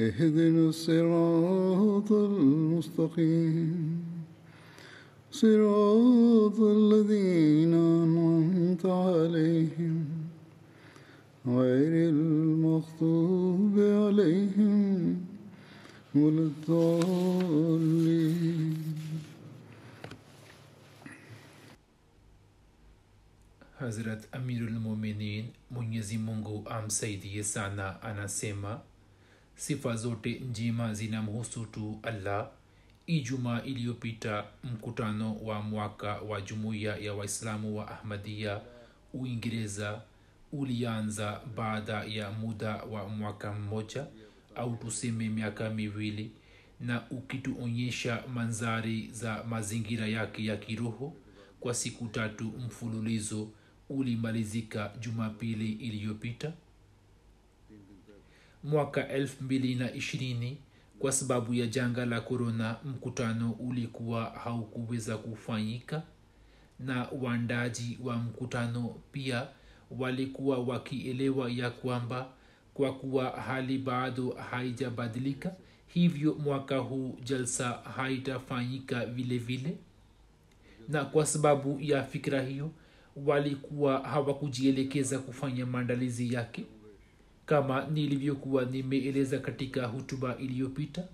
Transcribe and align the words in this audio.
اهدنا 0.00 0.68
الصراط 0.68 2.12
المستقيم. 2.12 4.04
صراط 5.30 6.60
الذين 6.60 7.74
أنعمت 7.74 8.86
عليهم. 8.86 10.04
غير 11.46 12.08
المغضوب 12.10 13.78
عليهم 13.78 15.16
ولا 16.14 16.42
الضالين. 16.50 17.90
Hazrat 23.80 24.28
Amirul 24.32 24.76
Muminin 24.80 25.44
Mwenyezi 25.70 26.18
Mungu 26.18 26.62
amsaidie 26.68 27.44
sana 27.44 28.02
anasema 28.02 28.80
sifa 29.60 29.96
zote 29.96 30.38
njema 30.50 30.94
zinamhusu 30.94 31.66
tu 31.66 31.98
Allah. 32.02 32.50
Ijumaa 33.06 33.62
iliyopita 33.62 34.44
mkutano 34.64 35.36
wa 35.36 35.62
mwaka 35.62 36.14
wa 36.14 36.40
jumuiya 36.40 36.96
ya 36.96 37.14
Waislamu 37.14 37.78
wa 37.78 37.88
ahmadia 37.90 38.60
Uingereza 39.14 40.00
ulianza 40.52 41.40
baada 41.56 42.04
ya 42.04 42.30
muda 42.30 42.76
wa 42.76 43.08
mwaka 43.08 43.52
mmoja 43.52 44.06
au 44.56 44.76
tuseme 44.76 45.28
miaka 45.28 45.70
miwili, 45.70 46.30
na 46.80 47.02
ukituonyesha 47.10 48.22
manzari 48.34 49.08
za 49.12 49.44
mazingira 49.44 50.06
yake 50.06 50.44
ya 50.44 50.56
kiroho 50.56 51.16
kwa 51.60 51.74
siku 51.74 52.06
tatu 52.08 52.44
mfululizo 52.44 53.48
ulimalizika 53.88 54.92
Jumapili 55.00 55.72
iliyopita 55.72 56.52
mwaka 58.64 59.02
220 59.02 60.54
kwa 60.98 61.12
sababu 61.12 61.54
ya 61.54 61.66
janga 61.66 62.06
la 62.06 62.20
korona 62.20 62.76
mkutano 62.84 63.52
ulikuwa 63.52 64.24
haukuweza 64.24 65.16
kufanyika 65.18 66.02
na 66.80 67.08
waandaji 67.22 67.98
wa 68.04 68.16
mkutano 68.16 68.94
pia 69.12 69.48
walikuwa 69.98 70.58
wakielewa 70.58 71.50
ya 71.50 71.70
kwamba 71.70 72.28
kwa 72.74 72.94
kuwa 72.94 73.30
hali 73.30 73.78
bado 73.78 74.30
haijabadilika 74.50 75.54
hivyo 75.86 76.34
mwaka 76.34 76.78
huu 76.78 77.18
jalsa 77.24 77.68
haitafanyika 77.70 79.06
vile 79.06 79.38
vile. 79.38 79.76
Na 80.88 81.04
kwa 81.04 81.26
sababu 81.26 81.78
ya 81.80 82.02
fikira 82.04 82.42
hiyo 82.42 82.70
walikuwa 83.16 83.98
hawakujielekeza 84.08 85.18
kufanya 85.18 85.66
maandalizi 85.66 86.34
yake 86.34 86.64
kama 87.50 87.86
nilivyokuwa 87.86 88.64
nimeeleza 88.64 89.38
katika 89.38 89.86
hutuba 89.86 90.36
iliyopita. 90.38 91.04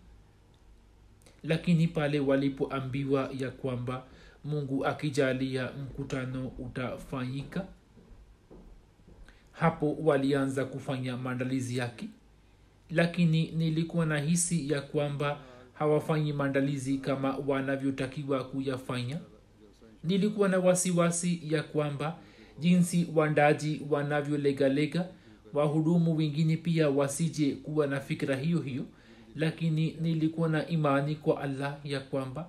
Lakini 1.45 1.89
pale 1.89 2.21
walipoambiwa 2.21 3.31
ya 3.39 3.51
kwamba 3.51 4.03
mungu 4.45 4.87
akijalia 4.87 5.73
mkutano 5.73 6.49
utafanyika 6.59 7.67
hapo 9.53 9.95
walianza 10.03 10.65
kufanya 10.65 11.17
maandalizi 11.17 11.77
yake. 11.77 12.09
Lakini 12.91 13.51
nilikuwa 13.51 14.07
na 14.07 14.19
hisi 14.19 14.71
ya 14.73 14.81
kwamba 14.81 15.39
hawafanyi 15.75 16.33
maandalizi 16.33 16.99
kama 16.99 17.37
wanavyotakiwa 17.47 18.45
kuyafanya. 18.45 19.19
Nilikuwa 20.05 20.49
na 20.49 20.59
wasiwasi 20.59 21.41
ya 21.55 21.63
kwamba 21.63 22.17
jinsi 22.59 23.09
wandaji 23.15 23.83
wanavyolegalega 23.91 25.07
wahudumu 25.53 26.17
wengine 26.17 26.57
pia 26.57 26.91
wasije 26.91 27.53
kuwa 27.55 27.87
na 27.87 28.01
fikira 28.01 28.37
hiyo 28.37 28.61
hiyo 28.61 28.85
lakini 29.37 29.97
nilikuwa 30.01 30.49
na 30.49 30.69
imani 30.69 31.15
kwa 31.15 31.41
allah 31.41 31.79
ya 31.85 32.01
kwamba 32.01 32.49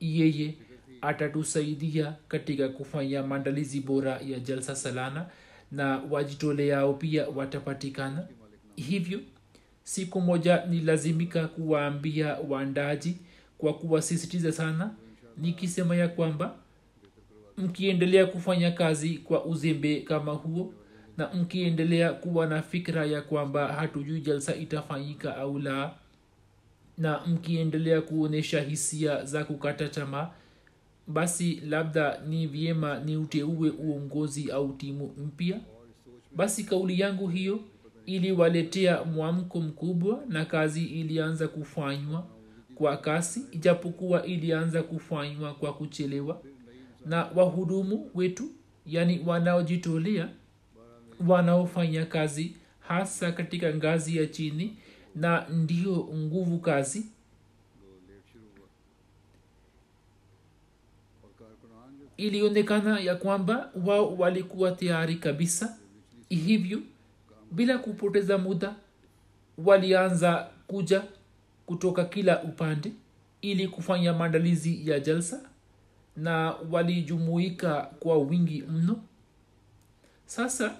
yeye 0.00 0.54
atatusaidia 1.00 2.14
katika 2.28 2.68
kufanya 2.68 3.22
maandalizi 3.22 3.80
bora 3.80 4.20
ya 4.26 4.40
jalsa 4.40 4.76
salana 4.76 5.26
na 5.72 6.02
wajitoleao 6.10 6.94
pia 6.94 7.28
watapatikana. 7.28 8.26
Hivyo 8.76 9.20
siku 9.82 10.20
moja 10.20 10.66
nilazimika 10.66 11.48
kuwaambia 11.48 12.36
waandaji 12.48 13.16
kwa 13.58 13.74
kuwasisitiza 13.74 14.52
sana 14.52 14.94
nikisema 15.36 15.96
ya 15.96 16.08
kwamba 16.08 16.54
mkiendelea 17.56 18.26
kufanya 18.26 18.70
kazi 18.70 19.18
kwa 19.18 19.44
uzembe 19.44 20.00
kama 20.00 20.32
huo 20.32 20.72
na 21.18 21.28
mkiendelea 21.34 22.12
kuwa 22.12 22.46
na 22.46 22.62
fikra 22.62 23.06
ya 23.06 23.22
kwamba 23.22 23.68
hatujui 23.72 24.20
jalsa 24.20 24.54
itafanyika 24.56 25.36
au 25.36 25.58
la 25.58 25.94
na 26.98 27.20
mkiendelea 27.26 28.00
kuonyesha 28.00 28.60
hisia 28.60 29.24
za 29.24 29.44
kukata 29.44 29.88
tamaa 29.88 30.30
basi 31.06 31.60
labda 31.68 32.20
ni 32.28 32.46
vyema 32.46 33.00
ni 33.00 33.16
uteue 33.16 33.70
uongozi 33.70 34.50
au 34.50 34.72
timu 34.72 35.14
mpya. 35.26 35.60
Basi 36.36 36.64
kauli 36.64 37.00
yangu 37.00 37.28
hiyo 37.28 37.60
iliwaletea 38.06 39.04
mwamko 39.04 39.60
mkubwa 39.60 40.20
na 40.28 40.44
kazi 40.44 40.84
ilianza 40.84 41.48
kufanywa 41.48 42.26
kwa 42.74 42.96
kasi 42.96 43.40
ijapokuwa 43.52 44.26
ilianza 44.26 44.82
kufanywa 44.82 45.54
kwa 45.54 45.72
kuchelewa. 45.74 46.40
Na 47.06 47.24
wahudumu 47.34 48.10
wetu 48.14 48.44
yani 48.86 49.20
wanaojitolea 49.26 50.28
wanaofanya 51.26 52.06
kazi 52.06 52.56
hasa 52.80 53.32
katika 53.32 53.74
ngazi 53.74 54.16
ya 54.16 54.26
chini 54.26 54.76
na 55.14 55.48
ndio 55.48 56.08
nguvu 56.14 56.58
kazi. 56.58 57.06
Ilionekana 62.16 63.00
ya 63.00 63.14
kwamba 63.16 63.70
wao 63.86 64.16
walikuwa 64.16 64.72
tayari 64.72 65.14
kabisa. 65.14 65.76
Hivyo 66.28 66.80
bila 67.52 67.78
kupoteza 67.78 68.38
muda 68.38 68.74
walianza 69.58 70.48
kuja 70.66 71.02
kutoka 71.66 72.04
kila 72.04 72.42
upande 72.42 72.92
ili 73.42 73.68
kufanya 73.68 74.12
maandalizi 74.14 74.90
ya 74.90 75.00
jalsa 75.00 75.40
na 76.16 76.54
walijumuika 76.70 77.80
kwa 78.00 78.18
wingi 78.18 78.62
mno. 78.62 79.00
Sasa 80.26 80.76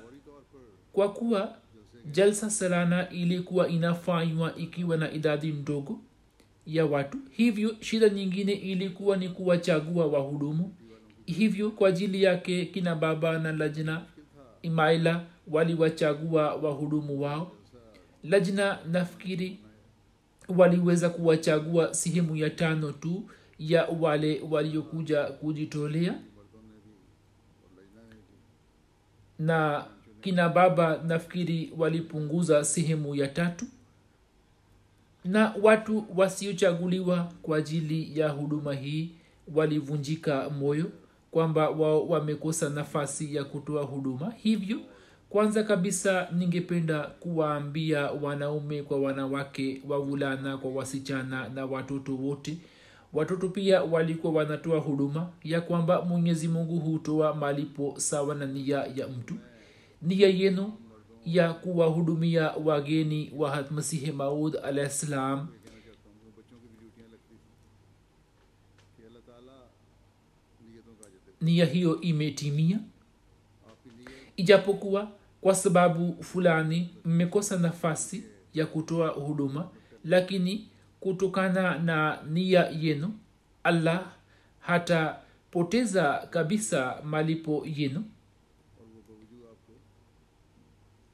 kwa 0.98 1.12
kuwa 1.12 1.54
jalsa 2.12 2.50
salana 2.50 3.10
ilikuwa 3.10 3.68
inafanywa 3.68 4.56
ikiwa 4.56 4.96
na 4.96 5.12
idadi 5.12 5.52
ndogo 5.52 6.00
ya 6.66 6.86
watu 6.86 7.18
hivyo 7.30 7.76
shida 7.80 8.08
nyingine 8.08 8.52
ilikuwa 8.52 9.16
ni 9.16 9.28
kuwachagua 9.28 10.06
wahudumu. 10.06 10.74
Hivyo 11.26 11.70
kwa 11.70 11.88
ajili 11.88 12.22
yake 12.22 12.64
kina 12.66 12.94
baba 12.94 13.38
na 13.38 13.52
lajna 13.52 14.02
imaila 14.62 15.24
waliwachagua 15.48 16.54
wahudumu 16.54 17.20
wao. 17.20 17.52
Lajna 18.24 18.78
nafikiri 18.92 19.58
waliweza 20.48 21.10
kuwachagua 21.10 21.94
sehemu 21.94 22.36
ya 22.36 22.50
tano 22.50 22.92
tu 22.92 23.30
ya 23.58 23.86
wale 23.86 24.40
waliokuja 24.50 25.24
kujitolea. 25.24 26.14
Na 29.38 29.84
kina 30.20 30.48
baba 30.48 31.00
nafikiri 31.06 31.72
walipunguza 31.78 32.64
sehemu 32.64 33.14
ya 33.14 33.28
tatu. 33.28 33.64
Na 35.24 35.54
watu 35.62 36.04
wasiochaguliwa 36.16 37.32
kwa 37.42 37.56
ajili 37.58 38.18
ya 38.20 38.28
huduma 38.28 38.74
hii 38.74 39.10
walivunjika 39.54 40.50
moyo 40.50 40.86
kwamba 41.30 41.70
wao 41.70 42.08
wamekosa 42.08 42.68
nafasi 42.68 43.34
ya 43.34 43.44
kutoa 43.44 43.82
huduma. 43.82 44.32
Hivyo 44.36 44.78
kwanza 45.30 45.62
kabisa 45.62 46.28
ningependa 46.32 47.00
kuwaambia 47.00 48.10
wanaume 48.10 48.82
kwa 48.82 49.00
wanawake 49.00 49.82
wavulana 49.88 50.58
kwa 50.58 50.70
wasichana 50.70 51.48
na 51.48 51.66
watoto 51.66 52.16
wote. 52.16 52.56
Watoto 53.12 53.48
pia 53.48 53.82
walikuwa 53.82 54.32
wanatoa 54.32 54.78
huduma 54.80 55.28
ya 55.44 55.60
kwamba 55.60 56.02
mwenyezi 56.02 56.48
mungu 56.48 56.78
hutoa 56.78 57.34
malipo 57.34 57.94
sawa 57.96 58.34
na 58.34 58.46
nia 58.46 58.78
ya 58.96 59.08
mtu 59.08 59.34
nia 60.02 60.28
yenu 60.28 60.72
ya 61.24 61.52
kuwahudumia 61.52 62.50
wageni 62.50 63.32
wa 63.36 63.64
masihi 63.70 64.12
maud 64.12 64.56
alahi 64.56 64.90
ssalam 64.90 65.48
nia 71.40 71.64
hiyo 71.66 72.00
imetimia? 72.00 72.78
Ijapokuwa 74.36 75.10
kwa 75.40 75.54
sababu 75.54 76.22
fulani 76.22 76.90
mmekosa 77.04 77.58
nafasi 77.58 78.24
ya 78.54 78.66
kutoa 78.66 79.08
huduma 79.08 79.68
lakini 80.04 80.68
kutokana 81.00 81.78
na 81.78 82.22
nia 82.30 82.68
yenu 82.68 83.14
allah 83.64 84.12
hatapoteza 84.60 86.26
kabisa 86.30 87.02
malipo 87.04 87.66
yenu 87.76 88.04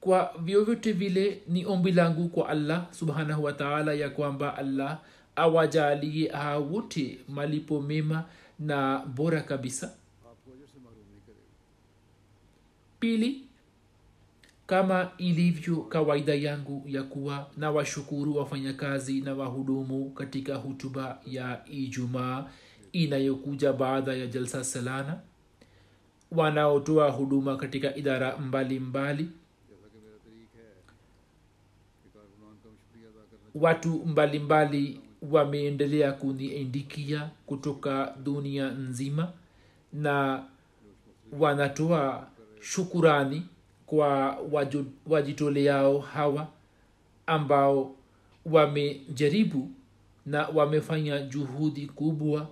kwa 0.04 0.34
vyovyote 0.42 0.92
vile 0.92 1.42
ni 1.48 1.66
ombi 1.66 1.92
langu 1.92 2.28
kwa 2.28 2.48
allah 2.48 2.86
subhanahu 2.90 3.44
wataala 3.44 3.92
ya 3.94 4.10
kwamba 4.10 4.56
allah 4.56 5.00
awajalie 5.36 6.28
hawa 6.28 6.58
wote 6.58 7.18
malipo 7.28 7.80
mema 7.82 8.24
na 8.58 8.98
bora 8.98 9.40
kabisa 9.42 9.94
pili 13.00 13.44
kama 14.66 15.10
ilivyo 15.18 15.76
kawaida 15.76 16.34
yangu 16.34 16.82
ya 16.86 17.02
kuwa 17.02 17.50
na 17.56 17.70
washukuru 17.70 18.36
wafanyakazi 18.36 19.20
na 19.20 19.34
wahudumu 19.34 20.10
katika 20.10 20.54
hutuba 20.56 21.18
ya 21.26 21.60
ijumaa 21.70 22.44
inayokuja 22.92 23.72
baada 23.72 24.14
ya 24.14 24.26
jalsa 24.26 24.64
salana 24.64 25.18
wanaotoa 26.30 27.10
huduma 27.10 27.56
katika 27.56 27.96
idara 27.96 28.36
mbalimbali 28.36 28.78
mbali. 29.24 29.43
Watu 33.54 33.88
mbalimbali 34.06 35.00
wameendelea 35.30 36.12
kuniindikia 36.12 37.30
kutoka 37.46 38.14
dunia 38.24 38.70
nzima 38.70 39.32
na 39.92 40.42
wanatoa 41.38 42.26
shukurani 42.60 43.42
kwa 43.86 44.38
wajitoleao 45.06 45.98
hawa 45.98 46.48
ambao 47.26 47.94
wamejaribu 48.46 49.70
na 50.26 50.48
wamefanya 50.48 51.20
juhudi 51.20 51.86
kubwa 51.86 52.48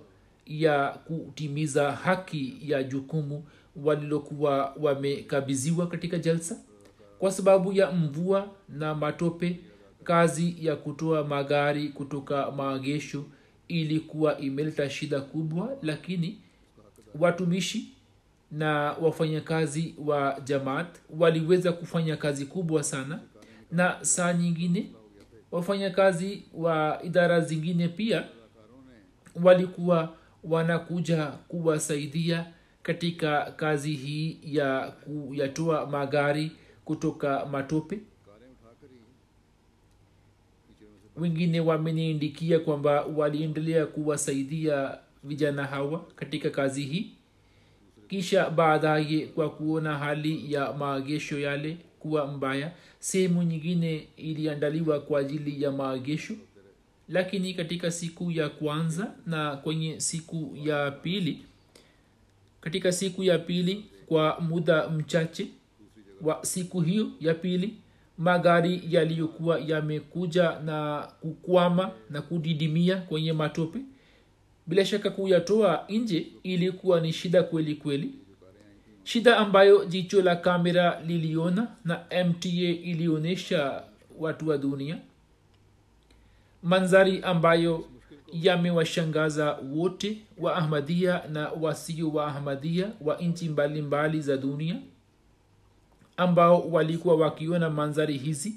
ya 0.47 0.89
kutimiza 0.89 1.91
haki 1.91 2.57
ya 2.61 2.83
jukumu 2.83 3.43
walilokuwa 3.75 4.73
wamekabiziwa 4.81 5.87
katika 5.87 6.17
jalsa. 6.17 6.57
Kwa 7.19 7.31
sababu 7.31 7.73
ya 7.73 7.91
mvua 7.91 8.47
na 8.69 8.95
matope 8.95 9.59
kazi 10.03 10.55
ya 10.59 10.75
kutoa 10.75 11.23
magari 11.23 11.89
kutoka 11.89 12.51
maagesho 12.51 13.25
ilikuwa 13.67 14.37
imeleta 14.39 14.89
shida 14.89 15.21
kubwa 15.21 15.77
lakini 15.81 16.37
watumishi 17.19 17.93
na 18.51 18.69
wafanyakazi 19.01 19.95
wa 20.05 20.39
jamaat 20.45 20.87
waliweza 21.19 21.71
kufanya 21.71 22.17
kazi 22.17 22.45
kubwa 22.45 22.83
sana. 22.83 23.19
Na 23.71 23.97
saa 24.05 24.33
nyingine 24.33 24.91
wafanyakazi 25.51 26.43
wa 26.53 26.99
idara 27.03 27.41
zingine 27.41 27.87
pia 27.87 28.23
walikuwa 29.43 30.13
wanakuja 30.43 31.25
kuwasaidia 31.27 32.45
katika 32.83 33.51
kazi 33.51 33.93
hii 33.93 34.39
ya 34.43 34.91
kuyatoa 34.91 35.85
magari 35.85 36.51
kutoka 36.85 37.45
matope 37.45 37.99
wengine 41.17 41.59
wameniindikia 41.59 42.59
kwamba 42.59 43.01
waliendelea 43.05 43.85
kuwasaidia 43.85 44.97
vijana 45.23 45.63
hawa 45.65 46.05
katika 46.15 46.49
kazi 46.49 46.83
hii. 46.83 47.11
Kisha 48.07 48.49
baadaye 48.49 49.25
kwa 49.27 49.49
kuona 49.49 49.97
hali 49.97 50.53
ya 50.53 50.73
maagesho 50.73 51.39
yale 51.39 51.77
kuwa 51.99 52.27
mbaya 52.27 52.71
sehemu 52.99 53.43
nyingine 53.43 54.07
iliandaliwa 54.17 54.99
kwa 54.99 55.19
ajili 55.19 55.63
ya 55.63 55.71
maagesho. 55.71 56.33
Lakini 57.09 57.53
katika 57.53 57.91
siku 57.91 58.31
ya 58.31 58.49
kwanza 58.49 59.11
na 59.25 59.55
kwenye 59.55 59.99
siku 59.99 60.57
ya 60.63 60.91
pili 60.91 61.45
katika 62.61 62.91
siku 62.91 63.23
ya 63.23 63.39
pili 63.39 63.85
kwa 64.05 64.39
muda 64.41 64.89
mchache 64.89 65.47
wa 66.21 66.45
siku 66.45 66.81
hiyo 66.81 67.07
ya 67.19 67.33
pili 67.33 67.73
magari 68.17 68.81
yaliyokuwa 68.89 69.59
yamekuja 69.59 70.59
na 70.59 71.07
kukwama 71.21 71.91
na 72.09 72.21
kudidimia 72.21 72.97
kwenye 72.97 73.33
matope. 73.33 73.79
Bila 74.67 74.85
shaka 74.85 75.09
kuyatoa 75.09 75.85
nje 75.89 76.27
ilikuwa 76.43 77.01
ni 77.01 77.13
shida 77.13 77.43
kweli 77.43 77.75
kweli. 77.75 78.11
Shida 79.03 79.37
ambayo 79.37 79.85
jicho 79.85 80.21
la 80.21 80.35
kamera 80.35 81.01
liliona 81.07 81.67
na 81.85 81.99
mta 82.29 82.49
ilionyesha 82.49 83.83
watu 84.19 84.47
wa 84.49 84.57
dunia. 84.57 84.97
Manzari 86.63 87.21
ambayo 87.21 87.85
yamewashangaza 88.33 89.51
wote 89.73 90.17
wa 90.37 90.55
ahmadia 90.55 91.21
na 91.31 91.49
wasio 91.49 92.09
wa 92.11 92.27
ahmadia 92.27 92.91
wa 93.01 93.17
nchi 93.17 93.49
mbalimbali 93.49 94.21
za 94.21 94.37
dunia 94.37 94.75
ambao 96.17 96.61
walikuwa 96.71 97.15
wakiona 97.15 97.69
mandhari 97.69 98.17
hizi 98.17 98.55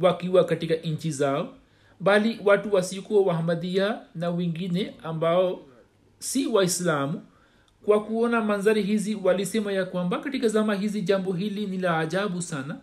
wakiwa 0.00 0.44
katika 0.44 0.74
nchi 0.74 1.10
zao 1.10 1.54
bali 2.00 2.40
watu 2.44 2.74
wasiokuwa 2.74 3.22
wahamadia 3.22 3.98
na 4.14 4.30
wengine 4.30 4.94
ambao 5.02 5.60
si 6.18 6.46
waislamu. 6.46 7.22
Kwa 7.84 8.04
kuona 8.04 8.40
mandhari 8.40 8.82
hizi 8.82 9.14
walisema 9.14 9.72
ya 9.72 9.84
kwamba 9.84 10.18
katika 10.18 10.48
zama 10.48 10.74
hizi 10.74 11.02
jambo 11.02 11.32
hili 11.32 11.66
ni 11.66 11.78
la 11.78 11.98
ajabu 11.98 12.42
sana. 12.42 12.76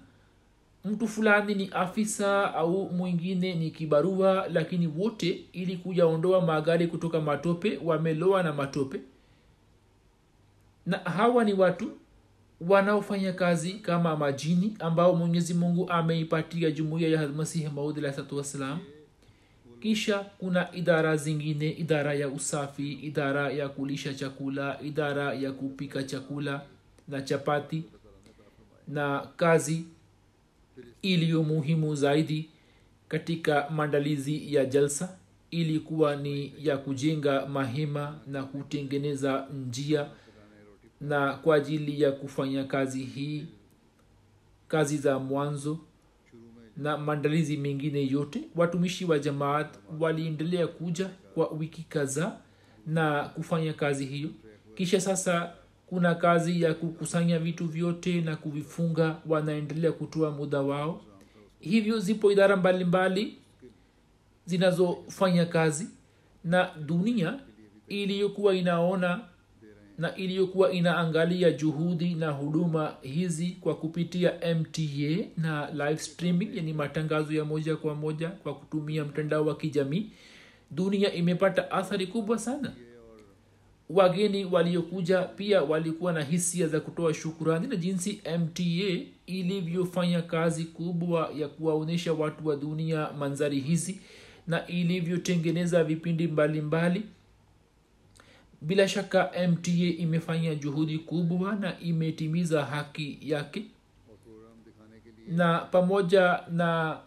Mtu 0.85 1.07
fulani 1.07 1.55
ni 1.55 1.69
afisa 1.73 2.53
au 2.53 2.89
mwingine 2.89 3.55
ni 3.55 3.71
kibarua 3.71 4.47
lakini 4.53 4.87
wote 4.87 5.45
ili 5.53 5.77
kuyaondoa 5.77 6.41
magari 6.41 6.87
kutoka 6.87 7.21
matope 7.21 7.79
wameloa 7.83 8.43
na 8.43 8.53
matope. 8.53 9.01
Na 10.85 10.97
hawa 10.97 11.43
ni 11.43 11.53
watu 11.53 11.91
wanaofanya 12.61 13.33
kazi 13.33 13.73
kama 13.73 14.15
majini 14.15 14.75
ambao 14.79 15.15
mwenyezi 15.15 15.53
mungu 15.53 15.89
ameipatia 15.89 16.71
jumuiya 16.71 17.09
ya 17.09 17.27
masihi 17.27 17.67
maud 17.69 17.97
alahsatu 17.97 18.43
kisha 19.79 20.19
kuna 20.19 20.75
idara 20.75 21.17
zingine 21.17 21.69
idara 21.71 22.13
ya 22.13 22.29
usafi 22.29 22.91
idara 22.91 23.51
ya 23.51 23.69
kulisha 23.69 24.13
chakula 24.13 24.81
idara 24.81 25.33
ya 25.33 25.51
kupika 25.51 26.03
chakula 26.03 26.61
na 27.07 27.21
chapati 27.21 27.83
na 28.87 29.27
kazi 29.37 29.85
iliyo 31.01 31.43
muhimu 31.43 31.95
zaidi 31.95 32.49
katika 33.07 33.69
maandalizi 33.69 34.53
ya 34.55 34.65
jalsa 34.65 35.17
ilikuwa 35.51 36.15
ni 36.15 36.53
ya 36.59 36.77
kujenga 36.77 37.45
mahema 37.45 38.19
na 38.27 38.43
kutengeneza 38.43 39.47
njia 39.67 40.07
na 41.01 41.33
kwa 41.33 41.55
ajili 41.55 42.01
ya 42.01 42.11
kufanya 42.11 42.63
kazi 42.63 43.03
hii 43.03 43.45
kazi 44.67 44.97
za 44.97 45.19
mwanzo 45.19 45.79
na 46.77 46.97
maandalizi 46.97 47.57
mengine 47.57 48.07
yote. 48.07 48.41
Watumishi 48.55 49.05
wa 49.05 49.19
jamaat 49.19 49.75
waliendelea 49.99 50.67
kuja 50.67 51.09
kwa 51.33 51.49
wiki 51.49 51.83
kadhaa 51.83 52.37
na 52.87 53.23
kufanya 53.23 53.73
kazi 53.73 54.05
hiyo. 54.05 54.29
Kisha 54.75 55.01
sasa 55.01 55.53
kuna 55.87 56.15
kazi 56.15 56.61
ya 56.61 56.73
kukusanya 56.73 57.39
vitu 57.39 57.65
vyote 57.65 58.21
na 58.21 58.35
kuvifunga 58.35 59.15
wanaendelea 59.27 59.91
kutoa 59.91 60.31
muda 60.31 60.61
wao. 60.61 61.01
Hivyo 61.59 61.99
zipo 61.99 62.31
idara 62.31 62.55
mbalimbali 62.57 63.37
zinazofanya 64.45 65.45
kazi 65.45 65.87
na 66.43 66.69
dunia 66.85 67.39
iliyokuwa 67.87 68.55
inaona 68.55 69.21
na 69.97 70.15
iliyokuwa 70.15 70.71
inaangalia 70.71 71.51
juhudi 71.51 72.15
na 72.15 72.31
huduma 72.31 72.95
hizi 73.01 73.57
kwa 73.61 73.75
kupitia 73.75 74.33
mta 74.59 74.81
na 75.37 75.71
live 75.71 75.97
streaming 75.97 76.49
yani 76.53 76.73
matangazo 76.73 77.33
ya 77.33 77.45
moja 77.45 77.75
kwa 77.75 77.95
moja 77.95 78.29
kwa 78.29 78.55
kutumia 78.55 79.05
mtandao 79.05 79.45
wa 79.45 79.55
kijamii 79.55 80.09
dunia 80.71 81.13
imepata 81.13 81.71
athari 81.71 82.07
kubwa 82.07 82.37
sana 82.39 82.71
wageni 83.89 84.45
waliokuja 84.45 85.21
pia 85.21 85.61
walikuwa 85.63 86.13
na 86.13 86.23
hisia 86.23 86.67
za 86.67 86.79
kutoa 86.79 87.13
shukurani 87.13 87.67
na 87.67 87.75
jinsi 87.75 88.21
mta 88.39 88.63
ilivyofanya 89.25 90.21
kazi 90.21 90.63
kubwa 90.63 91.31
ya 91.37 91.47
kuwaonyesha 91.47 92.13
watu 92.13 92.47
wa 92.47 92.55
dunia 92.55 93.09
manzari 93.19 93.59
hizi 93.59 93.99
na 94.47 94.67
ilivyotengeneza 94.67 95.83
vipindi 95.83 96.27
mbalimbali 96.27 96.99
mbali. 96.99 97.14
Bila 98.61 98.87
shaka 98.87 99.31
mta 99.51 99.71
imefanya 99.71 100.55
juhudi 100.55 100.99
kubwa 100.99 101.55
na 101.55 101.79
imetimiza 101.79 102.65
haki 102.65 103.17
yake. 103.21 103.63
Na 105.27 105.59
pamoja 105.59 106.39
na 106.51 106.97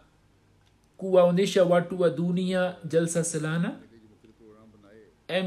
kuwaonyesha 0.97 1.63
watu 1.63 2.01
wa 2.01 2.09
dunia 2.09 2.75
jalsa 2.87 3.23
salana 3.23 3.75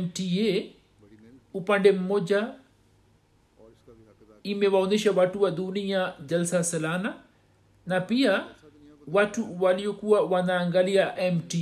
mta 0.02 0.62
upande 1.54 1.92
mmoja 1.92 2.49
imewaonyesha 4.42 5.12
watu 5.12 5.42
wa 5.42 5.50
dunia 5.50 6.12
jalsa 6.26 6.64
salana 6.64 7.14
na 7.87 8.00
pia 8.00 8.44
watu 9.09 9.62
waliokuwa 9.62 10.21
wanaangalia 10.21 11.32
mta 11.32 11.59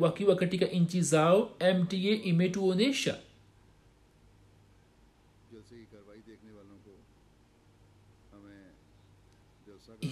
wakiwa 0.00 0.36
katika 0.36 0.66
nchi 0.66 1.00
zao 1.00 1.50
mta 1.80 1.96
imetuonyesha 1.96 3.16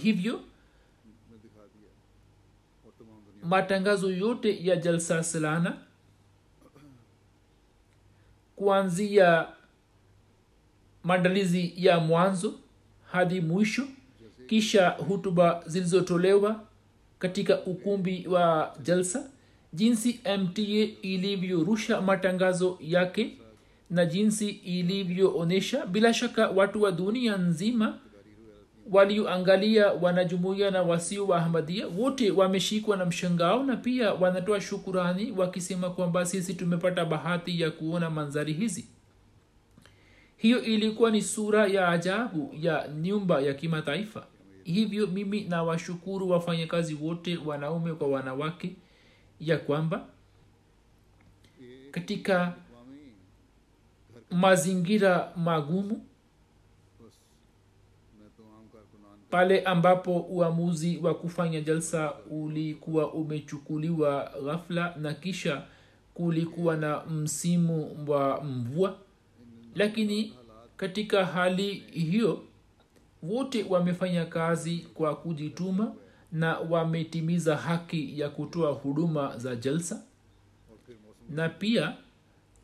hivyo 0.05 0.39
matangazo 3.43 4.11
yote 4.11 4.65
ya 4.67 4.75
jalsa 4.75 5.23
selana 5.23 5.77
kuanzia 8.55 9.47
maandalizi 11.03 11.73
ya 11.75 11.99
mwanzo 11.99 12.53
hadi 13.11 13.41
mwisho 13.41 13.87
kisha 14.47 14.89
hutuba 14.89 15.63
zilizotolewa 15.65 16.63
katika 17.19 17.59
ukumbi 17.61 18.27
wa 18.27 18.75
jalsa 18.83 19.29
jinsi 19.73 20.19
mta 20.39 20.61
ilivyorusha 21.01 22.01
matangazo 22.01 22.77
yake 22.81 23.37
na 23.89 24.05
jinsi 24.05 24.49
ilivyoonyesha 24.49 25.85
bila 25.85 26.13
shaka 26.13 26.49
watu 26.49 26.81
wa 26.81 26.91
dunia 26.91 27.37
nzima 27.37 27.99
walioangalia 28.91 29.91
wanajumuia 29.91 30.71
na 30.71 30.81
wasio 30.81 31.27
wa 31.27 31.63
wote 31.97 32.31
wameshikwa 32.31 32.97
na 32.97 33.05
mshangao 33.05 33.63
na 33.63 33.75
pia 33.77 34.13
wanatoa 34.13 34.61
shukurani 34.61 35.31
wakisema 35.31 35.89
kwamba 35.89 36.25
sisi 36.25 36.53
tumepata 36.53 37.05
bahati 37.05 37.61
ya 37.61 37.71
kuona 37.71 38.09
manzari 38.09 38.53
hizi. 38.53 38.87
Hiyo 40.37 40.61
ilikuwa 40.61 41.11
ni 41.11 41.21
sura 41.21 41.67
ya 41.67 41.89
ajabu 41.89 42.55
ya 42.61 42.87
nyumba 42.87 43.41
ya 43.41 43.53
kimataifa. 43.53 44.27
Hivyo 44.63 45.07
mimi 45.07 45.41
na 45.43 45.63
washukuru 45.63 46.29
wafanyakazi 46.29 46.93
wote 46.95 47.37
wanaume 47.37 47.93
kwa 47.93 48.07
wanawake 48.07 48.75
ya 49.39 49.57
kwamba 49.57 50.05
katika 51.91 52.53
mazingira 54.31 55.31
magumu 55.35 56.05
pale 59.35 59.61
ambapo 59.61 60.19
uamuzi 60.19 60.97
wa 60.97 61.13
kufanya 61.15 61.61
jalsa 61.61 62.13
ulikuwa 62.29 63.13
umechukuliwa 63.13 64.31
ghafla 64.45 64.95
na 64.97 65.13
kisha 65.13 65.61
kulikuwa 66.13 66.77
na 66.77 67.05
msimu 67.05 68.05
wa 68.07 68.43
mvua. 68.43 68.95
Lakini 69.75 70.33
katika 70.77 71.25
hali 71.25 71.73
hiyo 71.73 72.43
wote 73.23 73.65
wamefanya 73.69 74.25
kazi 74.25 74.77
kwa 74.93 75.15
kujituma 75.15 75.93
na 76.31 76.59
wametimiza 76.59 77.57
haki 77.57 78.19
ya 78.19 78.29
kutoa 78.29 78.71
huduma 78.71 79.37
za 79.37 79.55
jalsa. 79.55 80.03
Na 81.29 81.49
pia 81.49 81.95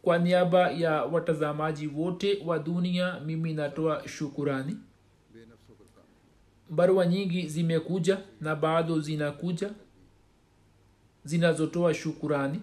kwa 0.02 0.18
niaba 0.18 0.72
ya 0.72 1.04
watazamaji 1.04 1.88
wote 1.88 2.40
wa 2.46 2.60
dunia 2.60 3.20
mimi 3.20 3.54
natoa 3.54 4.08
shukurani 4.08 4.78
barua 6.72 7.06
nyingi 7.06 7.48
zimekuja 7.48 8.18
na 8.42 8.56
bado 8.56 9.00
zinakuja 9.00 9.70
zinazotoa 11.24 11.94
shukurani. 11.94 12.60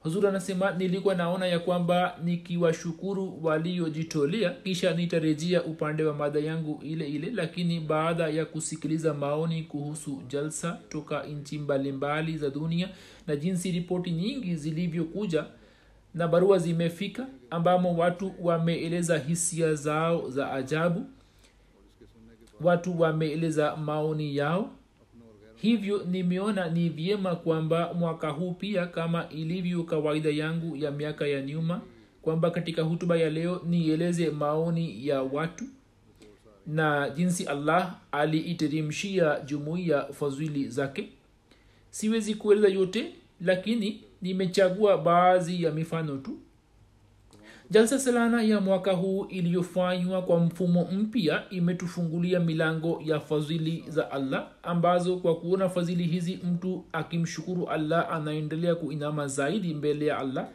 Huzuri 0.00 0.26
anasema 0.26 0.70
nilikuwa 0.70 1.14
naona 1.14 1.46
ya 1.46 1.58
kwamba 1.58 2.18
nikiwashukuru 2.24 3.44
waliojitolea 3.44 4.50
kisha 4.50 4.94
nitarejea 4.94 5.64
upande 5.64 6.04
wa 6.04 6.14
mada 6.14 6.40
yangu 6.40 6.80
ile 6.82 7.08
ile 7.08 7.30
lakini 7.30 7.80
baada 7.80 8.28
ya 8.28 8.44
kusikiliza 8.44 9.14
maoni 9.14 9.62
kuhusu 9.62 10.22
jalsa 10.28 10.78
toka 10.88 11.22
nchi 11.22 11.58
mbalimbali 11.58 12.38
za 12.38 12.50
dunia 12.50 12.88
na 13.26 13.36
jinsi 13.36 13.70
ripoti 13.72 14.10
nyingi 14.10 14.56
zilivyokuja 14.56 15.44
na 16.14 16.28
barua 16.28 16.58
zimefika 16.58 17.26
ambamo 17.50 17.96
watu 17.96 18.32
wameeleza 18.40 19.18
hisia 19.18 19.74
zao 19.74 20.30
za 20.30 20.52
ajabu 20.52 21.06
watu 22.60 23.00
wameeleza 23.00 23.76
maoni 23.76 24.36
yao. 24.36 24.70
Hivyo 25.56 26.04
nimeona 26.10 26.68
ni 26.68 26.88
vyema 26.88 27.36
kwamba 27.36 27.94
mwaka 27.94 28.28
huu 28.30 28.52
pia 28.52 28.86
kama 28.86 29.28
ilivyo 29.28 29.82
kawaida 29.82 30.30
yangu 30.30 30.76
ya 30.76 30.90
miaka 30.90 31.26
ya 31.26 31.42
nyuma 31.42 31.80
kwamba 32.22 32.50
katika 32.50 32.82
hutuba 32.82 33.16
ya 33.16 33.30
leo 33.30 33.62
nieleze 33.66 34.30
maoni 34.30 35.06
ya 35.06 35.22
watu 35.22 35.64
na 36.66 37.10
jinsi 37.10 37.44
allah 37.44 37.94
aliiteremshia 38.12 39.40
jumuiya 39.40 40.02
fadhili 40.12 40.68
zake. 40.68 41.08
Siwezi 41.90 42.34
kueleza 42.34 42.68
yote 42.68 43.12
lakini 43.40 44.00
nimechagua 44.22 44.98
baadhi 44.98 45.62
ya 45.62 45.70
mifano 45.72 46.16
tu 46.16 46.38
jalsa 47.70 47.98
salana 47.98 48.42
ya 48.42 48.60
mwaka 48.60 48.92
huu 48.92 49.24
iliyofanywa 49.24 50.22
kwa 50.22 50.40
mfumo 50.40 50.84
mpya 50.92 51.42
imetufungulia 51.50 52.40
milango 52.40 53.00
ya 53.04 53.20
fadhili 53.20 53.84
za 53.88 54.10
allah 54.10 54.48
ambazo 54.62 55.16
kwa 55.16 55.36
kuona 55.36 55.68
fadhili 55.68 56.04
hizi 56.04 56.38
mtu 56.52 56.84
akimshukuru 56.92 57.68
allah 57.68 58.12
anaendelea 58.12 58.74
kuinama 58.74 59.26
zaidi 59.28 59.74
mbele 59.74 60.06
ya 60.06 60.18
allah 60.18 60.48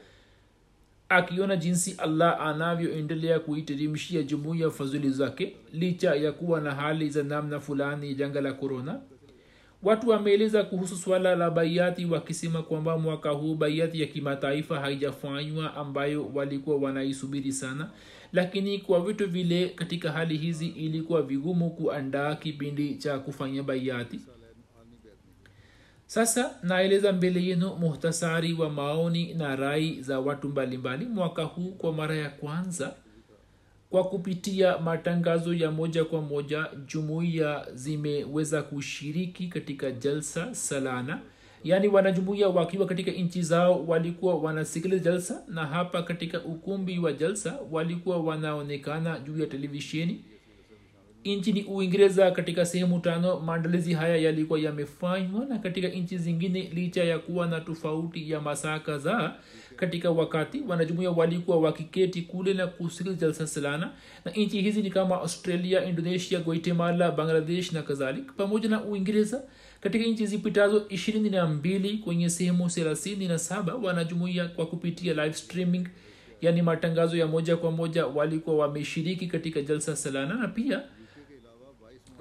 akiona 1.09 1.55
jinsi 1.55 1.95
allah 1.97 2.41
anavyoendelea 2.41 3.39
kuiteremshia 3.39 4.23
jumuiya 4.23 4.69
fadhili 4.69 5.09
zake 5.09 5.55
licha 5.73 6.15
ya 6.15 6.31
kuwa 6.31 6.61
na 6.61 6.71
hali 6.75 7.09
za 7.09 7.23
namna 7.23 7.59
fulani 7.59 8.07
ya 8.07 8.13
janga 8.13 8.41
la 8.41 8.53
korona 8.53 8.99
watu 9.83 10.09
wameeleza 10.09 10.63
kuhusu 10.63 10.95
swala 10.97 11.35
la 11.35 11.49
baiati 11.51 12.05
wakisema 12.05 12.63
kwamba 12.63 12.97
mwaka 12.97 13.29
huu 13.29 13.55
baiati 13.55 14.01
ya 14.01 14.07
kimataifa 14.07 14.79
haijafanywa 14.79 15.75
ambayo 15.75 16.27
walikuwa 16.33 16.77
wanaisubiri 16.77 17.51
sana. 17.51 17.89
Lakini 18.33 18.79
kwa 18.79 19.01
vitu 19.05 19.29
vile 19.29 19.69
katika 19.69 20.11
hali 20.11 20.37
hizi 20.37 20.67
ilikuwa 20.67 21.21
vigumu 21.21 21.69
kuandaa 21.69 22.35
kipindi 22.35 22.95
cha 22.95 23.19
kufanya 23.19 23.63
baiati 23.63 24.19
sasa 26.05 26.51
naeleza 26.63 27.11
mbele 27.13 27.43
yenu 27.43 27.75
muhtasari 27.75 28.53
wa 28.53 28.69
maoni 28.69 29.33
na 29.33 29.55
rai 29.55 30.01
za 30.01 30.19
watu 30.19 30.49
mbalimbali. 30.49 31.05
Mwaka 31.05 31.43
huu 31.43 31.71
kwa 31.71 31.93
mara 31.93 32.15
ya 32.15 32.29
kwanza 32.29 32.93
kwa 33.91 34.03
kupitia 34.03 34.77
matangazo 34.77 35.53
ya 35.53 35.71
moja 35.71 36.05
kwa 36.05 36.21
moja 36.21 36.65
jumuiya 36.87 37.67
zimeweza 37.73 38.61
kushiriki 38.63 39.47
katika 39.47 39.91
jalsa 39.91 40.55
salana. 40.55 41.19
Yaani 41.63 41.87
wanajumuiya 41.87 42.47
wakiwa 42.49 42.85
katika 42.85 43.11
nchi 43.11 43.41
zao 43.41 43.85
walikuwa 43.87 44.35
wanasikiliza 44.35 45.03
jalsa 45.03 45.43
na 45.47 45.65
hapa 45.65 46.03
katika 46.03 46.41
ukumbi 46.43 46.99
wa 46.99 47.13
jalsa 47.13 47.59
walikuwa 47.71 48.17
wanaonekana 48.17 49.19
juu 49.19 49.37
ya 49.39 49.45
televisheni 49.47 50.23
nchini 51.25 51.63
uingereza 51.63 52.31
katika 52.31 52.65
sehemu 52.65 52.99
tano 52.99 53.39
maandalizi 53.39 53.93
haya 53.93 54.17
yalikuwa 54.17 54.59
yamefanywa 54.59 55.45
na 55.45 55.59
katika 55.59 55.87
nchi 55.87 56.17
zingine 56.17 56.61
licha 56.73 57.03
ya 57.03 57.19
kuwa 57.19 57.47
na 57.47 57.59
tofauti 57.61 58.31
ya 58.31 58.41
masaa 58.41 58.79
kadhaa 58.79 59.35
katika 59.75 60.11
wakati. 60.11 60.61
Wanajumuia 60.67 61.11
walikuwa 61.11 61.59
wakiketi 61.59 62.21
kule 62.21 62.53
na 62.53 62.67
kusikiliza 62.67 63.15
jalsa 63.21 63.47
salana 63.47 63.91
na 64.25 64.31
nchi 64.31 64.61
hizi 64.61 64.81
ni 64.81 64.89
kama 64.89 65.15
australia 65.15 65.85
indonesia 65.85 66.39
guatemala 66.39 67.11
bangladesh 67.11 67.71
na 67.71 67.81
kadhalik 67.81 68.33
pamoja 68.33 68.69
na 68.69 68.83
uingereza 68.83 69.43
katika 69.81 70.05
nchi 70.05 70.25
zipitazo 70.27 70.85
ishirini 70.89 71.29
na 71.29 71.47
mbili 71.47 71.97
kwenye 71.97 72.29
sehemu 72.29 72.69
thelathini 72.69 73.27
na 73.27 73.39
saba 73.39 73.75
wanajumuia 73.75 74.47
kwa 74.47 74.65
kupitia 74.65 75.13
live 75.13 75.33
streaming 75.33 75.87
yaani 76.41 76.61
matangazo 76.61 77.17
ya 77.17 77.27
moja 77.27 77.57
kwa 77.57 77.71
moja 77.71 78.05
walikuwa 78.07 78.55
wameshiriki 78.55 79.27
katika 79.27 79.61
jalsa 79.61 79.95
salana 79.95 80.33
na 80.35 80.47
pia 80.47 80.81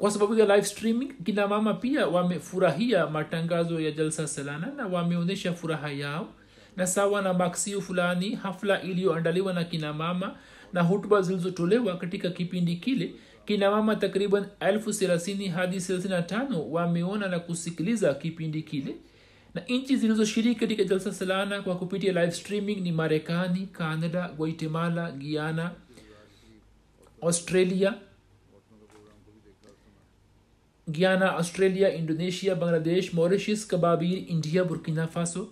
kwa 0.01 0.11
sababu 0.11 0.35
ya 0.39 0.47
live 0.57 0.67
streaming 0.67 1.13
kina 1.25 1.49
mama 1.49 1.75
pia 1.75 2.07
wamefurahia 2.07 3.07
matangazo 3.07 3.81
ya 3.81 3.91
jalsa 3.91 4.29
salana 4.29 4.67
na 4.77 4.87
wameonyesha 4.87 5.53
furaha 5.53 5.91
yao. 5.91 6.29
Na 6.77 6.87
sawa 6.87 7.23
na 7.23 7.35
maksio 7.35 7.81
fulani 7.81 8.31
hafla 8.35 8.83
iliyoandaliwa 8.83 9.53
na 9.53 9.65
kina 9.65 9.93
mama 9.93 10.37
na 10.73 10.83
hutuba 10.83 11.23
zilizotolewa 11.23 11.97
katika 11.97 12.31
kipindi 12.31 12.77
kile 12.77 13.15
kina 13.47 13.71
mama 13.71 13.97
takriban 13.97 14.47
elfu 14.61 14.93
thelathini 14.93 15.49
hadi 15.49 15.81
thelathini 15.81 16.15
na 16.15 16.23
tano 16.23 16.71
wameona 16.71 17.29
na 17.29 17.39
kusikiliza 17.41 18.15
kipindi 18.15 18.63
kile. 18.63 18.95
Na 19.55 19.63
nchi 19.69 19.97
zilizoshiriki 19.97 20.61
katika 20.61 20.85
jalsa 20.85 21.13
salana 21.13 21.63
kwa 21.63 21.77
kupitia 21.77 22.13
live 22.13 22.33
streaming 22.33 22.77
ni 22.81 22.93
marekani 22.93 23.67
canada 23.73 24.29
guatemala 24.37 25.13
guiana 25.13 25.71
australia 27.23 27.95
Guiana 30.97 31.29
Australia 31.39 31.89
Indonesia 32.01 32.55
Bangladesh 32.61 33.11
Mauritius 33.15 33.65
कबाबीर 33.71 34.19
India 34.35 34.65
Burkina 34.65 35.07
Faso 35.15 35.43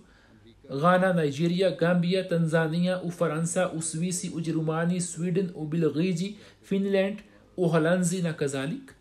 Ghana 0.81 1.11
Nigeria 1.13 1.69
Gambia 1.81 2.21
Tanzania 2.31 2.95
उ 2.97 3.09
फ्रांसा 3.19 3.65
उसवीसी 3.79 4.29
उजरुमानी 4.37 4.99
Sweden 5.01 5.47
उ 5.55 5.65
बिलगीजी 5.71 6.35
Finland 6.69 7.17
उ 7.57 7.69
हलंजी 7.75 8.21
ना 8.21 8.31
कजालिक 8.41 8.95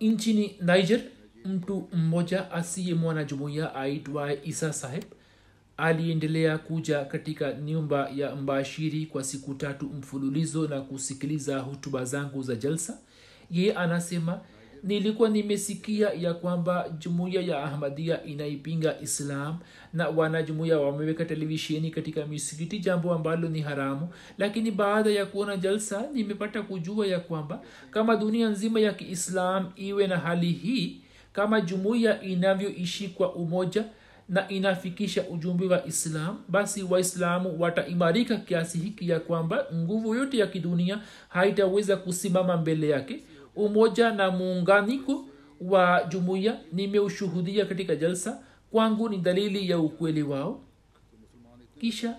nchini 0.00 0.56
niger, 0.60 1.00
mtu 1.44 1.88
mmoja 1.92 2.52
asiyemwana 2.52 3.24
jumuiya, 3.24 3.74
aitwaye 3.74 4.38
ईसा 4.46 4.70
साहेब 4.72 5.04
aliendelea 5.76 6.58
kuja 6.58 7.04
katika 7.04 7.52
nyumba 7.52 8.10
ya 8.16 8.36
mbashiri 8.36 9.06
kwa 9.06 9.24
siku 9.24 9.54
tatu 9.54 9.86
mfululizo 9.98 10.68
na 10.68 10.80
kusikiliza 10.80 11.58
hutuba 11.58 12.04
zangu 12.04 12.42
za 12.42 12.54
jalsa. 12.54 12.98
Ye 13.50 13.72
anasema 13.74 14.40
nilikuwa 14.82 15.28
nimesikia 15.28 16.10
ya 16.10 16.34
kwamba 16.34 16.88
jumuiya 16.98 17.40
ya 17.42 17.62
ahmadia 17.64 18.24
inaipinga 18.24 19.00
islam 19.00 19.58
na 19.92 20.08
wanajumuiya 20.08 20.78
wameweka 20.78 21.24
televisheni 21.24 21.90
katika 21.90 22.26
misikiti 22.26 22.78
jambo 22.78 23.14
ambalo 23.14 23.48
ni 23.48 23.60
haramu. 23.60 24.08
Lakini 24.38 24.70
baada 24.70 25.10
ya 25.10 25.26
kuona 25.26 25.56
jalsa 25.56 26.04
nimepata 26.14 26.62
kujua 26.62 27.06
ya 27.06 27.20
kwamba 27.20 27.62
kama 27.90 28.16
dunia 28.16 28.48
nzima 28.48 28.80
ya 28.80 28.92
kiislam 28.92 29.70
iwe 29.76 30.06
na 30.06 30.18
hali 30.18 30.52
hii 30.52 31.00
kama 31.32 31.60
jumuiya 31.60 32.22
inavyoishi 32.22 33.08
kwa 33.08 33.32
umoja 33.34 33.84
na 34.28 34.48
inafikisha 34.48 35.28
ujumbe 35.28 35.66
wa 35.66 35.86
islam 35.86 36.38
basi 36.48 36.82
waislamu 36.82 37.60
wataimarika 37.60 38.36
kiasi 38.36 38.78
hiki 38.78 39.08
ya 39.08 39.20
kwamba 39.20 39.66
nguvu 39.74 40.14
yote 40.14 40.38
ya 40.38 40.46
kidunia 40.46 41.00
haitaweza 41.28 41.96
kusimama 41.96 42.56
mbele 42.56 42.88
yake. 42.88 43.22
Umoja 43.56 44.12
na 44.12 44.30
muunganiko 44.30 45.24
wa 45.60 46.04
jumuiya 46.08 46.60
nimeushuhudia 46.72 47.66
katika 47.66 47.96
jalsa. 47.96 48.42
Kwangu 48.70 49.08
ni 49.08 49.18
dalili 49.18 49.70
ya 49.70 49.78
ukweli 49.78 50.22
wao. 50.22 50.60
Kisha 51.80 52.16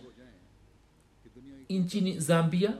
nchini 1.69 2.19
zambia 2.19 2.73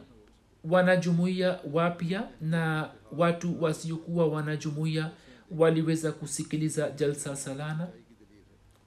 wanajumuiya 0.64 1.60
wapya 1.74 2.28
na 2.42 2.90
watu 3.18 3.64
wasiokuwa 3.64 4.28
wanajumuiya 4.28 5.12
waliweza 5.52 6.12
kusikiliza 6.12 6.90
jalsa 6.92 7.36
salana 7.36 7.88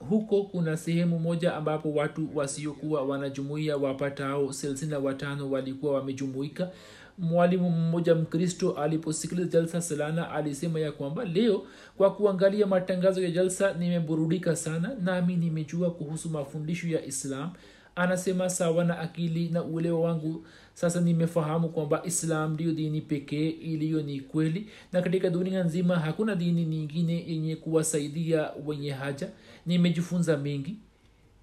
huko 0.08 0.42
kuna 0.42 0.76
sehemu 0.76 1.18
moja 1.18 1.54
ambapo 1.56 1.92
watu 1.92 2.28
wasiokuwa 2.34 3.02
wanajumuia 3.02 3.76
wapatao 3.76 4.52
thelathini 4.52 4.90
na 4.90 4.98
watano 4.98 5.50
walikuwa 5.50 5.92
wamejumuika. 5.94 6.70
Mwalimu 7.18 7.70
mmoja 7.70 8.14
mkristo 8.14 8.70
aliposikiliza 8.72 9.48
jalsa 9.48 9.80
salana 9.80 10.30
alisema 10.30 10.80
ya 10.80 10.92
kwamba 10.92 11.24
leo 11.24 11.62
kwa 11.96 12.14
kuangalia 12.14 12.66
matangazo 12.66 13.22
ya 13.22 13.30
jalsa 13.30 13.72
nimeburudika 13.74 14.56
sana 14.56 14.96
nami 15.02 15.36
nimejua 15.36 15.90
kuhusu 15.90 16.30
mafundisho 16.30 16.88
ya 16.88 17.04
islam. 17.06 17.50
Anasema 17.96 18.50
sawa 18.50 18.84
na 18.84 18.98
akili 18.98 19.48
na 19.48 19.64
uelewa 19.64 20.00
wangu. 20.00 20.44
Sasa 20.74 21.00
nimefahamu 21.00 21.68
kwamba 21.68 22.02
islam 22.04 22.52
ndiyo 22.54 22.72
dini 22.72 23.00
pekee 23.00 23.48
iliyo 23.48 24.02
ni 24.02 24.20
kweli 24.20 24.66
na 24.92 25.02
katika 25.02 25.30
dunia 25.30 25.64
nzima 25.64 25.96
hakuna 25.98 26.34
dini 26.34 26.64
nyingine 26.64 27.24
yenye 27.28 27.56
kuwasaidia 27.56 28.50
wenye 28.66 28.90
haja 28.90 29.28
nimejifunza 29.66 30.36
mengi. 30.36 30.76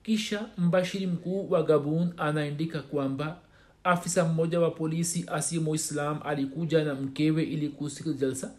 Kisha 0.03 0.45
mbashiri 0.57 1.07
mkuu 1.07 1.49
wa 1.51 1.63
gabun 1.63 2.13
anaandika 2.17 2.81
kwamba 2.81 3.37
afisa 3.83 4.25
mmoja 4.25 4.59
wa 4.59 4.71
polisi 4.71 5.25
asiye 5.33 5.61
muislam 5.61 6.19
alikuja 6.25 6.83
na 6.83 6.95
mkewe 6.95 7.43
ili 7.43 7.69
kusikiliza 7.69 8.25
jalsa. 8.25 8.51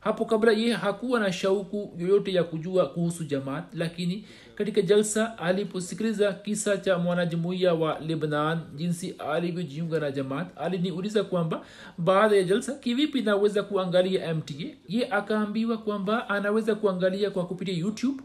Hapo 0.00 0.24
kabla 0.24 0.52
ye 0.52 0.72
hakuwa 0.72 1.20
na 1.20 1.32
shauku 1.32 1.94
yoyote 1.98 2.32
ya 2.32 2.44
kujua 2.44 2.86
kuhusu 2.86 3.24
jamaat 3.24 3.64
lakini 3.74 4.24
katika 4.54 4.82
jalsa 4.82 5.38
aliposikiliza 5.38 6.32
kisa 6.32 6.76
cha 6.76 6.98
mwanajumuiya 6.98 7.74
wa 7.74 8.00
lebnan 8.00 8.60
jinsi 8.76 9.10
alivyojiunga 9.18 10.00
na 10.00 10.10
jamaat 10.10 10.46
aliniuliza 10.56 11.24
kwamba 11.24 11.64
baada 11.98 12.36
ya 12.36 12.42
jalsa 12.42 12.74
kivipi 12.74 13.22
naweza 13.22 13.62
kuangalia 13.62 14.34
mta 14.34 14.54
ye 14.88 15.08
akaambiwa 15.10 15.78
kwamba 15.78 16.28
anaweza 16.28 16.74
kuangalia 16.74 17.30
kwa 17.30 17.46
kupitia 17.46 17.74
youtube 17.74 18.22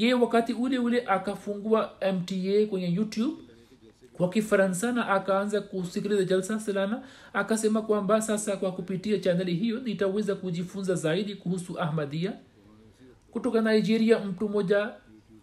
ye 0.00 0.14
wakati 0.14 0.52
ule 0.52 0.78
ule 0.78 1.04
akafungua 1.06 1.90
mta 2.14 2.66
kwenye 2.70 2.92
youtube 2.94 3.42
kwa 4.12 4.28
kifaransa 4.30 4.92
na 4.92 5.08
akaanza 5.08 5.60
kusikiliza 5.60 6.24
jalsa 6.24 6.60
salana 6.60 7.02
akasema 7.32 7.82
kwamba 7.82 8.22
sasa 8.22 8.56
kwa 8.56 8.72
kupitia 8.72 9.18
chaneli 9.18 9.54
hiyo 9.54 9.80
nitaweza 9.80 10.34
kujifunza 10.34 10.94
zaidi 10.94 11.34
kuhusu 11.34 11.80
ahmadia 11.80 12.32
kutoka 13.30 13.60
nigeria 13.60 14.18
mtu 14.18 14.48
mmoja 14.48 14.90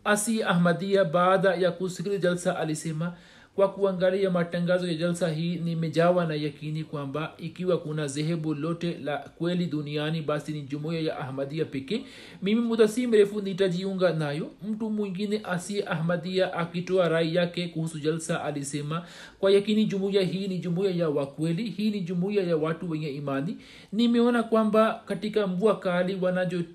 asi 0.03 0.43
ahmadia 0.43 1.05
baada 1.05 1.55
ya 1.55 1.71
kusikiliza 1.71 2.21
jalsa 2.21 2.57
alisema 2.59 3.13
kwa 3.57 3.69
kuangalia 3.69 4.29
matangazo 4.31 4.87
ya 4.87 4.93
jalsa 4.93 5.29
hii 5.29 5.55
nimejawa 5.55 6.25
na 6.25 6.35
yakini 6.35 6.83
kwamba 6.83 7.33
ikiwa 7.37 7.77
kuna 7.77 8.07
zehebu 8.07 8.53
lote 8.53 8.97
la 9.03 9.17
kweli 9.17 9.65
duniani 9.65 10.21
basi 10.21 10.51
ni 10.51 10.61
jumuiya 10.61 11.01
ya 11.01 11.19
ahmadia 11.19 11.65
pekee. 11.65 12.01
Mimi 12.41 12.61
muda 12.61 12.87
si 12.87 13.07
mrefu 13.07 13.41
nitajiunga 13.41 14.13
nayo. 14.13 14.47
Mtu 14.69 14.89
mwingine 14.89 15.41
asiye 15.43 15.83
ahmadia 15.87 16.53
akitoa 16.53 17.09
rai 17.09 17.35
yake 17.35 17.67
kuhusu 17.67 17.99
jalsa 17.99 18.43
alisema 18.43 19.05
kwa 19.39 19.51
yakini 19.51 19.85
jumuiya 19.85 20.21
hii 20.21 20.47
ni 20.47 20.57
jumuiya 20.59 20.91
ya 20.91 21.09
wakweli 21.09 21.63
hii 21.69 21.89
ni 21.91 21.99
jumuiya 22.01 22.43
ya 22.43 22.57
watu 22.57 22.89
wenye 22.89 23.09
imani. 23.09 23.57
Nimeona 23.93 24.43
kwamba 24.43 25.01
katika 25.05 25.47
mvua 25.47 25.79
kali 25.79 26.17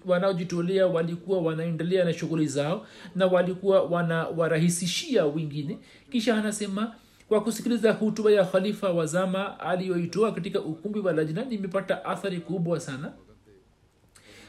wanaojitolea 0.07 0.87
walikuwa 0.87 1.41
wanaendelea 1.43 2.05
na 2.05 2.13
shughuli 2.13 2.47
zao 2.47 2.87
na 3.17 3.27
walikuwa 3.27 3.83
wanawarahisishia 3.83 5.27
wengine 5.27 5.79
kisha 6.13 6.37
anasema 6.37 6.95
kwa 7.29 7.41
kusikiliza 7.41 7.93
hutuba 7.93 8.31
ya 8.31 8.45
khalifa 8.45 8.91
wa 8.91 9.07
zama 9.07 9.61
aliyoitoa 9.61 10.33
katika 10.33 10.61
ukumbi 10.61 10.99
wa 11.01 11.13
lajna 11.13 11.45
nimepata 11.45 12.05
athari 12.05 12.41
kubwa 12.41 12.81
sana. 12.81 13.13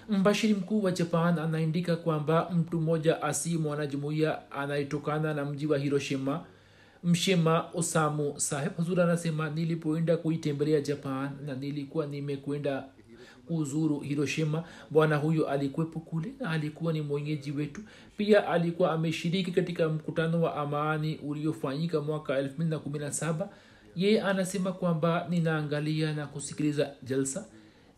Mbashiri 0.09 0.53
mkuu 0.53 0.83
wa 0.83 0.91
japan 0.91 1.39
anaandika 1.39 1.95
kwamba 1.95 2.49
mtu 2.49 2.81
mmoja 2.81 3.21
asi 3.21 3.57
mwanajumuiya 3.57 4.51
anayetokana 4.51 5.33
na 5.33 5.45
mji 5.45 5.67
wa 5.67 5.77
hiroshima 5.77 6.45
mshema 7.03 7.65
osamu 7.73 8.33
saheb 8.39 8.71
huzur 8.77 9.01
anasema 9.01 9.49
nilipoenda 9.49 10.17
kuitembelea 10.17 10.81
japan 10.81 11.29
na 11.45 11.53
nilikuwa 11.55 12.05
nimekwenda 12.05 12.83
kuzuru 13.47 13.99
hiroshima 13.99 14.63
bwana 14.89 15.15
huyo 15.15 15.47
alikuwepo 15.49 15.99
kule 15.99 16.33
na 16.39 16.49
alikuwa 16.49 16.93
ni 16.93 17.01
mwenyeji 17.01 17.51
wetu. 17.51 17.81
Pia 18.17 18.47
alikuwa 18.47 18.91
ameshiriki 18.91 19.51
katika 19.51 19.89
mkutano 19.89 20.41
wa 20.41 20.55
amani 20.55 21.15
uliofanyika 21.23 22.01
mwaka 22.01 22.41
217 22.41 23.47
yeye 23.95 24.21
anasema 24.21 24.71
kwamba 24.71 25.27
ninaangalia 25.29 26.13
na 26.13 26.27
kusikiliza 26.27 26.91
jalsa. 27.03 27.45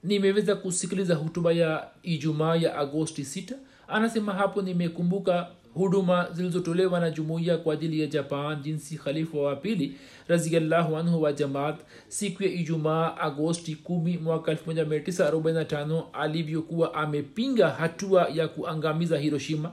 Nimeweza 0.04 0.56
kusikiliza 0.56 1.16
hutuba 1.16 1.52
ya 1.54 1.88
ijumaa 2.04 2.56
ya 2.56 2.76
agosti 2.78 3.22
6 3.22 3.54
anasema 3.88 4.34
hapo 4.34 4.62
nimekumbuka 4.62 5.48
huduma 5.76 6.28
zilizotolewa 6.34 7.00
na 7.00 7.10
jumuiya 7.12 7.58
kwa 7.58 7.74
ajili 7.74 8.02
ya 8.02 8.08
japan 8.08 8.62
jinsi 8.62 8.98
khalifa 8.98 9.38
wa 9.38 9.56
pili 9.56 9.98
raziallahu 10.28 10.98
anhu 10.98 11.22
wa 11.22 11.34
jamaat 11.34 11.76
siku 12.08 12.44
ya 12.44 12.50
ijumaa 12.50 13.18
agosti 13.18 13.78
1 13.90 14.20
mwaka 14.22 14.54
1945 14.54 16.04
alivyokuwa 16.14 16.94
amepinga 16.94 17.70
hatua 17.70 18.28
ya 18.34 18.48
kuangamiza 18.48 19.18
hiroshima 19.18 19.72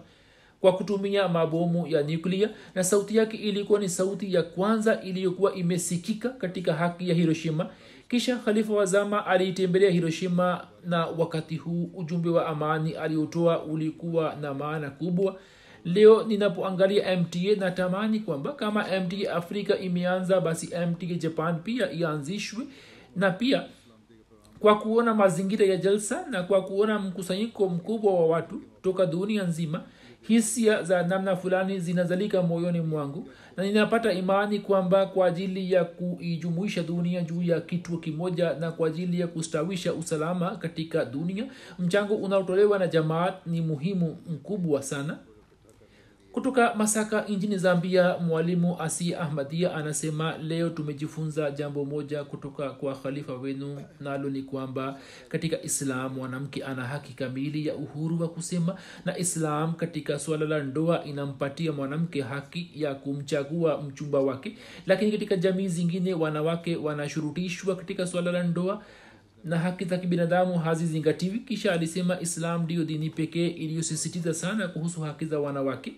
kwa 0.60 0.72
kutumia 0.72 1.28
mabomu 1.28 1.86
ya 1.86 2.02
nyuklia. 2.02 2.50
Na 2.74 2.84
sauti 2.84 3.16
yake 3.16 3.36
ilikuwa 3.36 3.80
ni 3.80 3.88
sauti 3.88 4.34
ya 4.34 4.42
kwanza 4.42 5.00
iliyokuwa 5.00 5.54
imesikika 5.54 6.28
katika 6.28 6.74
haki 6.74 7.08
ya 7.08 7.14
hiroshima. 7.14 7.70
Kisha 8.08 8.36
khalifa 8.36 8.72
wa 8.72 8.86
zama 8.86 9.26
aliitembelea 9.26 9.90
hiroshima 9.90 10.66
na 10.84 11.06
wakati 11.06 11.56
huu 11.56 11.90
ujumbe 11.94 12.30
wa 12.30 12.46
amani 12.46 12.92
aliotoa 12.92 13.62
ulikuwa 13.62 14.34
na 14.40 14.54
maana 14.54 14.90
kubwa 14.90 15.36
leo 15.84 16.22
ninapoangalia 16.24 17.16
mta 17.16 17.38
natamani 17.58 18.20
kwamba 18.20 18.52
kama 18.52 18.84
mta 19.00 19.32
afrika 19.34 19.78
imeanza 19.78 20.40
basi 20.40 20.66
mta 20.90 21.06
japan 21.06 21.58
pia 21.62 21.92
ianzishwe. 21.92 22.64
Na 23.16 23.30
pia 23.30 23.64
kwa 24.58 24.78
kuona 24.78 25.14
mazingira 25.14 25.66
ya 25.66 25.76
jalsa 25.76 26.26
na 26.30 26.42
kwa 26.42 26.64
kuona 26.64 26.98
mkusanyiko 26.98 27.68
mkubwa 27.68 28.14
wa 28.14 28.26
watu 28.26 28.62
toka 28.82 29.06
dunia 29.06 29.42
nzima 29.44 29.82
hisia 30.20 30.82
za 30.82 31.02
namna 31.02 31.36
fulani 31.36 31.80
zinazalika 31.80 32.42
moyoni 32.42 32.80
mwangu. 32.80 33.28
Na 33.56 33.64
ninapata 33.64 34.12
imani 34.12 34.58
kwamba 34.58 35.06
kwa 35.06 35.26
ajili 35.26 35.72
ya 35.72 35.84
kuijumuisha 35.84 36.82
dunia 36.82 37.22
juu 37.22 37.42
ya 37.42 37.60
kituo 37.60 37.98
kimoja 37.98 38.54
na 38.54 38.72
kwa 38.72 38.88
ajili 38.88 39.20
ya 39.20 39.26
kustawisha 39.26 39.94
usalama 39.94 40.50
katika 40.56 41.04
dunia 41.04 41.44
mchango 41.78 42.14
unaotolewa 42.14 42.78
na 42.78 42.86
jamaat 42.86 43.46
ni 43.46 43.60
muhimu 43.60 44.16
mkubwa 44.26 44.82
sana 44.82 45.18
kutoka 46.32 46.74
masaka 46.74 47.20
nchini 47.28 47.58
zambia 47.58 48.18
mwalimu 48.18 48.82
asia 48.82 49.20
ahmadia 49.20 49.74
anasema 49.74 50.38
leo 50.38 50.70
tumejifunza 50.70 51.50
jambo 51.50 51.84
moja 51.84 52.24
kutoka 52.24 52.70
kwa 52.70 52.94
khalifa 52.94 53.34
wenu 53.34 53.82
nalo 54.00 54.30
ni 54.30 54.42
kwamba 54.42 54.98
katika 55.28 55.62
islam 55.62 56.12
mwanamke 56.14 56.64
ana 56.64 56.84
haki 56.84 57.12
kamili 57.12 57.66
ya 57.66 57.74
uhuru 57.74 58.20
wa 58.20 58.28
kusema 58.28 58.76
na 59.04 59.18
islam 59.18 59.72
katika 59.72 60.18
suala 60.18 60.46
la 60.46 60.62
ndoa 60.62 61.04
inampatia 61.04 61.72
mwanamke 61.72 62.22
haki 62.22 62.70
ya 62.74 62.94
kumchagua 62.94 63.82
mchumba 63.82 64.20
wake. 64.20 64.56
Lakini 64.86 65.12
katika 65.12 65.36
jamii 65.36 65.68
zingine 65.68 66.14
wanawake 66.14 66.76
wanashurutishwa 66.76 67.76
katika 67.76 68.06
suala 68.06 68.32
la 68.32 68.42
ndoa 68.42 68.82
na 69.44 69.58
haki 69.58 69.84
za 69.84 69.98
kibinadamu 69.98 70.58
hazizingatiwi. 70.58 71.38
Kisha 71.38 71.72
alisema 71.72 72.20
islam 72.20 72.62
ndiyo 72.62 72.84
dini 72.84 73.10
pekee 73.10 73.48
iliyosisitiza 73.48 74.34
sana 74.34 74.68
kuhusu 74.68 75.00
haki 75.00 75.24
za 75.24 75.40
wanawake 75.40 75.92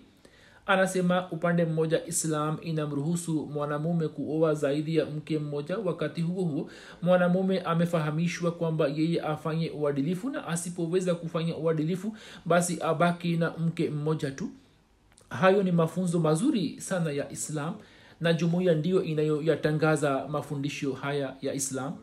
anasema 0.65 1.31
upande 1.31 1.65
mmoja 1.65 2.05
islam 2.05 2.57
inamruhusu 2.61 3.45
mwanamume 3.45 4.07
kuoa 4.07 4.53
zaidi 4.53 4.95
ya 4.95 5.05
mke 5.05 5.39
mmoja. 5.39 5.77
Wakati 5.77 6.21
huo 6.21 6.43
huo 6.43 6.69
mwanamume 7.01 7.59
amefahamishwa 7.59 8.51
kwamba 8.51 8.87
yeye 8.87 9.21
afanye 9.21 9.69
uadilifu 9.69 10.29
na 10.29 10.47
asipoweza 10.47 11.15
kufanya 11.15 11.57
uadilifu 11.57 12.17
basi 12.45 12.77
abaki 12.81 13.37
na 13.37 13.53
mke 13.57 13.89
mmoja 13.89 14.31
tu. 14.31 14.49
Hayo 15.29 15.63
ni 15.63 15.71
mafunzo 15.71 16.19
mazuri 16.19 16.81
sana 16.81 17.11
ya 17.11 17.31
islam 17.31 17.73
na 18.21 18.33
jumuiya 18.33 18.73
ndiyo 18.75 19.03
inayoyatangaza 19.03 20.27
mafundisho 20.27 20.93
haya 20.93 21.35
ya 21.41 21.53
islam. 21.53 21.93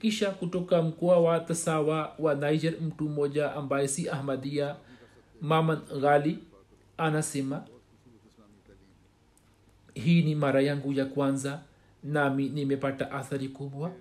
Kisha 0.00 0.30
kutoka 0.30 0.82
mkoa 0.82 1.20
wa 1.20 1.40
tasawa 1.40 2.12
wa 2.18 2.34
niger 2.34 2.74
mtu 2.80 3.04
mmoja 3.04 3.52
ambaye 3.54 3.88
si 3.88 4.08
ahmadia 4.08 4.76
maman 5.40 5.78
ghali 6.00 6.38
anasema 6.98 7.64
hii 9.94 10.22
ni 10.22 10.34
mara 10.34 10.60
yangu 10.62 10.92
ya 10.92 11.04
kwanza 11.06 11.60
nami 12.04 12.48
nimepata 12.48 13.10
athari 13.12 13.48
kubwa. 13.48 13.92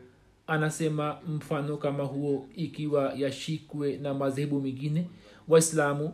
Anasema 0.48 1.18
mfano 1.28 1.78
kama 1.78 2.04
huo 2.04 2.48
ikiwa 2.56 3.14
yashikwe 3.14 3.98
na 3.98 4.14
madhehebu 4.14 4.62
mengine. 4.62 5.08
Waislamu 5.48 6.14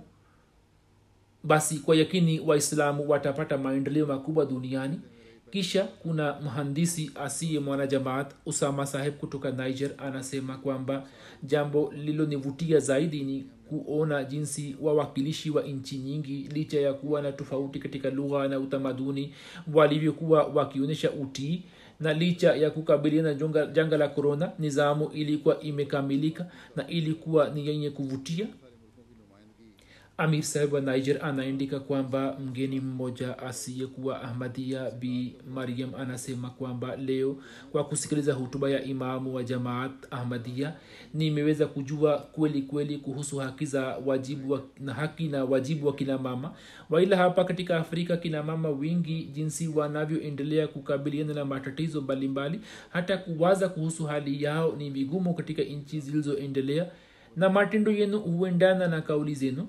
basi 1.44 1.80
kwa 1.80 1.96
yakini 1.96 2.40
waislamu 2.40 3.10
watapata 3.10 3.58
maendeleo 3.58 4.06
makubwa 4.06 4.46
duniani. 4.46 5.00
Kisha 5.52 5.84
kuna 5.84 6.40
mhandisi 6.42 7.12
asiye 7.16 7.60
mwanajamaat 7.60 8.34
usama 8.46 8.86
saheb 8.86 9.14
kutoka 9.18 9.52
niger 9.52 9.92
anasema 9.98 10.58
kwamba 10.58 11.08
jambo 11.44 11.92
lililonivutia 11.96 12.80
zaidi 12.80 13.24
ni 13.24 13.50
kuona 13.70 14.24
jinsi 14.24 14.76
wawakilishi 14.82 15.50
wa 15.50 15.64
nchi 15.64 15.98
nyingi 15.98 16.50
licha 16.54 16.82
ya 16.82 16.94
kuwa 16.94 17.22
na 17.22 17.32
tofauti 17.32 17.80
katika 17.80 18.10
lugha 18.10 18.48
na 18.48 18.60
utamaduni 18.60 19.34
walivyokuwa 19.74 20.44
wakionyesha 20.44 21.12
utii 21.12 21.62
na 22.00 22.14
licha 22.14 22.56
ya 22.56 22.70
kukabiliana 22.72 23.34
na 23.34 23.66
janga 23.66 23.98
la 23.98 24.08
korona 24.08 24.52
nizamu 24.60 25.10
ilikuwa 25.14 25.62
imekamilika 25.62 26.46
na 26.76 26.88
ilikuwa 26.88 27.50
ni 27.50 27.68
yenye 27.68 27.90
kuvutia 27.90 28.48
amir 30.20 30.44
saheb 30.44 30.74
wa 30.74 30.82
niger 30.82 31.26
anaandika 31.26 31.80
kwamba 31.80 32.38
mgeni 32.40 32.80
mmoja 32.80 33.40
asiyekuwa 33.40 34.22
ahmadia 34.22 34.92
bi 34.92 35.36
mariam 35.54 35.96
anasema 35.96 36.50
kwamba 36.50 36.96
leo 36.96 37.38
kwa 37.72 37.84
kusikiliza 37.84 38.34
hutuba 38.34 38.70
ya 38.70 38.84
imamu 38.84 39.36
wa 39.36 39.44
jamaat 39.44 39.92
ahmadia 40.12 40.74
nimeweza 41.14 41.68
kujua 41.68 42.18
kweli 42.18 42.62
kweli 42.62 42.98
kuhusu 42.98 43.38
haki 43.38 43.66
za 43.66 43.98
wajibu 44.06 44.52
wa, 44.54 44.62
na 44.80 44.94
haki 44.94 45.28
na 45.28 45.46
wajibu 45.46 45.88
wa 45.88 45.94
kina 45.96 46.18
mama. 46.18 46.54
Waila 46.90 47.18
hapa 47.18 47.44
katika 47.44 47.78
afrika 47.78 48.18
kina 48.18 48.44
mama 48.44 48.70
wengi 48.70 49.24
jinsi 49.24 49.68
wanavyoendelea 49.68 50.68
kukabiliana 50.68 51.34
na 51.34 51.46
matatizo 51.46 52.02
mbalimbali 52.02 52.62
hata 52.90 53.18
kuwaza 53.18 53.70
kuhusu 53.70 54.06
hali 54.06 54.44
yao 54.44 54.76
ni 54.78 54.90
vigumu 54.90 55.34
katika 55.34 55.62
nchi 55.64 56.00
zilizoendelea 56.00 56.92
na 57.36 57.50
matendo 57.50 57.92
yenu 57.92 58.20
huendana 58.20 58.88
na 58.88 59.02
kauli 59.02 59.36
zenu 59.36 59.68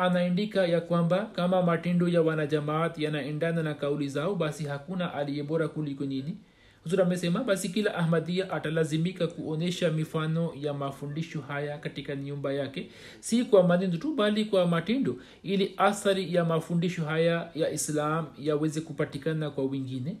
anaandika 0.00 0.66
ya 0.66 0.80
kwamba 0.80 1.26
kama 1.26 1.62
matendo 1.62 2.08
ya 2.08 2.22
wanajamaat 2.22 2.98
yanaendana 2.98 3.62
na 3.62 3.74
kauli 3.74 4.08
zao 4.08 4.34
basi 4.34 4.64
hakuna 4.64 5.14
aliye 5.14 5.42
bora 5.42 5.68
kuliko 5.68 6.04
nyini 6.04 6.36
huzur 6.84 7.02
amesema 7.02 7.44
basi 7.44 7.68
kila 7.68 7.94
ahmadia 7.94 8.50
atalazimika 8.50 9.26
kuonyesha 9.26 9.90
mifano 9.90 10.52
ya 10.60 10.74
mafundisho 10.74 11.40
haya 11.40 11.78
katika 11.78 12.16
nyumba 12.16 12.52
yake 12.52 12.90
si 13.20 13.44
kwa 13.44 13.62
maneno 13.62 13.96
tu 13.96 14.14
bali 14.14 14.44
kwa 14.44 14.66
matendo 14.66 15.16
ili 15.42 15.74
athari 15.76 16.34
ya 16.34 16.44
mafundisho 16.44 17.04
haya 17.04 17.50
ya 17.54 17.70
islam 17.70 18.26
yaweze 18.38 18.80
kupatikana 18.80 19.50
kwa 19.50 19.64
wengine. 19.64 20.16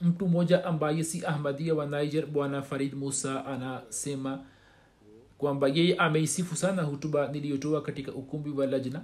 Mtu 0.00 0.28
mmoja 0.28 0.64
ambaye 0.64 1.04
si 1.04 1.26
ahmadia 1.26 1.74
wa 1.74 1.86
niger 1.86 2.26
bwana 2.26 2.62
farid 2.62 2.94
musa 2.94 3.46
anasema 3.46 4.40
kwamba 5.38 5.68
yeye 5.68 5.94
ameisifu 5.96 6.56
sana 6.56 6.82
hutuba 6.82 7.28
niliyotoa 7.28 7.82
katika 7.82 8.12
ukumbi 8.12 8.50
wa 8.50 8.66
lajna. 8.66 9.02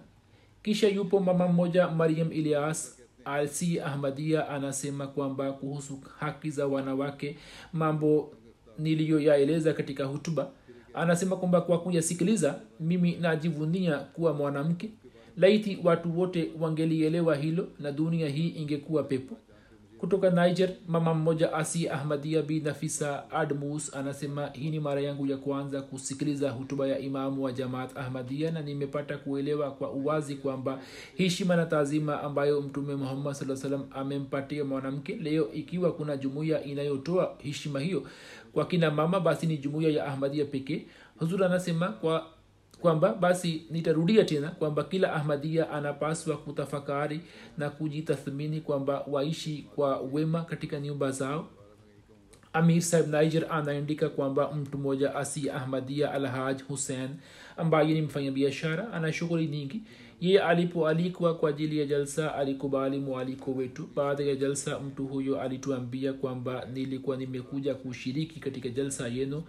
Kisha 0.63 0.89
yupo 0.89 1.21
mama 1.21 1.49
mmoja 1.49 1.89
mariam 1.89 2.33
ilias 2.33 3.01
alsi 3.25 3.81
ahmadia 3.81 4.49
anasema 4.49 5.07
kwamba 5.07 5.53
kuhusu 5.53 6.01
haki 6.19 6.51
za 6.51 6.67
wanawake 6.67 7.37
mambo 7.73 8.33
niliyoyaeleza 8.79 9.73
katika 9.73 10.05
hutuba. 10.05 10.51
Anasema 10.95 11.37
kwamba 11.37 11.61
kwa 11.61 11.81
kuyasikiliza 11.81 12.61
mimi 12.81 13.17
najivunia 13.17 13.99
kuwa 13.99 14.33
mwanamke. 14.35 14.91
Laiti 15.37 15.79
watu 15.85 16.19
wote 16.19 16.51
wangelielewa 16.61 17.37
hilo 17.37 17.69
na 17.79 17.93
dunia 17.93 18.29
hii 18.29 18.49
ingekuwa 18.49 19.03
pepo 19.03 19.37
kutoka 20.01 20.31
niger 20.31 20.71
mama 20.89 21.15
mmoja 21.15 21.53
asi 21.53 21.89
ahmadia 21.89 22.43
bi 22.43 22.61
nafisa 22.61 23.31
admus 23.31 23.95
anasema 23.95 24.47
hii 24.47 24.71
ni 24.71 24.81
mara 24.81 25.01
yangu 25.01 25.27
ya 25.27 25.37
kwanza 25.37 25.83
kusikiliza 25.83 26.51
hutuba 26.51 26.87
ya 26.87 26.99
imamu 26.99 27.43
wa 27.45 27.53
jamaat 27.53 27.97
ahmadia 27.97 28.51
na 28.51 28.63
nimepata 28.63 29.19
kuelewa 29.19 29.71
kwa 29.71 29.91
uwazi 29.91 30.35
kwamba 30.35 30.81
heshima 31.17 31.57
na 31.57 31.67
taazima 31.67 32.23
ambayo 32.23 32.61
mtume 32.63 32.95
muhammad 32.95 33.35
saa 33.35 33.57
salam 33.57 33.85
amempatia 33.91 34.65
mwanamke 34.65 35.17
leo 35.17 35.53
ikiwa 35.53 35.93
kuna 35.93 36.17
jumuiya 36.17 36.65
inayotoa 36.65 37.35
heshima 37.39 37.81
hiyo 37.81 38.03
kwa 38.53 38.67
kina 38.67 38.91
mama 38.91 39.21
basi 39.21 39.47
ni 39.47 39.57
jumuiya 39.57 39.91
ya 39.91 40.07
ahmadia 40.07 40.45
pekee. 40.45 40.87
Huzur 41.19 41.45
anasema 41.45 41.89
kwa 41.89 42.27
kwamba 42.81 43.15
basi 43.15 43.63
nitarudia 43.71 44.25
tena 44.25 44.49
kwamba 44.49 44.85
kila 44.85 45.13
ahmadia 45.13 45.71
anapaswa 45.71 46.37
kutafakari 46.37 47.21
na 47.59 47.71
kujitathmini 47.71 48.61
kwamba 48.61 49.05
waishi 49.07 49.67
kwa 49.75 50.01
wema 50.01 50.43
katika 50.45 50.81
nyumba 50.81 51.11
zao. 51.11 51.49
Amir 52.53 52.83
sahib 52.83 53.15
niger 53.15 53.47
anaandika 53.51 54.09
kwamba 54.09 54.53
mtu 54.53 54.79
mmoja 54.79 55.15
asi 55.15 55.51
ahmadia 55.51 56.13
alhaj 56.13 56.63
hussein 56.63 57.09
ambaye 57.57 57.95
ni 57.95 58.03
mfanyabiashara 58.03 58.93
ana 58.93 59.13
shughuli 59.13 59.47
nyingi. 59.47 59.83
Ye 60.21 60.41
alipoalikwa 60.43 61.35
kwa 61.35 61.51
ajili 61.51 61.79
ya 61.79 61.87
jalsa 61.87 62.35
alikubali 62.35 62.99
mwaliko 62.99 63.51
wetu. 63.53 63.89
Baada 63.97 64.25
ya 64.25 64.37
jalsa 64.37 64.79
mtu 64.81 65.07
huyo 65.07 65.41
alituambia 65.41 66.13
kwamba 66.13 66.67
nilikuwa 66.73 67.17
nimekuja 67.17 67.75
kushiriki 67.75 68.41
katika 68.41 68.69
jalsa 68.69 69.09
yenu 69.09 69.43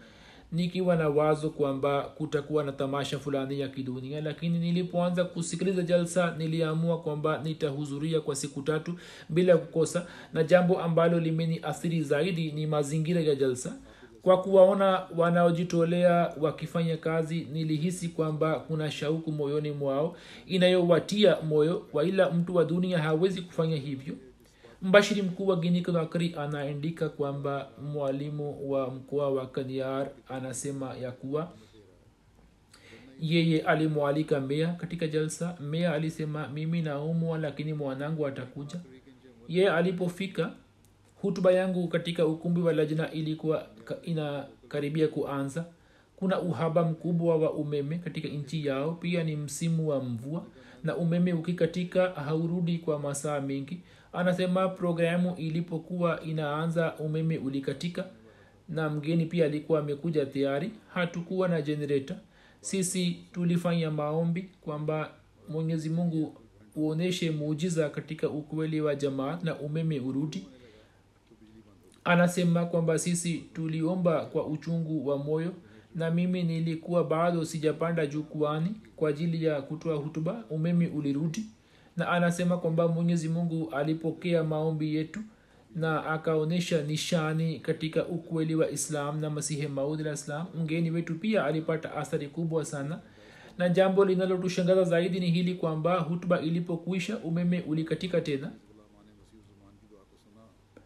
nikiwa 0.52 0.96
na 0.96 1.10
wazo 1.10 1.50
kwamba 1.50 2.02
kutakuwa 2.02 2.64
na 2.64 2.72
tamasha 2.72 3.20
fulani 3.20 3.60
ya 3.60 3.68
kidunia 3.68 4.22
lakini 4.22 4.60
nilipoanza 4.60 5.24
kusikiliza 5.26 5.82
jalsa 5.82 6.36
niliamua 6.38 7.02
kwamba 7.02 7.42
nitahudhuria 7.44 8.22
kwa 8.22 8.36
siku 8.36 8.62
tatu 8.62 8.94
bila 9.30 9.58
kukosa 9.58 10.06
na 10.34 10.44
jambo 10.44 10.80
ambalo 10.82 11.20
limeni 11.20 11.60
athiri 11.64 12.02
zaidi 12.04 12.52
ni 12.52 12.68
mazingira 12.68 13.22
ya 13.22 13.36
jalsa. 13.36 13.76
Kwa 14.22 14.42
kuwaona 14.42 15.04
wanaojitolea 15.18 16.34
wakifanya 16.42 16.98
kazi 16.98 17.48
nilihisi 17.54 18.08
kwamba 18.10 18.60
kuna 18.60 18.92
shauku 18.92 19.32
moyoni 19.32 19.72
mwao 19.72 20.16
inayowatia 20.46 21.38
moyo 21.42 21.88
waila 21.94 22.30
mtu 22.32 22.56
wa 22.56 22.66
dunia 22.66 23.00
hawezi 23.00 23.42
kufanya 23.42 23.76
hivyo 23.78 24.16
mbashiri 24.82 25.22
mkuu 25.22 25.48
wa 25.48 25.56
gini 25.56 25.82
konakri 25.82 26.36
anaandika 26.38 27.10
kwamba 27.10 27.70
mwalimu 27.94 28.72
wa 28.72 28.92
mkoa 28.92 29.30
wa 29.30 29.48
kaniar 29.48 30.10
anasema 30.30 30.94
ya 30.98 31.12
kuwa 31.12 31.52
yeye 33.22 33.62
alimwalika 33.62 34.40
mea 34.42 34.68
katika 34.74 35.08
jalsa. 35.08 35.58
Mea 35.60 35.94
alisema 35.94 36.48
mimi 36.48 36.82
naumwa 36.82 37.38
lakini 37.38 37.74
mwanangu 37.74 38.28
atakuja. 38.28 38.80
Yeye 39.48 39.70
alipofika 39.72 40.52
hutuba 41.22 41.52
yangu 41.52 41.88
katika 41.88 42.26
ukumbi 42.26 42.62
wa 42.62 42.74
lajna 42.74 43.12
ilikuwa 43.12 43.68
inakaribia 44.04 45.08
kuanza. 45.08 45.66
Kuna 46.16 46.40
uhaba 46.40 46.84
mkubwa 46.84 47.36
wa 47.38 47.54
umeme 47.54 47.98
katika 47.98 48.28
nchi 48.28 48.66
yao 48.66 48.92
pia 48.92 49.24
ni 49.24 49.36
msimu 49.36 49.88
wa 49.90 50.04
mvua 50.04 50.44
na 50.84 50.98
umeme 50.98 51.34
ukikatika 51.34 52.10
haurudi 52.10 52.78
kwa 52.78 53.00
masaa 53.00 53.42
mengi 53.42 53.80
anasema 54.14 54.70
programu 54.70 55.36
ilipokuwa 55.38 56.22
inaanza 56.22 56.96
umeme 56.96 57.38
ulikatika 57.38 58.06
na 58.70 58.90
mgeni 58.90 59.26
pia 59.26 59.46
alikuwa 59.46 59.80
amekuja 59.80 60.26
tayari. 60.26 60.72
Hatukuwa 60.94 61.48
na 61.48 61.62
jenereta 61.62 62.16
sisi 62.62 63.18
tulifanya 63.32 63.92
maombi 63.92 64.50
kwamba 64.62 65.10
mwenyezi 65.50 65.90
mungu 65.90 66.36
uonyeshe 66.76 67.32
muujiza 67.32 67.90
katika 67.90 68.30
ukweli 68.30 68.82
wa 68.82 68.96
jamaa 68.96 69.40
na 69.44 69.60
umeme 69.60 70.00
urudi. 70.00 70.48
Anasema 72.04 72.66
kwamba 72.66 73.00
sisi 73.00 73.34
tuliomba 73.54 74.26
kwa 74.26 74.48
uchungu 74.48 75.08
wa 75.08 75.18
moyo 75.18 75.54
na 75.96 76.12
mimi 76.12 76.44
nilikuwa 76.44 77.04
bado 77.04 77.46
sijapanda 77.46 78.06
jukwani 78.06 78.76
kwa 78.96 79.10
ajili 79.10 79.46
ya 79.46 79.62
kutoa 79.62 79.96
hutuba 79.96 80.44
umeme 80.50 80.88
ulirudi 80.88 81.46
na 81.98 82.10
anasema 82.10 82.58
kwamba 82.58 82.88
mwenyezi 82.88 83.30
mungu 83.30 83.70
alipokea 83.72 84.44
maombi 84.44 84.96
yetu 84.96 85.20
na 85.76 86.06
akaonyesha 86.06 86.82
nishani 86.84 87.60
katika 87.60 88.06
ukweli 88.06 88.56
wa 88.56 88.70
islam 88.70 89.22
na 89.22 89.30
masihi 89.30 89.68
maud 89.68 90.00
alah 90.02 90.14
islam 90.14 90.46
mgeni 90.62 90.92
wetu 90.92 91.16
pia 91.16 91.46
alipata 91.46 91.96
athari 91.96 92.28
kubwa 92.28 92.66
sana. 92.66 93.00
Na 93.58 93.70
jambo 93.70 94.06
linalotushangaza 94.06 94.84
zaidi 94.84 95.20
ni 95.20 95.32
hili 95.32 95.56
kwamba 95.56 96.00
hutuba 96.00 96.42
ilipokwisha 96.42 97.18
umeme 97.18 97.62
ulikatika 97.68 98.22
tena. 98.22 98.52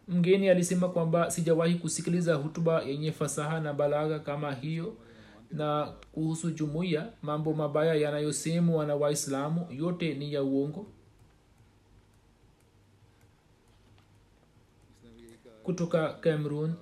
Mgeni 0.08 0.48
alisema 0.48 0.88
kwamba 0.88 1.30
sijawahi 1.30 1.74
kusikiliza 1.74 2.34
hutuba 2.34 2.82
yenye 2.82 3.12
fasaha 3.12 3.60
na 3.60 3.72
balagha 3.72 4.18
kama 4.18 4.52
hiyo. 4.54 4.96
Na 5.52 5.92
kuhusu 6.12 6.50
jumuiya 6.50 7.08
mambo 7.22 7.54
mabaya 7.54 7.94
yanayosemwa 7.94 8.86
na 8.86 8.94
waislamu 8.94 9.66
yote 9.70 10.14
ni 10.14 10.32
ya 10.32 10.42
uongo 10.42 10.86
kutoka 15.66 16.12
cameroon 16.12 16.74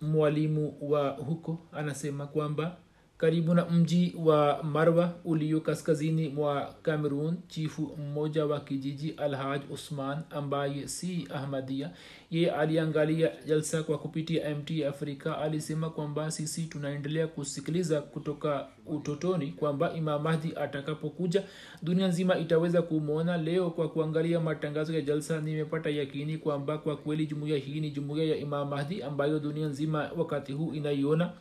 mwalimu 0.00 0.74
wa 0.80 1.10
huko 1.10 1.58
anasema 1.72 2.26
kwamba 2.26 2.76
karibu 3.18 3.54
na 3.54 3.64
mji 3.64 4.14
wa 4.24 4.62
marwa 4.62 5.14
ulio 5.24 5.60
kaskazini 5.60 6.28
mwa 6.28 6.74
cameron 6.82 7.36
chifu 7.48 7.96
mmoja 7.98 8.46
wa 8.46 8.60
kijiji 8.60 9.10
alhaj 9.10 9.60
usman 9.70 10.18
ambaye 10.30 10.88
si 10.88 11.28
ahmadia 11.34 11.90
ye 12.30 12.50
aliangalia 12.50 13.30
jalsa 13.46 13.82
kwa 13.82 13.98
kupitia 13.98 14.50
mt 14.56 14.70
afrika 14.88 15.38
alisema 15.38 15.90
kwamba 15.90 16.30
sisi 16.30 16.62
tunaendelea 16.62 17.26
kusikiliza 17.26 18.00
kutoka 18.00 18.66
utotoni 18.86 19.46
kwamba 19.46 19.92
imam 19.94 20.22
mahdi 20.22 20.52
atakapokuja 20.56 21.42
dunia 21.82 22.08
nzima 22.08 22.38
itaweza 22.38 22.82
kumwona 22.82 23.36
leo 23.36 23.70
kwa 23.70 23.88
kuangalia 23.88 24.40
matangazo 24.40 24.94
ya 24.94 25.00
jalsa 25.00 25.40
nimepata 25.40 25.90
yakini 25.90 26.38
kwamba 26.38 26.78
kwa 26.78 26.96
kweli 26.96 27.26
jumuiya 27.26 27.58
hii 27.58 27.80
ni 27.80 27.90
jumuiya 27.90 28.24
ya 28.24 28.36
imam 28.36 28.68
mahdi 28.68 29.02
ambayo 29.02 29.38
dunia 29.38 29.66
nzima 29.66 30.10
wakati 30.16 30.52
huu 30.52 30.72
inaiona 30.72 31.32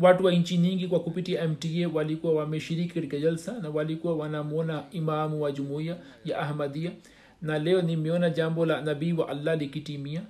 watu 0.00 0.24
wa 0.24 0.32
nchi 0.32 0.58
nyingi 0.58 0.88
kwa 0.88 1.00
kupitia 1.00 1.48
mta 1.48 1.68
walikuwa 1.94 2.32
wameshiriki 2.34 2.94
katika 2.94 3.18
jalsa 3.18 3.58
na 3.62 3.70
walikuwa 3.70 4.16
wanamwona 4.16 4.84
imamu 4.92 5.42
wa 5.42 5.52
jumuiya 5.52 5.96
ya 6.24 6.38
ahmadia 6.38 6.90
na 7.42 7.58
leo 7.58 7.82
nimeona 7.82 8.30
jambo 8.30 8.66
la 8.66 8.80
nabii 8.80 9.12
wa 9.12 9.28
allah 9.28 9.58
likitimia. 9.58 10.22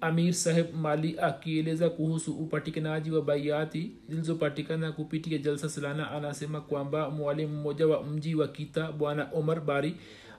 Amir 0.00 0.32
saheb 0.34 0.66
mali 0.74 1.16
akieleza 1.20 1.90
kuhusu 1.90 2.32
upatikanaji 2.32 3.10
wa 3.10 3.22
baiati 3.22 3.90
zilizopatikana 4.08 4.92
kupitia 4.92 5.38
jalsa 5.38 5.68
salana. 5.68 6.10
Anasema 6.10 6.60
kwamba 6.60 7.10
mwalimu 7.10 7.56
mmoja 7.56 7.86
wa 7.86 8.02
mji 8.04 8.34
wa 8.34 8.48
kita 8.48 8.92
bwana 8.92 9.28
omar 9.34 9.60
bari 9.60 9.94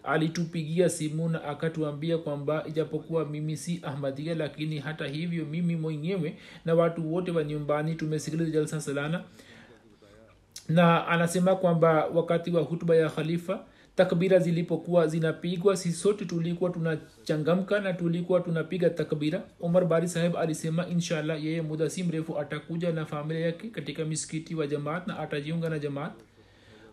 alitupigia 0.08 0.90
simu 0.90 1.30
na 1.30 1.44
akatuambia 1.44 2.18
kwamba 2.18 2.64
ijapokuwa 2.68 3.26
mimi 3.26 3.58
si 3.58 3.80
ahmadia 3.84 4.36
lakini 4.36 4.80
hata 4.80 5.08
hivyo 5.08 5.46
mimi 5.46 5.76
mwenyewe 5.76 6.36
na 6.66 6.76
watu 6.76 7.14
wote 7.14 7.32
wa 7.32 7.44
nyumbani 7.44 7.96
tumesikiliza 7.96 8.52
jalsa 8.52 8.82
salana. 8.82 9.24
Na 10.70 11.08
anasema 11.08 11.56
kwamba 11.56 12.06
wakati 12.06 12.52
wa 12.52 12.62
hutuba 12.62 12.96
ya 12.96 13.10
khalifa 13.10 13.60
takbira 13.96 14.40
zilipokuwa 14.40 15.08
zinapigwa 15.08 15.78
si 15.78 15.92
sote 15.92 16.26
tulikuwa 16.26 16.70
tunachangamka 16.70 17.80
na 17.80 17.94
tulikuwa 17.94 18.40
tunapiga 18.42 18.90
takbira. 18.90 19.44
Umar 19.60 19.86
bari 19.86 20.08
saheb 20.08 20.38
alisema 20.38 20.88
inshallah 20.88 21.44
yeye 21.46 21.62
muda 21.62 21.90
si 21.90 22.04
mrefu 22.04 22.40
atakuja 22.40 22.92
na 22.92 23.06
familia 23.06 23.46
yake 23.46 23.68
katika 23.70 24.06
misikiti 24.06 24.56
wa 24.56 24.68
jamaat 24.68 25.08
na 25.08 25.20
atajiunga 25.20 25.70
na 25.70 25.80
jamaat 25.80 26.14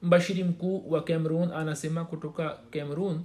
mbashiri 0.02 0.44
mkuu 0.44 0.84
wa 0.90 1.02
cameroon 1.02 1.50
anasema 1.52 2.04
kutoka 2.04 2.56
cameroon 2.70 3.20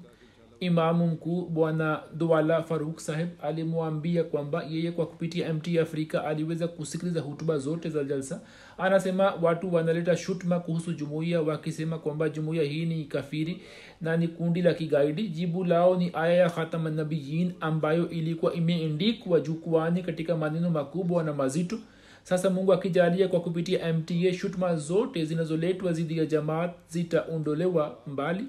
imamu 0.59 1.07
mkuu 1.07 1.45
bwana 1.45 1.99
duala 2.13 2.63
faruk 2.63 2.99
saheb 2.99 3.29
alimwambia 3.41 4.23
kwamba 4.23 4.63
yeye 4.69 4.91
kwa 4.91 5.05
kupitia 5.07 5.53
mt 5.53 5.77
afrika 5.77 6.23
aliweza 6.25 6.67
kusikiliza 6.67 7.21
hutuba 7.21 7.57
zote 7.57 7.89
za 7.89 8.03
jalsa. 8.03 8.41
Anasema 8.77 9.33
watu 9.41 9.73
wanaleta 9.73 10.17
shutma 10.17 10.59
kuhusu 10.59 10.93
jumuiya 10.93 11.41
wakisema 11.41 11.99
kwamba 11.99 12.29
jumuiya 12.29 12.63
hii 12.63 12.85
ni 12.85 13.05
kafiri 13.05 13.61
na 14.01 14.17
ni 14.17 14.27
kundi 14.27 14.61
la 14.61 14.73
kigaidi. 14.73 15.27
Jibu 15.27 15.63
lao 15.63 15.95
ni 15.97 16.11
aya 16.13 16.33
ya 16.33 16.49
khatamanabiyin 16.49 17.53
ambayo 17.59 18.09
ilikuwa 18.09 18.53
imeendikwa 18.53 19.39
jukwani 19.39 20.03
katika 20.03 20.37
maneno 20.37 20.69
makubwa 20.69 21.23
na 21.23 21.33
mazito 21.33 21.79
sasa 22.27 22.49
mungu 22.49 22.73
akijalia 22.73 23.27
kwa 23.27 23.39
kupitia 23.41 23.93
mta 23.93 24.33
shutma 24.33 24.75
zote 24.75 25.25
zinazoletwa 25.25 25.91
dhidi 25.91 26.17
ya 26.17 26.25
jamaat 26.25 26.71
zitaondolewa 26.89 27.97
mbali. 28.07 28.43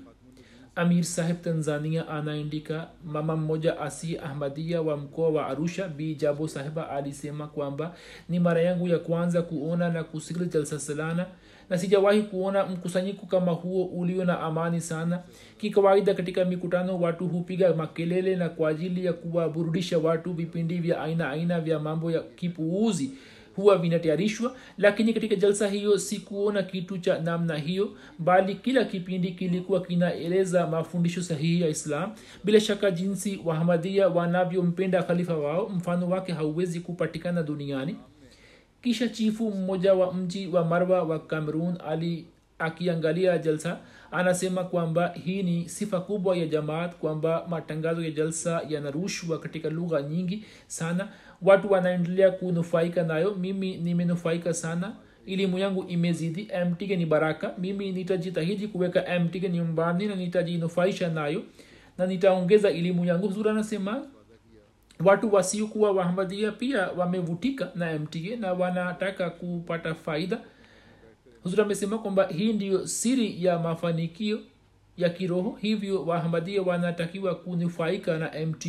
Amir 0.74 1.04
saheb 1.04 1.40
tanzania 1.42 2.08
anaandika 2.08 2.88
mama 3.04 3.36
mmoja 3.36 3.80
asi 3.80 4.18
ahmadia 4.18 4.82
wa 4.82 4.96
mkoa 4.96 5.28
wa 5.28 5.46
arusha 5.46 5.88
b. 5.88 6.14
Jabo 6.14 6.48
sahiba 6.48 6.90
alisema 6.90 7.46
kwamba 7.46 7.94
ni 8.28 8.40
mara 8.40 8.62
yangu 8.62 8.88
ya 8.88 8.98
kwanza 8.98 9.42
kuona 9.42 9.88
na 9.88 10.04
kusikiliza 10.04 10.50
jalsa 10.52 10.78
salana 10.78 11.26
na 11.70 11.78
sijawahi 11.78 12.22
kuona 12.22 12.66
mkusanyiko 12.66 13.26
kama 13.26 13.52
huo 13.52 13.84
ulio 13.84 14.24
na 14.24 14.40
amani 14.40 14.80
sana. 14.80 15.22
Kikawaida 15.58 16.14
katika 16.14 16.44
mikutano 16.44 17.00
watu 17.00 17.28
hupiga 17.28 17.74
makelele 17.74 18.36
na 18.36 18.48
kwa 18.48 18.68
ajili 18.70 19.04
ya 19.04 19.12
kuwaburudisha 19.12 19.98
watu 19.98 20.32
vipindi 20.32 20.78
vya 20.78 21.00
aina 21.00 21.30
aina 21.30 21.60
vya 21.60 21.78
mambo 21.78 22.10
ya 22.10 22.20
kipuuzi 22.20 23.10
huwa 23.58 23.78
vinatayarishwa 23.78 24.56
lakini 24.78 25.12
katika 25.14 25.34
jalsa 25.36 25.68
hiyo 25.68 25.98
sikuona 25.98 26.62
kitu 26.62 26.98
cha 26.98 27.18
namna 27.18 27.56
hiyo 27.56 27.90
bali 28.18 28.54
kila 28.54 28.84
kipindi 28.84 29.30
kilikuwa 29.32 29.80
kinaeleza 29.80 30.66
mafundisho 30.66 31.22
sahihi 31.22 31.60
ya 31.60 31.68
islam. 31.68 32.12
Bila 32.44 32.60
shaka 32.60 32.90
jinsi 32.90 33.40
wahamadia 33.44 34.08
wanavyompenda 34.08 35.02
khalifa 35.02 35.36
wao 35.36 35.68
mfano 35.68 36.08
wake 36.08 36.32
hauwezi 36.32 36.80
kupatikana 36.80 37.42
duniani. 37.42 37.96
Kisha 38.82 39.08
chifu 39.08 39.50
mmoja 39.50 39.94
wa 39.94 40.14
mji 40.14 40.46
wa 40.46 40.64
marwa 40.64 41.02
wa 41.02 41.18
cameron 41.18 41.78
ali 41.88 42.26
akiangalia 42.58 43.38
jalsa 43.38 43.78
anasema 44.10 44.64
kwamba 44.64 45.08
hii 45.08 45.42
ni 45.42 45.68
sifa 45.68 46.00
kubwa 46.00 46.36
ya 46.36 46.46
jamaat 46.46 46.94
kwamba 46.96 47.46
matangazo 47.48 48.02
ya 48.04 48.10
jalsa 48.10 48.62
yanarushwa 48.68 49.38
katika 49.38 49.70
lugha 49.70 50.02
nyingi 50.02 50.44
sana 50.66 51.08
watu 51.42 51.72
wanaendelea 51.72 52.30
kunufaika 52.30 53.02
nayo. 53.02 53.34
Mimi 53.34 53.76
nimenufaika 53.76 54.54
sana. 54.54 54.92
Elimu 55.26 55.58
yangu 55.58 55.84
imezidi. 55.88 56.48
Mtg 56.70 56.90
ni 56.90 57.06
baraka. 57.06 57.54
Mimi 57.58 57.92
nitajitahidi 57.92 58.68
kuweka 58.68 59.20
mtg 59.20 59.44
nyumbani 59.44 60.06
na 60.06 60.14
nitajinufaisha 60.14 61.08
nayo. 61.08 61.42
Na 61.98 62.06
nitaongeza 62.06 62.70
elimu 62.70 63.04
yangu. 63.04 63.28
Zuri 63.28 63.48
anasema 63.50 64.02
watu 65.04 65.34
wasiokuwa 65.34 65.90
wahamadia 65.92 66.52
pia 66.52 66.88
wamevutika 66.90 67.70
na 67.74 67.98
mtg 67.98 68.40
na 68.40 68.52
wanataka 68.52 69.30
kupata 69.30 69.94
faida. 69.94 70.38
Huzuri 71.42 71.62
amesema 71.62 71.98
kwamba 71.98 72.26
hii 72.26 72.52
ndiyo 72.52 72.86
siri 72.86 73.44
ya 73.44 73.58
mafanikio 73.58 74.40
ya 74.96 75.10
kiroho. 75.10 75.58
Hivyo 75.60 76.04
wahamadia 76.06 76.62
wanatakiwa 76.62 77.34
kunufaika 77.34 78.18
na 78.18 78.30
mta 78.46 78.68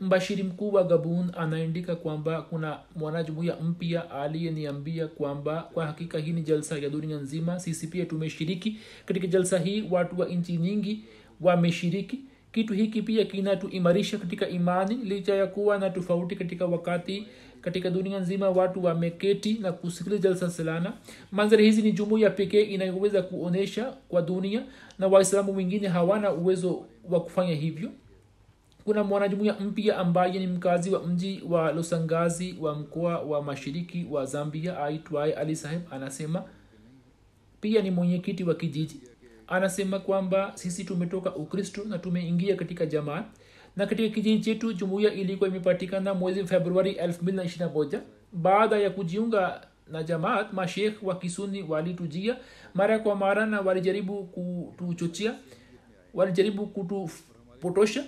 mbashiri 0.00 0.42
mkuu 0.42 0.72
wa 0.72 0.84
gabun 0.84 1.30
anaandika 1.36 1.96
kwamba 1.96 2.42
kuna 2.42 2.78
mwanajumuiya 2.96 3.56
mpya 3.56 4.10
aliyeniambia 4.10 5.08
kwamba 5.08 5.62
kwa 5.74 5.86
hakika 5.86 6.18
hii 6.18 6.32
ni 6.32 6.42
jalsa 6.42 6.78
ya 6.78 6.88
dunia 6.88 7.16
nzima. 7.16 7.60
Sisi 7.60 7.86
pia 7.86 8.04
tumeshiriki 8.06 8.76
katika 9.06 9.26
jalsa 9.26 9.58
hii 9.58 9.84
watu 9.90 10.20
wa 10.20 10.26
nchi 10.26 10.56
nyingi 10.56 11.04
wameshiriki. 11.40 12.18
Kitu 12.52 12.74
hiki 12.74 13.02
pia 13.02 13.24
kinatuimarisha 13.24 14.18
katika 14.18 14.48
imani 14.48 14.94
licha 14.94 15.34
ya 15.34 15.46
kuwa 15.46 15.78
na 15.78 15.90
tofauti 15.90 16.36
katika 16.36 16.66
wakati 16.66 17.26
katika 17.60 17.90
dunia 17.90 18.18
nzima 18.20 18.50
watu 18.50 18.84
wameketi 18.84 19.54
na 19.54 19.72
kusikiliza 19.72 20.22
jalsa 20.22 20.50
salana 20.50 20.92
manzari 21.32 21.64
hizi 21.64 21.82
ni 21.82 21.92
jumuiya 21.92 22.30
pekee 22.30 22.62
inayoweza 22.62 23.22
kuonyesha 23.22 23.84
kwa 24.08 24.22
dunia 24.22 24.62
na 24.98 25.06
waislamu 25.06 25.56
wengine 25.56 25.88
hawana 25.88 26.32
uwezo 26.32 26.84
wa 27.10 27.20
kufanya 27.20 27.54
hivyo 27.54 27.90
kuna 28.86 29.04
mwanajumuiya 29.04 29.54
mpya 29.60 29.98
ambaye 29.98 30.38
ni 30.38 30.46
mkazi 30.46 30.90
wa 30.90 31.02
mji 31.06 31.42
wa 31.48 31.72
losangazi 31.72 32.56
wa 32.60 32.74
mkoa 32.74 33.18
wa 33.20 33.42
mashiriki 33.42 34.06
wa 34.10 34.24
zambia 34.24 34.82
aitwaye 34.84 35.32
ali 35.34 35.56
saheb. 35.56 35.82
Anasema 35.90 36.44
pia 37.60 37.82
ni 37.82 37.90
mwenyekiti 37.90 38.44
wa 38.44 38.54
kijiji. 38.54 39.00
Anasema 39.48 39.98
kwamba 39.98 40.52
sisi 40.54 40.84
tumetoka 40.84 41.34
ukristo 41.34 41.84
na 41.84 41.98
tumeingia 41.98 42.56
katika 42.56 42.86
jamaat 42.86 43.24
na 43.76 43.86
katika 43.86 44.14
kijiji 44.14 44.40
chetu 44.44 44.72
jumuiya 44.72 45.12
ilikuwa 45.12 45.48
imepatikana 45.48 46.14
mwezi 46.14 46.44
februari 46.44 46.92
221 46.92 48.00
baada 48.32 48.76
ya 48.78 48.90
kujiunga 48.90 49.66
na 49.92 50.02
jamaat 50.02 50.52
mashekh 50.52 51.02
wa 51.02 51.18
kisuni 51.18 51.62
walitujia 51.62 52.36
mara 52.74 52.98
kwa 52.98 53.16
mara 53.16 53.46
na 53.46 53.60
walijaribu 53.60 54.24
kutuchochea 54.24 55.34
walijaribu 56.14 56.66
kutupotosha 56.66 58.04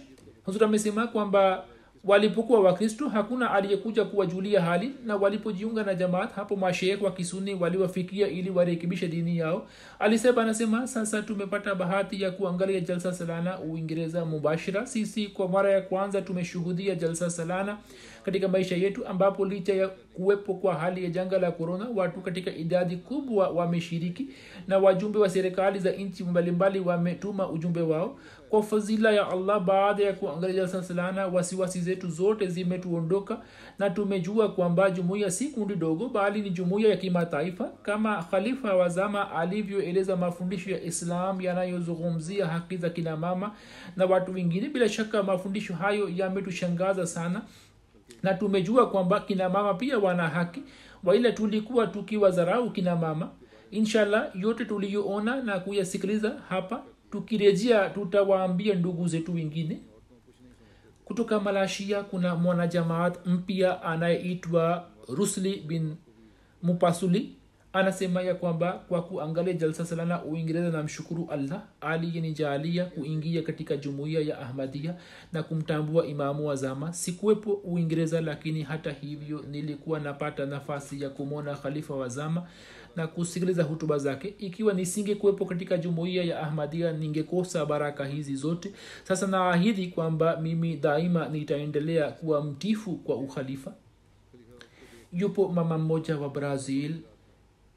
huzur 0.48 0.64
amesema 0.64 1.06
kwamba 1.06 1.64
walipokuwa 2.04 2.60
wakristo 2.60 3.08
hakuna 3.08 3.50
aliyekuja 3.50 4.04
kuwajulia 4.04 4.60
hali 4.60 4.90
na 5.06 5.16
walipojiunga 5.16 5.84
na 5.84 5.94
jamaat 5.94 6.32
hapo 6.34 6.56
mashekh 6.56 7.02
wa 7.02 7.10
kisuni 7.12 7.54
waliwafikia 7.54 8.28
ili 8.28 8.50
warekebishe 8.50 9.08
dini 9.08 9.38
yao. 9.38 9.66
Alisema 9.98 10.42
anasema 10.42 10.86
sasa 10.86 11.22
tumepata 11.22 11.74
bahati 11.74 12.22
ya 12.22 12.30
kuangalia 12.30 12.80
jalsa 12.80 13.12
salana 13.12 13.58
uingereza 13.60 14.24
mubashira. 14.24 14.86
Sisi 14.86 15.26
kwa 15.26 15.48
mara 15.48 15.70
ya 15.70 15.80
kwanza 15.80 16.22
tumeshuhudia 16.22 16.94
jalsa 16.94 17.30
salana 17.30 17.78
katika 18.24 18.48
maisha 18.48 18.76
yetu 18.76 19.06
ambapo 19.06 19.44
licha 19.46 19.74
ya 19.74 19.88
kuwepo 19.88 20.54
kwa 20.54 20.74
hali 20.74 21.04
ya 21.04 21.10
janga 21.10 21.38
la 21.38 21.50
korona 21.50 21.86
watu 21.94 22.20
katika 22.20 22.50
idadi 22.50 22.96
kubwa 22.96 23.48
wameshiriki 23.48 24.26
na 24.68 24.78
wajumbe 24.78 25.18
wa 25.18 25.30
serikali 25.30 25.78
za 25.78 25.90
nchi 25.90 26.24
mbalimbali 26.24 26.80
wametuma 26.80 27.50
ujumbe 27.50 27.80
wao 27.80 28.18
kwa 28.50 28.62
fadhila 28.62 29.10
ya 29.12 29.28
allah 29.28 29.60
baada 29.60 30.04
ya 30.04 30.12
kuangalia 30.12 30.56
jalsa 30.56 30.82
salana 30.82 31.26
wasiwasi 31.26 31.80
zetu 31.80 32.10
zote 32.10 32.46
zimetuondoka 32.46 33.40
na 33.78 33.90
tumejua 33.90 34.48
kwamba 34.48 34.90
jumuiya 34.90 35.30
si 35.30 35.48
kundi 35.48 35.74
dogo 35.76 36.08
bali 36.08 36.42
ni 36.42 36.50
jumuiya 36.50 36.90
ya 36.90 36.96
kimataifa 36.96 37.64
kama 37.82 38.22
khalifa 38.22 38.74
wa 38.76 38.88
zama 38.88 39.32
alivyoeleza 39.32 40.16
mafundisho 40.16 40.70
ya 40.70 40.82
islam 40.82 41.40
yanayozungumzia 41.40 42.46
haki 42.46 42.76
za 42.76 42.90
kina 42.90 43.16
mama 43.16 43.52
na 43.96 44.06
watu 44.06 44.32
wengine. 44.34 44.68
Bila 44.68 44.88
shaka 44.88 45.22
mafundisho 45.22 45.74
hayo 45.74 46.08
yametushangaza 46.16 47.06
sana 47.06 47.42
na 48.22 48.34
tumejua 48.34 48.90
kwamba 48.90 49.20
kina 49.20 49.48
mama 49.48 49.74
pia 49.74 49.98
wana 49.98 50.28
haki 50.28 50.62
waila 51.04 51.32
tulikuwa 51.32 51.86
tukiwadharau 51.86 52.70
kina 52.70 52.96
mama. 52.96 53.28
Inshallah 53.70 54.30
yote 54.34 54.64
tuliyoona 54.64 55.42
na 55.42 55.58
kuyasikiliza 55.60 56.32
hapa 56.48 56.82
tukirejea 57.10 57.90
tutawaambia 57.90 58.74
ndugu 58.74 59.08
zetu 59.08 59.34
wengine. 59.34 59.80
Kutoka 61.04 61.40
malashia 61.40 62.02
kuna 62.02 62.36
mwanajamaat 62.36 63.26
mpya 63.26 63.82
anayeitwa 63.82 64.88
rusli 65.08 65.60
bin 65.60 65.96
mupasuli 66.62 67.36
anasema 67.78 68.22
ya 68.22 68.34
kwamba 68.34 68.72
kwa 68.72 69.02
kuangalia 69.02 69.52
jalsa 69.52 69.84
salana 69.86 70.24
uingereza 70.24 70.70
na 70.70 70.82
mshukuru 70.82 71.28
allah 71.30 71.62
aliyenijaalia 71.80 72.84
kuingia 72.84 73.42
katika 73.42 73.76
jumuiya 73.76 74.20
ya 74.20 74.38
ahmadia 74.38 74.94
na 75.32 75.42
kumtambua 75.42 76.06
imamu 76.06 76.46
wa 76.48 76.56
zama. 76.56 76.92
Sikuwepo 76.92 77.52
uingereza 77.52 78.20
lakini 78.20 78.62
hata 78.62 78.92
hivyo 78.92 79.44
nilikuwa 79.50 80.00
napata 80.00 80.46
nafasi 80.46 81.02
ya 81.02 81.10
kumwona 81.10 81.54
khalifa 81.54 81.94
wa 81.94 82.08
zama 82.08 82.46
na 82.96 83.06
kusikiliza 83.06 83.62
hutuba 83.62 83.98
zake. 83.98 84.34
Ikiwa 84.38 84.74
nisingekuwepo 84.74 85.44
katika 85.46 85.76
jumuiya 85.78 86.24
ya 86.24 86.40
ahmadia 86.40 86.92
ningekosa 86.92 87.66
baraka 87.66 88.06
hizi 88.06 88.36
zote. 88.36 88.72
Sasa 89.04 89.26
naahidi 89.26 89.86
kwamba 89.86 90.36
mimi 90.40 90.76
daima 90.76 91.28
nitaendelea 91.28 92.10
kuwa 92.10 92.44
mtifu 92.44 92.96
kwa 92.96 93.16
ukhalifa. 93.16 93.74
Yupo 95.12 95.48
mama 95.48 95.78
mmoja 95.78 96.18
wa 96.18 96.28
brazil 96.28 96.94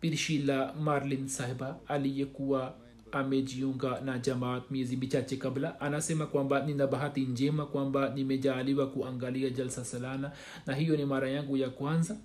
pirshila 0.01 0.73
marlin 0.73 1.27
sahiba 1.27 1.75
aliyekuwa 1.87 2.73
amejiunga 3.11 4.01
na 4.01 4.19
jamaat 4.19 4.71
miezi 4.71 4.97
michache 4.97 5.35
kabla 5.37 5.81
anasema 5.81 6.25
kwamba 6.25 6.65
nina 6.65 6.87
bahati 6.87 7.21
njema 7.21 7.65
kwamba 7.65 8.09
nimejaaliwa 8.09 8.87
kuangalia 8.87 9.49
jalsa 9.49 9.85
salana 9.85 10.31
na 10.67 10.75
hiyo 10.75 10.97
ni 10.97 11.05
mara 11.05 11.29
yangu 11.29 11.57
ya 11.57 11.69
kwanza. 11.69 12.17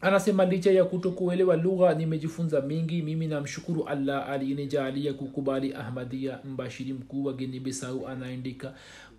Anasema 0.00 0.44
licha 0.44 0.70
ya 0.70 0.84
kutokuelewa 0.84 1.56
lugha 1.56 1.94
nimejifunza 1.94 2.60
mingi. 2.60 3.02
Mimi 3.02 3.26
namshukuru 3.26 3.84
allah 3.84 4.28
aliyenijaalia 4.30 5.12
kukubali 5.14 5.74
ahmadia 5.74 6.38
mbashiri 6.44 6.92
mkuu 6.92 7.24
wa 7.24 7.32
ginibisau 7.32 8.08
anaandika 8.08 8.74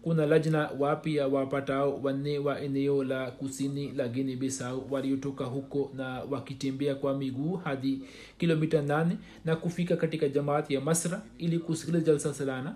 kuna 0.10 0.26
lajna 0.26 0.70
wapya 0.80 1.28
wapatao 1.28 2.00
wanne 2.04 2.38
wa 2.40 2.62
eneo 2.62 3.04
la 3.04 3.32
kusini 3.32 3.92
la 3.92 4.08
gini 4.08 4.36
bisau 4.36 4.88
waliotoka 4.94 5.46
huko 5.46 5.92
na 5.96 6.22
wakitembea 6.30 6.96
kwa 6.96 7.18
miguu 7.18 7.56
hadi 7.56 8.02
kilomita 8.38 8.82
8 8.82 9.08
na 9.46 9.56
kufika 9.56 9.96
katika 9.96 10.30
jamaati 10.30 10.74
ya 10.74 10.82
masra 10.82 11.22
ili 11.38 11.60
kusikiliza 11.60 12.06
jalsa 12.06 12.34
salana 12.34 12.76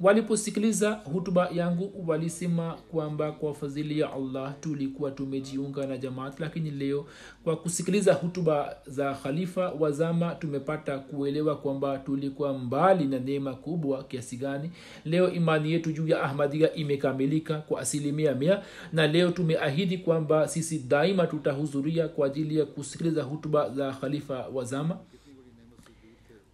waliposikiliza 0.00 0.90
hutuba 0.92 1.48
yangu 1.54 2.04
walisema 2.06 2.74
kwamba 2.90 3.32
kwa 3.32 3.54
fadhili 3.54 4.00
ya 4.00 4.12
allah 4.12 4.54
tulikuwa 4.60 5.10
tumejiunga 5.10 5.86
na 5.86 5.96
jamaat 5.96 6.40
lakini 6.40 6.70
leo 6.70 7.06
kwa 7.44 7.56
kusikiliza 7.56 8.12
hutuba 8.14 8.76
za 8.86 9.14
khalifa 9.14 9.70
wazama 9.70 10.34
tumepata 10.34 10.98
kuelewa 10.98 11.56
kwamba 11.56 11.98
tulikuwa 11.98 12.58
mbali 12.58 13.04
na 13.04 13.18
neema 13.18 13.54
kubwa 13.54 14.04
kiasi 14.04 14.36
gani. 14.36 14.70
Leo 15.04 15.30
imani 15.32 15.72
yetu 15.72 15.92
juu 15.92 16.08
ya 16.08 16.22
ahmadia 16.22 16.74
imekamilika 16.74 17.58
kwa 17.58 17.80
asilimia 17.80 18.34
mia 18.34 18.62
na 18.92 19.06
leo 19.06 19.30
tumeahidi 19.30 19.98
kwamba 19.98 20.48
sisi 20.48 20.78
daima 20.78 21.26
tutahudhuria 21.26 22.08
kwa 22.08 22.26
ajili 22.26 22.58
ya 22.58 22.64
kusikiliza 22.66 23.22
hutuba 23.22 23.70
za 23.70 23.92
khalifa 23.92 24.46
wazama 24.54 24.98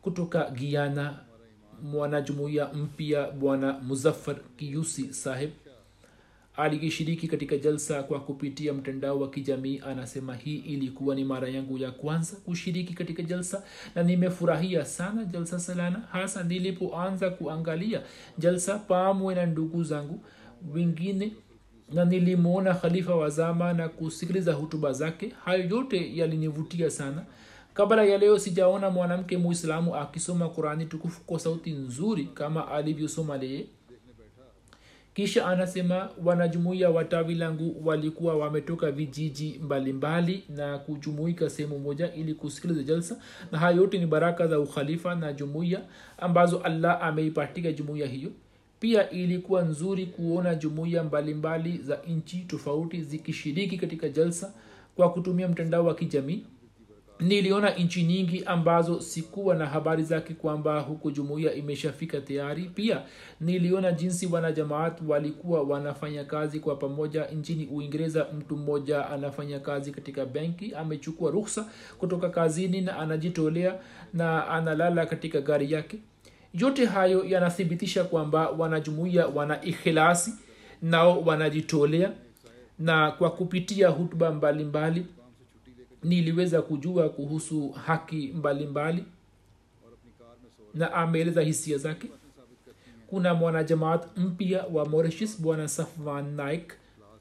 kutoka 0.02 0.50
giana 0.50 1.18
mwanajumuiya 1.82 2.72
mpya 2.72 3.30
bwana 3.30 3.72
muzaffar 3.72 4.36
kiyusi 4.56 5.12
saheb 5.14 5.50
alikishiriki 6.56 7.28
katika 7.28 7.56
jalsa 7.56 8.02
kwa 8.02 8.20
kupitia 8.20 8.72
mtandao 8.72 9.20
wa 9.20 9.30
kijamii. 9.30 9.80
Anasema 9.86 10.34
hii 10.36 10.56
ilikuwa 10.56 11.14
ni 11.14 11.24
mara 11.24 11.48
yangu 11.48 11.78
ya 11.78 11.90
kwanza 11.90 12.36
kushiriki 12.36 12.94
katika 12.94 13.22
jalsa 13.22 13.62
na 13.94 14.02
nimefurahia 14.02 14.84
sana 14.84 15.24
jalsa 15.24 15.58
salana. 15.58 16.02
Hasa 16.12 16.42
nilipoanza 16.42 17.30
kuangalia 17.30 18.02
jalsa 18.38 18.78
pamwe 18.78 19.34
na 19.34 19.46
ndugu 19.46 19.84
zangu 19.84 20.20
wengine 20.74 21.32
na 21.92 22.04
nilimwona 22.04 22.74
khalifa 22.74 23.14
wa 23.14 23.30
zama 23.30 23.72
na 23.72 23.88
kusikiliza 23.88 24.52
hutuba 24.52 24.92
zake. 24.92 25.32
Hayo 25.44 25.64
yote 25.68 26.16
yalinivutia 26.16 26.90
sana 26.90 27.24
kabla 27.74 28.04
ya 28.04 28.18
leo 28.18 28.38
sijaona 28.38 28.90
mwanamke 28.90 29.38
muislamu 29.38 29.96
akisoma 29.96 30.48
qurani 30.48 30.86
tukufu 30.86 31.20
kwa 31.20 31.38
sauti 31.38 31.70
nzuri 31.70 32.24
kama 32.24 32.68
alivyosoma 32.68 33.36
leye. 33.38 33.66
Kisha 35.14 35.46
anasema 35.46 36.08
wanajumuiya 36.24 36.90
wa 36.90 37.04
tawi 37.04 37.34
langu 37.34 37.76
walikuwa 37.88 38.36
wametoka 38.36 38.90
vijiji 38.90 39.60
mbalimbali 39.62 39.92
mbali 40.48 40.62
na 40.62 40.78
kujumuika 40.78 41.50
sehemu 41.50 41.78
moja 41.78 42.14
ili 42.14 42.34
kusikiliza 42.34 42.82
jalsa. 42.82 43.16
Na 43.52 43.58
haya 43.58 43.76
yote 43.76 43.98
ni 43.98 44.06
baraka 44.06 44.46
za 44.46 44.60
ukhalifa 44.60 45.14
na 45.14 45.32
jumuiya 45.32 45.80
ambazo 46.18 46.58
allah 46.58 47.02
ameipatika 47.02 47.72
jumuiya 47.72 48.06
hiyo. 48.06 48.30
Pia 48.80 49.10
ilikuwa 49.10 49.62
nzuri 49.62 50.06
kuona 50.06 50.54
jumuiya 50.54 51.04
mbalimbali 51.04 51.78
za 51.78 51.98
nchi 52.08 52.36
tofauti 52.38 53.02
zikishiriki 53.02 53.76
katika 53.78 54.08
jalsa 54.08 54.52
kwa 54.96 55.12
kutumia 55.12 55.48
mtandao 55.48 55.84
wa 55.84 55.94
kijamii 55.94 56.42
niliona 57.20 57.70
nchi 57.70 58.02
nyingi 58.02 58.44
ambazo 58.44 59.00
sikuwa 59.00 59.54
na 59.54 59.66
habari 59.66 60.02
zake 60.02 60.34
kwamba 60.34 60.80
huku 60.80 61.10
jumuiya 61.10 61.54
imeshafika 61.54 62.20
tayari. 62.20 62.62
Pia 62.74 63.02
niliona 63.40 63.92
jinsi 63.92 64.26
wanajamaat 64.26 64.98
walikuwa 65.06 65.62
wanafanya 65.62 66.24
kazi 66.24 66.60
kwa 66.60 66.76
pamoja 66.76 67.24
nchini 67.26 67.66
uingereza. 67.66 68.26
Mtu 68.38 68.56
mmoja 68.56 69.10
anafanya 69.10 69.60
kazi 69.60 69.92
katika 69.92 70.26
benki 70.26 70.74
amechukua 70.74 71.30
ruhsa 71.30 71.66
kutoka 71.98 72.28
kazini 72.28 72.80
na 72.80 72.98
anajitolea 72.98 73.74
na 74.14 74.48
analala 74.48 75.06
katika 75.06 75.40
gari 75.40 75.72
yake. 75.72 75.98
Yote 76.54 76.86
hayo 76.86 77.24
yanathibitisha 77.24 78.04
kwamba 78.04 78.50
wanajumuiya 78.50 79.26
wana 79.26 79.62
ikhilasi 79.64 80.32
nao 80.82 81.20
wanajitolea 81.20 82.12
na 82.78 83.10
kwa 83.10 83.30
kupitia 83.30 83.88
hutuba 83.88 84.30
mbalimbali 84.32 85.00
mbali, 85.00 85.14
niliweza 86.04 86.62
kujua 86.62 87.08
kuhusu 87.08 87.68
haki 87.70 88.16
mbalimbali 88.16 88.66
mbali, 88.66 89.04
na 90.74 90.92
ameeleza 90.92 91.40
hisia 91.42 91.78
zake. 91.78 92.08
Kuna 93.06 93.34
mwanajamaat 93.34 94.16
mpya 94.16 94.64
wa 94.72 94.88
morishis 94.88 95.40
bwana 95.42 95.68
safwan 95.68 96.34
naik 96.34 96.72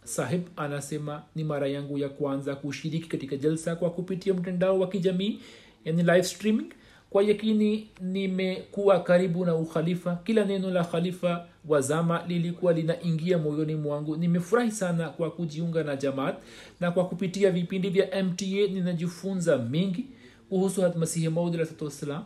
sahib 0.04 0.42
anasema 0.56 1.24
ni 1.36 1.44
mara 1.44 1.68
yangu 1.68 1.98
ya 1.98 2.10
kwanza 2.10 2.56
kushiriki 2.56 3.10
katika 3.10 3.36
jalsa 3.38 3.76
kwa 3.76 3.90
kupitia 3.90 4.34
mtandao 4.34 4.80
wa 4.80 4.88
kijamii 4.90 5.40
yani 5.86 6.04
live 6.04 6.24
streaming. 6.24 6.74
Kwa 7.10 7.24
yakini 7.24 7.88
nimekuwa 8.02 9.00
karibu 9.04 9.46
na 9.46 9.56
ukhalifa. 9.56 10.16
Kila 10.24 10.46
neno 10.46 10.72
la 10.72 10.84
khalifa 10.84 11.46
wa 11.68 11.82
zama 11.82 12.24
lilikuwa 12.28 12.74
linaingia 12.74 13.38
moyoni 13.38 13.76
mwangu. 13.76 14.16
Nimefurahi 14.18 14.72
sana 14.72 15.10
kwa 15.10 15.32
kujiunga 15.32 15.84
na 15.84 15.96
jamaat 15.96 16.36
na 16.80 16.92
kwa 16.92 17.06
kupitia 17.08 17.52
vipindi 17.52 17.90
vya 17.90 18.24
mta 18.24 18.46
ninajifunza 18.46 19.58
mengi 19.58 20.06
kuhusu 20.50 20.82
hatmasihi 20.82 21.30
maudwassalam 21.30 22.24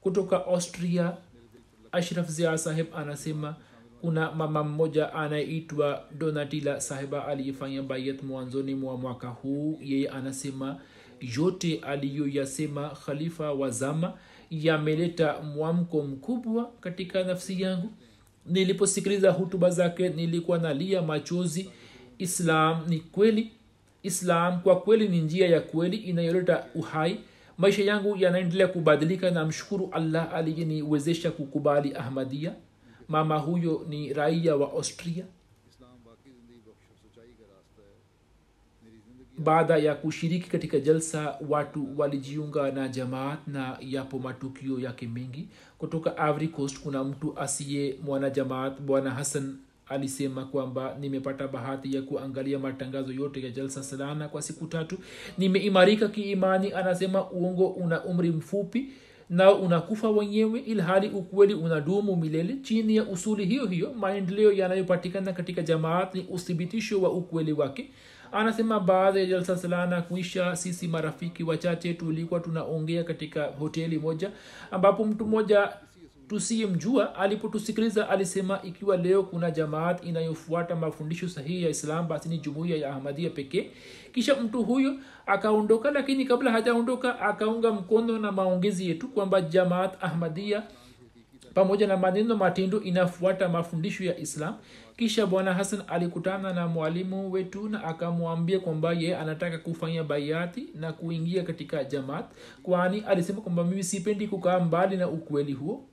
kutoka 0.00 0.46
austria 0.46 1.16
ashraf 1.92 2.28
zia 2.28 2.58
saheb 2.58 2.86
anasema 2.96 3.54
kuna 4.00 4.32
mama 4.32 4.64
mmoja 4.64 5.12
anayeitwa 5.14 6.04
donatila 6.18 6.80
sahiba 6.80 7.26
aliyefanya 7.26 7.82
bayat 7.82 8.22
mwanzoni 8.22 8.74
mwa 8.74 8.96
mwaka 8.96 9.28
huu. 9.28 9.78
Yeye 9.82 10.08
anasema 10.08 10.80
yote 11.36 11.78
aliyoyasema 11.78 12.88
khalifa 12.90 13.52
wa 13.52 13.70
zama 13.70 14.12
yameleta 14.50 15.42
mwamko 15.42 16.02
mkubwa 16.02 16.70
katika 16.80 17.24
nafsi 17.24 17.62
yangu 17.62 17.90
niliposikiliza 18.48 19.30
hutuba 19.30 19.70
zake 19.70 20.08
nilikuwa 20.08 20.58
nalia 20.58 21.02
machozi. 21.02 21.70
Islam 22.18 22.84
ni 22.88 23.00
kweli. 23.00 23.50
Islam 24.02 24.60
kwa 24.60 24.80
kweli 24.80 25.08
ni 25.08 25.20
njia 25.20 25.48
ya 25.48 25.60
kweli 25.60 25.96
inayoleta 25.96 26.64
uhai. 26.74 27.20
Maisha 27.58 27.84
yangu 27.84 28.16
yanaendelea 28.16 28.68
kubadilika. 28.68 29.30
Na 29.30 29.44
mshukuru 29.44 29.88
allah 29.92 30.34
aliyeniwezesha 30.34 31.30
kukubali 31.30 31.94
ahmadia 31.94 32.52
mama 33.08 33.38
huyo 33.38 33.86
ni 33.88 34.12
raia 34.12 34.56
wa 34.56 34.70
austria 34.72 35.24
baada 39.38 39.76
ya 39.76 39.94
kushiriki 39.94 40.50
katika 40.50 40.78
jalsa 40.80 41.36
watu 41.48 41.88
walijiunga 41.96 42.70
na 42.70 42.88
jamaat 42.88 43.38
na 43.46 43.76
yapo 43.80 44.18
matukio 44.18 44.80
yake 44.80 45.06
mengi. 45.08 45.48
Kutoka 45.78 46.16
avery 46.18 46.48
coast 46.48 46.80
kuna 46.80 47.04
mtu 47.04 47.38
asiye 47.38 47.96
mwanajamaat 48.04 48.80
bwana 48.80 49.10
hassan 49.10 49.56
alisema 49.88 50.44
kwamba 50.44 50.96
nimepata 51.00 51.48
bahati 51.48 51.96
ya 51.96 52.02
kuangalia 52.02 52.58
matangazo 52.58 53.12
yote 53.12 53.42
ya 53.42 53.50
jalsa 53.50 53.82
salana 53.82 54.28
kwa 54.28 54.42
siku 54.42 54.66
tatu. 54.66 54.98
Nimeimarika 55.38 56.08
kiimani 56.08 56.72
anasema 56.72 57.30
uongo 57.30 57.66
una 57.68 58.04
umri 58.04 58.30
mfupi 58.30 58.88
nao 59.30 59.54
unakufa 59.54 60.10
wenyewe 60.10 60.60
ilhali 60.60 61.08
ukweli 61.08 61.54
unadumu 61.54 62.16
milele. 62.16 62.56
Chini 62.62 62.96
ya 62.96 63.04
usuli 63.04 63.44
hiyo 63.46 63.66
hiyo 63.66 63.94
maendeleo 63.94 64.52
yanayopatikana 64.52 65.32
katika 65.32 65.62
jamaat 65.62 66.14
ni 66.14 66.20
uthibitisho 66.30 67.00
wa 67.02 67.12
ukweli 67.12 67.52
wake 67.52 67.90
anasema 68.36 68.80
baada 68.80 69.20
ya 69.20 69.26
jalsa 69.26 69.56
salana 69.56 70.02
kuisha 70.02 70.56
sisi 70.56 70.88
marafiki 70.88 71.44
wachache 71.44 71.94
tulikuwa 71.94 72.40
tunaongea 72.40 73.04
katika 73.04 73.44
hoteli 73.44 73.98
moja 73.98 74.30
ambapo 74.70 75.04
mtu 75.04 75.26
mmoja 75.26 75.68
tusiyemjua 76.28 77.14
alipotusikiliza 77.14 78.08
alisema 78.08 78.60
ikiwa 78.62 78.96
leo 78.96 79.22
kuna 79.22 79.50
jamaat 79.50 80.04
inayofuata 80.04 80.76
mafundisho 80.76 81.28
sahihi 81.28 81.62
ya 81.62 81.68
islam 81.70 82.08
basi 82.08 82.28
ni 82.28 82.38
jumuiya 82.38 82.76
ya 82.76 82.94
ahmadia 82.94 83.30
pekee. 83.30 83.70
Kisha 84.14 84.34
mtu 84.34 84.62
huyo 84.62 84.94
akaondoka 85.26 85.90
lakini 85.90 86.24
kabla 86.24 86.50
hajaondoka 86.52 87.20
akaunga 87.20 87.72
mkono 87.72 88.18
na 88.18 88.32
maongezi 88.32 88.88
yetu 88.88 89.08
kwamba 89.08 89.40
jamaat 89.40 90.04
ahmadia 90.04 90.62
pamoja 91.56 91.86
na 91.86 91.96
maneno 91.96 92.36
matendo 92.36 92.80
inafuata 92.80 93.48
mafundisho 93.48 94.04
ya 94.04 94.18
islam. 94.18 94.54
Kisha 94.96 95.26
bwana 95.26 95.54
hasan 95.54 95.82
alikutana 95.88 96.52
na 96.52 96.66
mwalimu 96.68 97.32
wetu 97.32 97.68
na 97.68 97.84
akamwambia 97.84 98.60
kwamba 98.60 98.92
yeye 98.92 99.16
anataka 99.16 99.58
kufanya 99.58 100.04
baiati 100.04 100.66
na 100.74 100.92
kuingia 100.92 101.42
katika 101.42 101.84
jamaat. 101.84 102.24
Kwani 102.62 103.00
alisema 103.00 103.40
kwamba 103.40 103.64
mimi 103.64 103.84
sipendi 103.84 104.28
kukaa 104.28 104.60
mbali 104.60 104.96
na 104.96 105.08
ukweli 105.08 105.52
huo. 105.52 105.84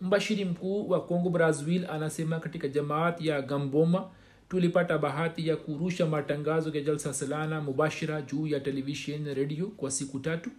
Mbashiri 0.00 0.44
mkuu 0.44 0.88
wa 0.88 1.00
congo 1.00 1.30
brazil 1.30 1.86
anasema 1.90 2.40
katika 2.40 2.68
jamaat 2.68 3.20
ya 3.20 3.42
gamboma 3.42 4.04
tulipata 4.48 4.98
bahati 4.98 5.48
ya 5.48 5.56
kurusha 5.56 6.06
matangazo 6.06 6.70
ya 6.74 6.80
jalsa 6.80 7.14
salana 7.14 7.60
mubashira 7.60 8.22
juu 8.22 8.46
ya 8.46 8.60
televishen 8.60 9.34
redio 9.34 9.66
kwa 9.66 9.90
siku 9.90 10.18
tatu 10.18 10.50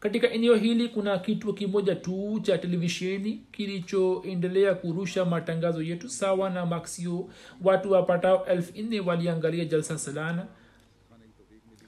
katika 0.00 0.30
eneo 0.30 0.54
hili 0.54 0.88
kuna 0.88 1.18
kituo 1.18 1.52
kimoja 1.52 1.94
tu 1.94 2.40
cha 2.42 2.58
televisheni 2.58 3.42
kilichoendelea 3.52 4.74
kurusha 4.74 5.24
matangazo 5.24 5.82
yetu 5.82 6.08
sawa 6.08 6.50
na 6.50 6.66
maxio. 6.66 7.28
Watu 7.64 7.92
wapatao 7.92 8.46
elfu 8.46 8.72
waliangalia 9.06 9.64
jalsa 9.64 9.98
salana. 9.98 10.46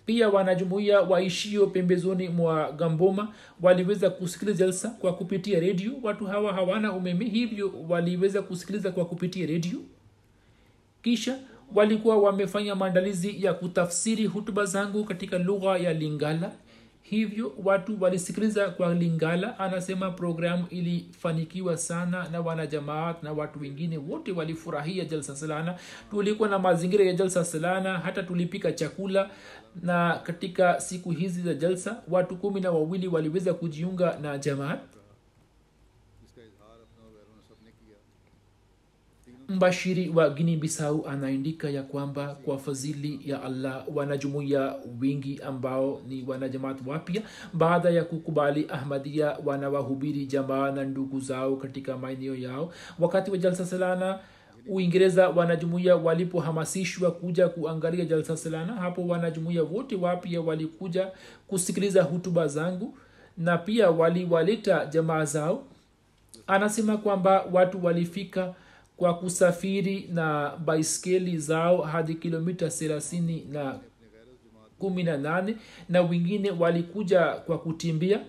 Pia 0.07 0.29
wanajumuia 0.29 1.01
waishio 1.01 1.67
pembezoni 1.67 2.29
mwa 2.29 2.73
gamboma 2.73 3.35
waliweza 3.63 4.11
kusikiliza 4.11 4.59
jalsa 4.65 4.89
kwa 4.91 5.15
kupitia 5.15 5.61
redio. 5.61 5.93
Watu 6.03 6.27
hawa 6.27 6.53
hawana 6.53 6.93
umeme 6.93 7.25
hivyo 7.25 7.75
waliweza 7.89 8.43
kusikiliza 8.43 8.91
kwa 8.93 9.05
kupitia 9.05 9.47
redio. 9.47 9.79
Kisha 11.03 11.39
walikuwa 11.75 12.17
wamefanya 12.19 12.75
maandalizi 12.75 13.45
ya 13.45 13.55
kutafsiri 13.55 14.27
hutuba 14.27 14.65
zangu 14.65 15.05
katika 15.05 15.39
lugha 15.39 15.79
ya 15.79 15.93
lingala 15.93 16.53
hivyo 17.17 17.53
watu 17.65 18.03
walisikiliza 18.03 18.71
kwa 18.71 18.95
lingala 18.95 19.59
anasema 19.59 20.11
programu 20.11 20.67
ilifanikiwa 20.71 21.77
sana 21.77 22.29
na 22.29 22.41
wanajamaat 22.41 23.23
na 23.23 23.33
watu 23.33 23.61
wengine 23.61 23.99
wote 23.99 24.33
walifurahia 24.33 25.05
jalsa 25.05 25.37
salana. 25.37 25.75
Tulikuwa 26.11 26.49
na 26.49 26.59
mazingira 26.59 27.05
ya 27.05 27.13
jalsa 27.13 27.45
salana 27.45 27.99
hata 27.99 28.23
tulipika 28.23 28.73
chakula. 28.73 29.31
Na 29.83 30.21
katika 30.23 30.81
siku 30.81 31.11
hizi 31.11 31.43
za 31.43 31.55
jalsa 31.55 32.03
watu 32.09 32.37
kumi 32.37 32.61
na 32.61 32.71
wawili 32.71 33.09
waliweza 33.09 33.55
kujiunga 33.55 34.19
na 34.23 34.39
jamaat 34.39 34.81
mbashiri 39.57 40.09
wa 40.09 40.31
gini 40.31 40.57
bisau 40.57 41.07
anaandika 41.09 41.71
ya 41.71 41.83
kwamba 41.83 42.35
kwa 42.35 42.59
fadhili 42.59 43.21
ya 43.25 43.43
allah 43.43 43.85
wanajumuia 43.95 44.75
wengi 45.01 45.41
ambao 45.47 46.01
ni 46.09 46.25
wanajamaat 46.27 46.77
wapya. 46.87 47.23
Baada 47.53 47.91
ya 47.91 48.05
kukubali 48.05 48.67
ahmadia 48.71 49.37
wanawahubiri 49.45 50.27
jamaa 50.27 50.71
na 50.71 50.85
ndugu 50.85 51.21
zao 51.21 51.57
katika 51.57 51.97
maeneo 51.99 52.35
yao. 52.35 52.73
Wakati 52.99 53.31
wa 53.31 53.39
jalsa 53.39 53.67
salana 53.67 54.19
uingereza 54.69 55.29
wanajumuia 55.29 55.97
walipohamasishwa 55.97 57.11
kuja 57.11 57.49
kuangalia 57.49 58.05
jalsa 58.05 58.37
salana. 58.37 58.73
Hapo 58.73 59.07
wanajumuia 59.07 59.63
wote 59.63 59.97
wapya 59.97 60.41
walikuja 60.41 61.09
kusikiliza 61.49 62.03
hutuba 62.03 62.49
zangu 62.49 62.95
na 63.39 63.59
pia 63.59 63.91
waliwaleta 63.91 64.87
jamaa 64.87 65.25
zao. 65.25 65.63
Anasema 66.47 66.97
kwamba 66.97 67.45
watu 67.53 67.85
walifika 67.85 68.55
kwa 69.03 69.15
kusafiri 69.15 70.09
na 70.13 70.57
baiskeli 70.65 71.39
zao 71.39 71.83
hadi 71.83 72.15
kilomita 72.15 72.69
thelathini 72.71 73.47
na 73.53 73.79
kumi 74.79 75.03
na 75.03 75.17
nane 75.17 75.57
na 75.89 76.03
wengine 76.03 76.51
walikuja 76.51 77.25
kwa 77.33 77.59
kutimbia 77.59 78.21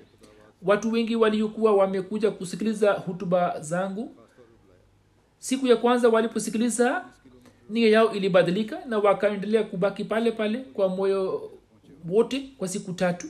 watu 0.63 0.91
wengi 0.91 1.15
waliokuwa 1.15 1.75
wamekuja 1.75 2.31
kusikiliza 2.31 2.91
hutuba 2.93 3.59
zangu. 3.61 4.15
Siku 5.39 5.67
ya 5.67 5.75
kwanza 5.75 6.09
waliposikiliza 6.09 7.05
nia 7.69 7.89
yao 7.89 8.13
ilibadilika 8.13 8.85
na 8.85 8.97
wakaendelea 8.99 9.63
kubaki 9.63 10.03
pale 10.03 10.31
pale 10.31 10.57
kwa 10.57 10.89
moyo 10.89 11.51
wote 12.09 12.49
kwa 12.57 12.67
siku 12.67 12.93
tatu 12.93 13.27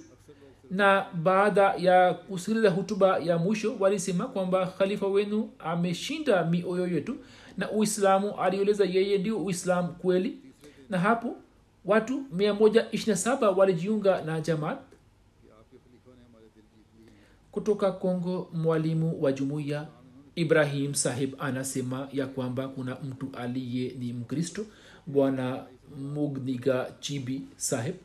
na 0.74 1.05
baada 1.24 1.74
ya 1.78 2.13
kusikiliza 2.13 2.69
hutuba 2.69 3.17
ya 3.19 3.38
mwisho 3.38 3.76
walisema 3.80 4.28
kwamba 4.28 4.65
khalifa 4.65 5.07
wenu 5.07 5.49
ameshinda 5.59 6.45
mioyo 6.45 6.88
yetu 6.88 7.15
na 7.57 7.71
uislamu 7.71 8.32
alieleza 8.41 8.86
yeye 8.86 9.17
ndio 9.17 9.38
uislamu 9.38 9.88
kweli. 9.93 10.38
Na 10.89 10.99
hapo 10.99 11.36
watu 11.86 12.24
127 12.36 13.57
walijiunga 13.57 14.21
na 14.21 14.41
jamaat. 14.41 14.78
Kutoka 17.51 17.91
kongo 17.91 18.49
mwalimu 18.53 19.21
wa 19.24 19.32
jumuiya 19.32 19.88
ibrahim 20.36 20.93
sahib 20.93 21.36
anasema 21.39 22.07
ya 22.13 22.28
kwamba 22.28 22.67
kuna 22.67 22.95
mtu 23.03 23.30
aliye 23.38 23.93
ni 23.99 24.13
mkristo 24.13 24.65
bwana 25.07 25.63
mugniga 26.13 26.91
chibi 26.99 27.41
sahib 27.55 27.95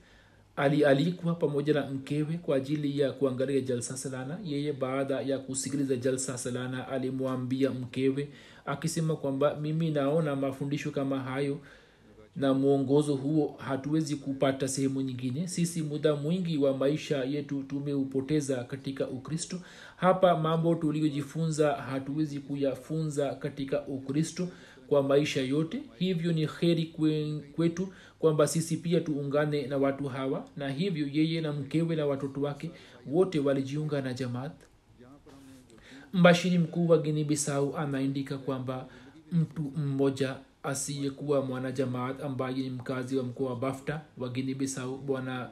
alialikwa 0.58 1.34
pamoja 1.34 1.74
na 1.74 1.86
mkewe 1.90 2.38
kwa 2.42 2.56
ajili 2.56 2.98
ya 3.00 3.12
kuangalia 3.12 3.60
jalsa 3.60 3.96
salana. 3.96 4.38
Yeye 4.44 4.72
baada 4.72 5.20
ya 5.20 5.38
kusikiliza 5.38 5.96
jalsa 5.96 6.38
salana 6.38 6.88
alimwambia 6.88 7.70
mkewe 7.70 8.28
akisema 8.66 9.16
kwamba 9.16 9.56
mimi 9.56 9.90
naona 9.90 10.36
mafundisho 10.36 10.90
kama 10.90 11.18
hayo 11.20 11.58
na 12.36 12.54
mwongozo 12.54 13.14
huo 13.14 13.54
hatuwezi 13.58 14.16
kupata 14.16 14.68
sehemu 14.68 15.00
nyingine. 15.00 15.48
Sisi 15.48 15.82
muda 15.82 16.16
mwingi 16.16 16.58
wa 16.58 16.76
maisha 16.76 17.24
yetu 17.24 17.62
tumeupoteza 17.62 18.64
katika 18.64 19.08
ukristo. 19.08 19.60
Hapa 19.96 20.36
mambo 20.36 20.74
tuliyojifunza 20.74 21.72
hatuwezi 21.72 22.38
kuyafunza 22.40 23.34
katika 23.34 23.82
ukristo 23.86 24.48
kwa 24.88 25.02
maisha 25.02 25.40
yote. 25.42 25.82
Hivyo 25.98 26.32
ni 26.32 26.46
kheri 26.46 26.94
kwe- 26.98 27.40
kwetu 27.56 27.88
kwamba 28.18 28.46
sisi 28.46 28.76
pia 28.76 29.00
tuungane 29.00 29.66
na 29.66 29.76
watu 29.78 30.04
hawa 30.08 30.44
na 30.56 30.68
hivyo 30.70 31.08
yeye 31.12 31.40
na 31.40 31.52
mkewe 31.52 31.96
na 31.96 32.06
watoto 32.06 32.40
wake 32.40 32.70
wote 33.06 33.38
walijiunga 33.38 34.00
na 34.02 34.14
jamaat. 34.14 34.52
Mbashiri 36.12 36.58
mkuu 36.58 36.88
wa 36.88 36.98
gini 36.98 37.24
bisau 37.24 37.76
anaandika 37.76 38.38
kwamba 38.38 38.86
mtu 39.32 39.62
mmoja 39.62 40.36
asiyekuwa 40.62 41.42
mwanajamaat 41.44 42.22
ambaye 42.22 42.56
ni 42.56 42.70
mkazi 42.70 43.16
wa 43.16 43.24
mkoa 43.24 43.50
wa 43.50 43.56
bafta 43.56 44.00
wa 44.18 44.28
gini 44.28 44.54
bisau 44.54 44.98
bwana 44.98 45.50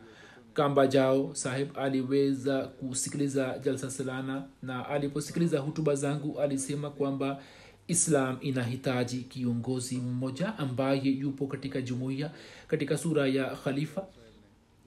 kamba 0.55 0.87
jao 0.87 1.35
sahib 1.35 1.69
aliweza 1.79 2.63
kusikiliza 2.67 3.59
jalsa 3.59 3.91
salana 3.91 4.45
na 4.63 4.89
aliposikiliza 4.89 5.59
hutuba 5.59 5.95
zangu 5.95 6.41
alisema 6.41 6.91
kwamba 6.91 7.41
islam 7.89 8.37
inahitaji 8.41 9.19
kiongozi 9.19 9.97
mmoja 9.97 10.59
ambaye 10.59 11.03
yupo 11.11 11.47
katika 11.47 11.83
jumuiya 11.83 12.31
katika 12.69 12.99
sura 12.99 13.27
ya 13.29 13.57
khalifa. 13.57 14.07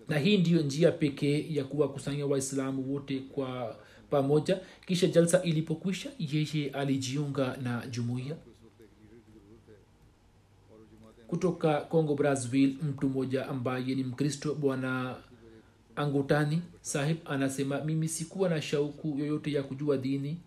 Na 0.08 0.18
hii 0.18 0.38
ndiyo 0.38 0.62
njia 0.62 0.92
pekee 0.92 1.46
ya 1.50 1.64
kuwakusanya 1.64 2.26
waislamu 2.26 2.94
wote 2.94 3.20
kwa 3.20 3.76
pamoja. 4.10 4.60
Kisha 4.86 5.08
jalsa 5.08 5.44
ilipokwisha 5.44 6.10
yeye 6.20 6.70
alijiunga 6.70 7.58
na 7.64 7.88
jumuiya. 7.88 8.36
Kutoka 11.28 11.82
congo 11.82 12.16
brazville 12.16 12.76
mtu 12.84 13.10
mmoja 13.10 13.48
ambaye 13.48 13.96
ni 13.96 14.04
mkristo 14.04 14.56
bwana 14.56 15.16
angutani 15.96 16.62
sahib 16.82 17.18
anasema 17.26 17.82
mimi 17.84 18.08
sikuwa 18.08 18.50
na 18.50 18.62
shauku 18.62 19.16
yoyote 19.20 19.52
ya 19.52 19.64
kujua 19.64 19.98
dini 19.98 20.38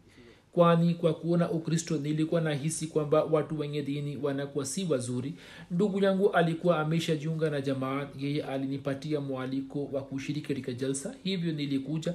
kwani 0.53 0.95
kwa 0.95 1.15
kuona 1.15 1.51
ukristo 1.51 1.97
nilikuwa 1.97 2.41
nahisi 2.41 2.87
kwamba 2.87 3.25
watu 3.25 3.59
wenye 3.59 3.83
dini 3.83 4.17
wanakuwa 4.23 4.67
si 4.67 4.85
wazuri. 4.91 5.35
Ndugu 5.71 6.05
yangu 6.05 6.31
alikuwa 6.31 6.79
ameshajiunga 6.81 7.51
na 7.51 7.61
jamaat 7.61 8.09
yeye 8.23 8.43
alinipatia 8.45 9.21
mwaliko 9.21 9.85
wa 9.93 10.03
kushiriki 10.03 10.49
katika 10.49 10.73
jalsa 10.73 11.15
hivyo 11.25 11.53
nilikuja. 11.53 12.15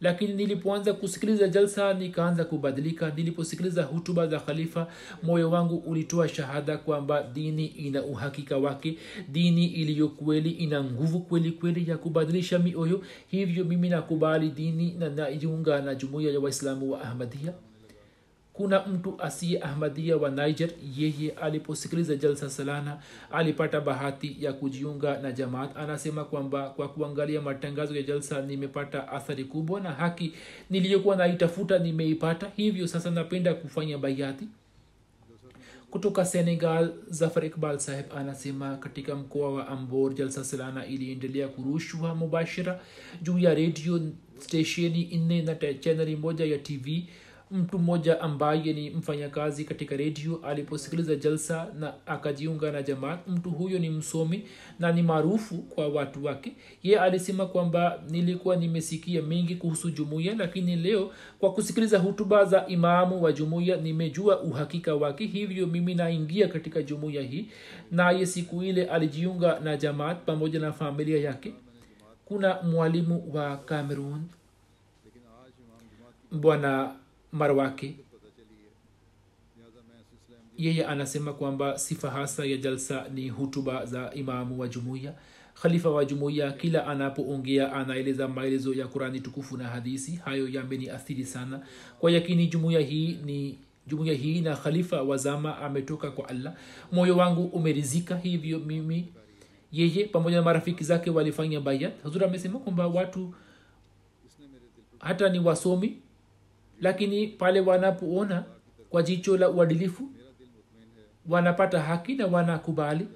Lakini 0.00 0.34
nilipoanza 0.34 0.92
kusikiliza 0.92 1.48
jalsa 1.48 1.94
nikaanza 1.94 2.44
kubadilika. 2.44 3.12
Niliposikiliza 3.16 3.82
hutuba 3.82 4.26
za 4.26 4.40
khalifa 4.40 4.86
moyo 5.22 5.50
wangu 5.50 5.76
ulitoa 5.76 6.28
shahada 6.28 6.78
kwamba 6.78 7.22
dini 7.22 7.66
ina 7.66 8.02
uhakika 8.02 8.56
wake. 8.58 8.98
Dini 9.28 9.66
iliyo 9.66 10.08
kweli 10.08 10.50
ina 10.50 10.84
nguvu 10.84 11.20
kweli 11.20 11.50
kweli 11.52 11.90
ya 11.90 11.96
kubadilisha 11.98 12.58
mioyo. 12.58 13.02
Hivyo 13.26 13.64
mimi 13.64 13.88
nakubali 13.88 14.50
dini 14.50 14.92
na 14.98 15.08
naiunga 15.08 15.82
na 15.82 15.94
jumuiya 15.94 16.32
ya 16.32 16.40
waislamu 16.40 16.90
wa 16.92 17.00
ahmadia 17.02 17.52
kuna 18.54 18.86
mtu 18.86 19.14
asiye 19.22 19.60
ahmadia 19.62 20.16
wa 20.16 20.30
niger 20.30 20.70
yeye 20.96 21.30
aliposikiliza 21.30 22.16
jalsa 22.16 22.50
salana 22.50 22.98
alipata 23.32 23.80
bahati 23.80 24.36
ya 24.40 24.52
kujiunga 24.52 25.18
na 25.20 25.32
jamaat. 25.32 25.76
Anasema 25.76 26.24
kwamba 26.24 26.70
kwa 26.70 26.88
kuangalia 26.88 27.40
matangazo 27.40 27.96
ya 27.96 28.02
jalsa 28.02 28.42
nimepata 28.42 29.08
athari 29.08 29.44
kubwa 29.44 29.80
na 29.80 29.92
haki 29.92 30.32
niliyokuwa 30.70 31.16
naitafuta 31.16 31.78
nimeipata. 31.78 32.50
Hivyo 32.56 32.86
sasa 32.86 33.10
napenda 33.10 33.54
kufanya 33.54 33.98
baiati 33.98 34.44
kutoka 35.90 36.24
senegal 36.24 36.92
zafar 37.08 37.44
iqbal 37.44 37.78
saheb 37.78 38.06
anasema 38.16 38.76
katika 38.76 39.14
mkoa 39.14 39.52
wa 39.52 39.68
ambor 39.68 40.14
jalsa 40.14 40.44
salana 40.44 40.86
iliendelea 40.86 41.48
kurushwa 41.48 42.14
mubashira 42.14 42.80
juu 43.22 43.38
ya 43.38 43.54
redio 43.54 44.00
stesheni 44.38 45.04
nne 45.16 45.42
na 45.42 45.54
chaneli 45.54 46.16
moja 46.16 46.44
ya 46.44 46.58
tv 46.58 47.04
mtu 47.50 47.78
mmoja 47.78 48.20
ambaye 48.20 48.72
ni 48.72 48.90
mfanyakazi 48.90 49.64
katika 49.64 49.96
redio 49.96 50.36
aliposikiliza 50.46 51.16
jalsa 51.16 51.66
na 51.78 51.94
akajiunga 52.06 52.72
na 52.72 52.82
jamaat 52.82 53.28
mtu 53.28 53.50
huyo 53.50 53.78
ni 53.78 53.90
msomi 53.90 54.42
na 54.78 54.92
ni 54.92 55.02
maarufu 55.02 55.54
kwa 55.56 55.88
watu 55.88 56.24
wake. 56.24 56.52
Ye 56.82 56.98
alisema 57.00 57.46
kwamba 57.46 58.02
nilikuwa 58.10 58.56
nimesikia 58.56 59.22
mingi 59.22 59.54
kuhusu 59.56 59.90
jumuiya 59.90 60.34
lakini 60.34 60.76
leo 60.76 61.10
kwa 61.38 61.52
kusikiliza 61.52 61.98
hutuba 61.98 62.44
za 62.44 62.66
imamu 62.66 63.22
wa 63.22 63.32
jumuiya 63.32 63.76
nimejua 63.76 64.40
uhakika 64.40 64.94
wake 64.94 65.26
hivyo 65.26 65.66
mimi 65.66 65.94
naingia 65.94 66.48
katika 66.48 66.82
jumuiya 66.82 67.22
hii. 67.22 67.48
Naye 67.90 68.26
siku 68.26 68.62
ile 68.62 68.84
alijiunga 68.84 69.60
na 69.60 69.76
jamaat 69.76 70.18
pamoja 70.24 70.60
na 70.60 70.72
familia 70.72 71.18
yake. 71.18 71.54
Kuna 72.24 72.62
mwalimu 72.62 73.30
wa 73.34 73.56
cameron 73.56 74.22
bwana 76.32 76.94
mara 77.34 77.54
wake 77.54 77.94
yeye 80.58 80.86
anasema 80.86 81.32
kwamba 81.32 81.78
sifa 81.78 82.10
hasa 82.10 82.44
ya 82.44 82.56
jalsa 82.56 83.08
ni 83.14 83.28
hutuba 83.28 83.86
za 83.86 84.14
imamu 84.14 84.60
wa 84.60 84.68
jumuiya. 84.68 85.14
Khalifa 85.62 85.90
wa 85.90 86.04
jumuiya 86.04 86.52
kila 86.52 86.86
anapoongea 86.86 87.72
anaeleza 87.72 88.28
maelezo 88.28 88.74
ya 88.74 88.86
kurani 88.86 89.20
tukufu 89.20 89.56
na 89.56 89.64
hadisi. 89.68 90.16
Hayo 90.24 90.48
yameni 90.48 90.90
athiri 90.90 91.24
sana. 91.24 91.60
Kwa 91.98 92.10
yakini 92.10 92.46
jumuiya 92.46 92.80
hii 92.80 93.18
ni 93.24 93.58
jumuiya 93.86 94.14
hii 94.14 94.40
na 94.40 94.56
khalifa 94.56 95.02
wa 95.02 95.16
zama 95.16 95.58
ametoka 95.58 96.10
kwa 96.10 96.28
allah. 96.28 96.54
Moyo 96.92 97.16
wangu 97.16 97.44
umerizika 97.44 98.16
hivyo 98.16 98.58
mimi. 98.58 99.08
Yeye 99.72 100.04
pamoja 100.04 100.36
na 100.36 100.42
marafiki 100.42 100.84
zake 100.84 101.10
walifanya 101.10 101.60
bayat. 101.60 102.02
Hazur 102.02 102.24
amesema 102.24 102.58
kwamba 102.58 102.86
watu 102.86 103.34
hata 104.98 105.28
ni 105.28 105.38
wasomi 105.38 105.96
lakini 106.80 107.26
pale 107.28 107.60
wanapoona 107.60 108.44
kwa 108.90 109.02
jicho 109.02 109.36
la 109.36 109.50
uadilifu 109.50 110.08
wanapata 111.28 111.80
haki 111.80 112.14
na 112.14 112.26
wanakubali. 112.26 113.08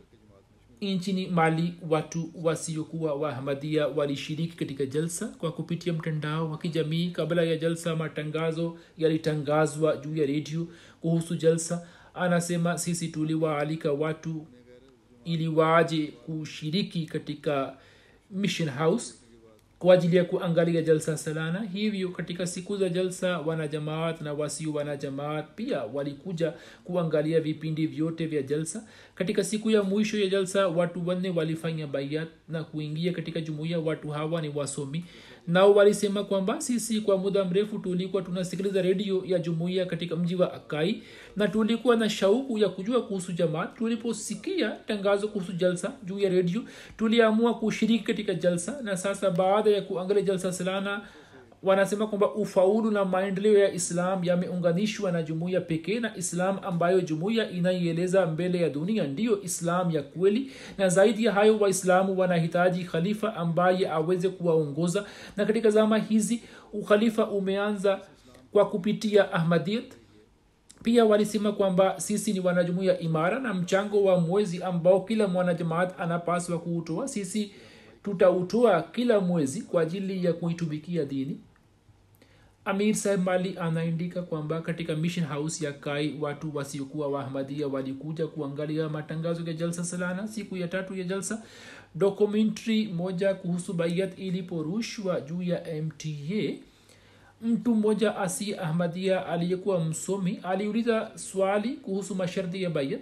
Nchini 0.81 1.27
mali 1.27 1.75
watu 1.89 2.31
wasiokuwa 2.43 3.15
wahamadia 3.15 3.89
walishiriki 3.89 4.57
katika 4.57 4.87
jalsa 4.87 5.27
kwa 5.27 5.53
kupitia 5.53 5.93
mtandao 5.93 6.51
wa 6.51 6.59
kijamii. 6.59 7.11
Kabla 7.11 7.43
ya 7.43 7.57
jalsa 7.57 7.97
matangazo 7.97 8.79
yalitangazwa 8.99 9.97
juu 9.97 10.17
ya 10.17 10.27
redio 10.27 10.67
kuhusu 11.01 11.37
jalsa. 11.37 11.87
Anasema 12.15 12.79
sisi 12.79 13.09
tuliwaalika 13.09 13.93
watu 13.93 14.47
ili 15.25 15.49
waje 15.49 16.07
kushiriki 16.07 17.07
katika 17.07 17.77
mission 18.31 18.71
house 18.71 19.15
kwa 19.79 19.95
ajili 19.95 20.17
ya 20.17 20.25
kuangalia 20.25 20.83
jalsa 20.83 21.17
salana. 21.17 21.63
Hivyo 21.73 22.09
katika 22.09 22.47
siku 22.47 22.77
za 22.77 22.89
jalsa 22.89 23.39
wanajamaat 23.39 24.21
na 24.21 24.33
wasio 24.33 24.73
wanajamaat 24.73 25.47
pia 25.57 25.83
walikuja 25.85 26.53
kuangalia 26.85 27.41
vipindi 27.41 27.87
vyote 27.87 28.27
vya 28.27 28.43
jalsa. 28.43 28.85
Katika 29.15 29.45
siku 29.45 29.71
ya 29.71 29.83
mwisho 29.83 30.19
ya 30.19 30.27
jalsa 30.27 30.69
watu 30.69 31.09
wanne 31.09 31.31
walifanya 31.31 31.87
bayat 31.87 32.29
na 32.49 32.65
kuingia 32.65 33.13
katika 33.13 33.41
jumuiya. 33.41 33.79
Watu 33.79 34.09
hawa 34.09 34.43
ni 34.43 34.49
wasomi 34.49 35.05
nao 35.49 35.73
walisema 35.75 36.25
kwamba 36.25 36.61
sisi 36.61 37.01
kwa 37.01 37.19
muda 37.19 37.45
mrefu 37.45 37.79
tulikuwa 37.79 38.23
tunasikiliza 38.23 38.83
redio 38.83 39.23
ya 39.27 39.39
jumuiya 39.39 39.87
katika 39.87 40.17
mji 40.17 40.37
wa 40.37 40.55
akai 40.55 41.03
na 41.37 41.49
tulikuwa 41.49 41.97
na 41.97 42.11
shauku 42.11 42.59
ya 42.59 42.69
kujua 42.69 43.03
kuhusu 43.03 43.33
jamaat 43.33 43.75
tuliposikia 43.79 44.71
tangazo 44.71 45.29
kuhusu 45.29 45.53
jalsa 45.53 45.93
juu 46.05 46.19
ya 46.19 46.29
redio 46.31 46.63
tuliamua 46.97 47.55
kushiriki 47.55 48.05
katika 48.05 48.35
jalsa 48.35 48.81
na 48.83 48.97
sasa 48.97 49.31
baada 49.31 49.71
ya 49.71 49.83
kuangalia 49.83 50.23
jalsa 50.23 50.53
salana 50.53 51.01
wanasema 51.63 52.07
kwamba 52.07 52.35
ufaulu 52.35 52.91
na 52.91 53.05
maendeleo 53.05 53.59
ya 53.59 53.73
islam 53.73 54.25
yameunganishwa 54.25 55.13
na 55.13 55.23
jumuiya 55.23 55.61
pekee 55.61 56.01
na 56.01 56.17
islam 56.17 56.59
ambayo 56.63 57.01
jumuiya 57.01 57.51
inaieleza 57.51 58.27
mbele 58.27 58.61
ya 58.61 58.69
dunia 58.71 59.07
ndiyo 59.07 59.43
islam 59.43 59.91
ya 59.91 60.03
kweli. 60.03 60.51
Na 60.79 60.89
zaidi 60.89 61.25
ya 61.25 61.33
hayo 61.33 61.59
waislamu 61.59 62.19
wanahitaji 62.19 62.85
khalifa 62.85 63.35
ambaye 63.37 63.91
aweze 63.91 64.29
kuwaongoza. 64.29 65.05
Na 65.37 65.45
katika 65.45 65.71
zama 65.71 65.99
hizi 65.99 66.43
ukhalifa 66.73 67.27
umeanza 67.27 68.01
kwa 68.53 68.69
kupitia 68.69 69.33
ahmadiyat 69.33 69.85
pia 70.83 71.05
walisema 71.05 71.53
kwamba 71.53 72.01
sisi 72.01 72.33
ni 72.33 72.41
wanajumuia 72.41 72.99
imara 72.99 73.39
na 73.41 73.55
mchango 73.55 74.05
wa 74.05 74.21
mwezi 74.21 74.63
ambao 74.63 75.01
kila 75.01 75.29
mwanajamaat 75.29 76.01
anapaswa 76.01 76.59
kuutoa. 76.59 77.09
Sisi 77.09 77.53
tutautoa 78.03 78.83
kila 78.83 79.21
mwezi 79.21 79.63
kwa 79.63 79.83
ajili 79.83 80.25
ya 80.25 80.33
kuitumikia 80.33 81.05
dini 81.05 81.41
amir 82.69 82.95
saheb 82.95 83.23
mali 83.25 83.57
anaandika 83.59 84.23
kwamba 84.23 84.61
katika 84.61 84.97
mission 84.97 85.27
house 85.27 85.65
ya 85.65 85.73
kai 85.73 86.17
watu 86.21 86.57
wasiokuwa 86.57 87.09
waahmadia 87.09 87.69
walikuja 87.69 88.27
kuangalia 88.27 88.89
matangazo 88.89 89.43
ya 89.47 89.53
jalsa 89.53 89.85
salana 89.85 90.29
siku 90.29 90.57
ya 90.57 90.69
tatu 90.69 90.95
ya 90.97 91.05
jalsa. 91.05 91.43
Dokumentary 91.95 92.87
moja 92.89 93.35
kuhusu 93.35 93.73
baiat 93.73 94.19
iliporushwa 94.19 95.21
juu 95.21 95.43
ya 95.43 95.63
mta 95.83 96.09
mtu 97.43 97.75
mmoja 97.75 98.17
asi 98.17 98.55
ahmadia 98.55 99.27
aliyekuwa 99.27 99.85
msomi 99.85 100.41
aliuliza 100.43 101.11
swali 101.15 101.69
kuhusu 101.69 102.15
masharti 102.15 102.63
ya 102.63 102.71
bayat. 102.71 103.01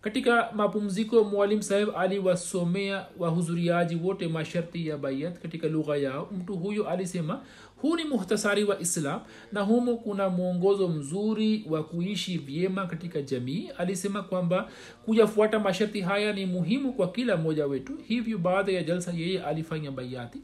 Katika 0.00 0.52
mapumziko 0.52 1.24
mwalim 1.24 1.62
saheb 1.62 1.88
aliwasomea 1.96 3.06
wahudhuriaji 3.18 3.94
wote 3.96 4.28
masharti 4.28 4.86
ya 4.88 4.96
bayat. 4.98 5.38
Katika 5.38 5.68
lugha 5.68 5.96
yao 5.96 6.28
mtu 6.38 6.56
huyo 6.56 6.88
alisema 6.88 7.40
huu 7.82 7.96
ni 7.96 8.04
muhtasari 8.04 8.64
wa 8.64 8.80
islam 8.80 9.20
na 9.52 9.60
humo 9.60 9.96
kuna 9.96 10.28
mwongozo 10.28 10.88
mzuri 10.88 11.64
wa 11.70 11.84
kuishi 11.84 12.38
vyema 12.38 12.86
katika 12.86 13.22
jamii. 13.22 13.68
Alisema 13.78 14.22
kwamba 14.22 14.70
kuyafuata 15.04 15.58
masharti 15.58 16.00
haya 16.00 16.32
ni 16.32 16.46
muhimu 16.46 16.92
kwa 16.92 17.10
kila 17.12 17.36
mmoja 17.36 17.66
wetu 17.66 17.92
hivyo 18.08 18.38
baada 18.38 18.72
ya 18.72 18.82
jalsa 18.82 19.12
yeye 19.12 19.42
alifanya 19.42 19.90
bayati. 19.90 20.38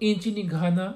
Nchini 0.00 0.42
ghana 0.42 0.94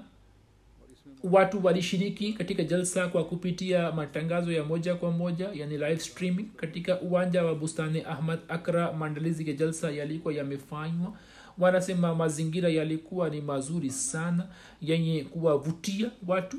watu 1.24 1.64
walishiriki 1.66 2.32
katika 2.32 2.62
jalsa 2.64 3.08
kwa 3.08 3.24
kupitia 3.24 3.92
matangazo 3.92 4.52
ya 4.52 4.64
moja 4.64 4.94
kwa 4.94 5.10
moja 5.10 5.48
yani 5.54 5.78
live 5.78 5.98
streaming 6.00 6.46
katika 6.56 7.00
uwanja 7.00 7.44
wa 7.44 7.54
bustani 7.54 8.02
ahmad 8.02 8.38
akra. 8.48 8.92
Maandalizi 8.92 9.48
ya 9.50 9.56
jalsa 9.56 9.90
yalikuwa 9.90 10.34
yamefanywa 10.34 11.12
wanasema 11.58 12.14
mazingira 12.14 12.68
yalikuwa 12.68 13.30
ni 13.30 13.40
mazuri 13.40 13.90
sana 13.90 14.46
yenye 14.82 15.24
kuwavutia 15.24 16.10
watu. 16.26 16.56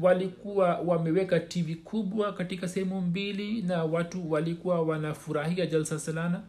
Walikuwa 0.00 0.78
wameweka 0.78 1.40
tv 1.40 1.74
kubwa 1.74 2.32
katika 2.32 2.68
sehemu 2.68 3.00
mbili 3.00 3.62
na 3.62 3.84
watu 3.84 4.30
walikuwa 4.32 4.82
wanafurahia 4.82 5.66
jalsa 5.66 5.98
salana. 5.98 6.40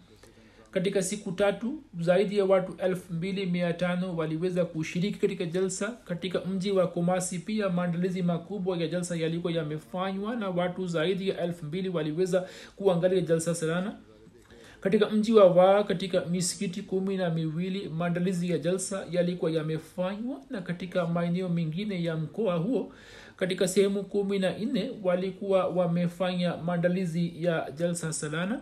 Katika 0.71 1.03
siku 1.03 1.31
tatu 1.31 1.83
zaidi 1.99 2.37
ya 2.37 2.45
watu 2.45 2.71
25 2.73 4.15
waliweza 4.15 4.65
kushiriki 4.65 5.19
katika 5.19 5.45
jalsa. 5.45 5.91
Katika 6.05 6.39
mji 6.45 6.71
wa 6.71 6.87
komasi 6.87 7.39
pia 7.39 7.69
maandalizi 7.69 8.21
makubwa 8.21 8.77
ya 8.77 8.87
jalsa 8.87 9.15
yalikuwa 9.15 9.53
yamefanywa 9.53 10.35
na 10.35 10.49
watu 10.49 10.87
zaidi 10.87 11.29
ya 11.29 11.47
2 11.47 11.89
waliweza 11.93 12.47
kuangalia 12.75 13.21
jalsa 13.21 13.55
salana 13.55 13.95
katika 14.81 15.09
mji 15.09 15.33
wa 15.33 15.45
waa 15.45 15.83
katika 15.83 16.25
misikiti 16.25 16.81
kumi 16.81 17.17
na 17.17 17.29
miwili 17.29 17.89
maandalizi 17.89 18.49
ya 18.51 18.57
jalsa 18.57 19.05
yalikuwa 19.11 19.51
yamefanywa 19.51 20.41
na 20.49 20.61
katika 20.61 21.07
maeneo 21.07 21.49
mengine 21.49 22.03
ya 22.03 22.17
mkoa 22.17 22.55
huo 22.55 22.93
katika 23.35 23.67
sehemu 23.67 24.03
kumi 24.03 24.39
na 24.39 24.57
nne 24.57 24.91
walikuwa 25.03 25.67
wamefanya 25.67 26.57
maandalizi 26.57 27.43
ya 27.43 27.71
jalsa 27.71 28.13
salana. 28.13 28.61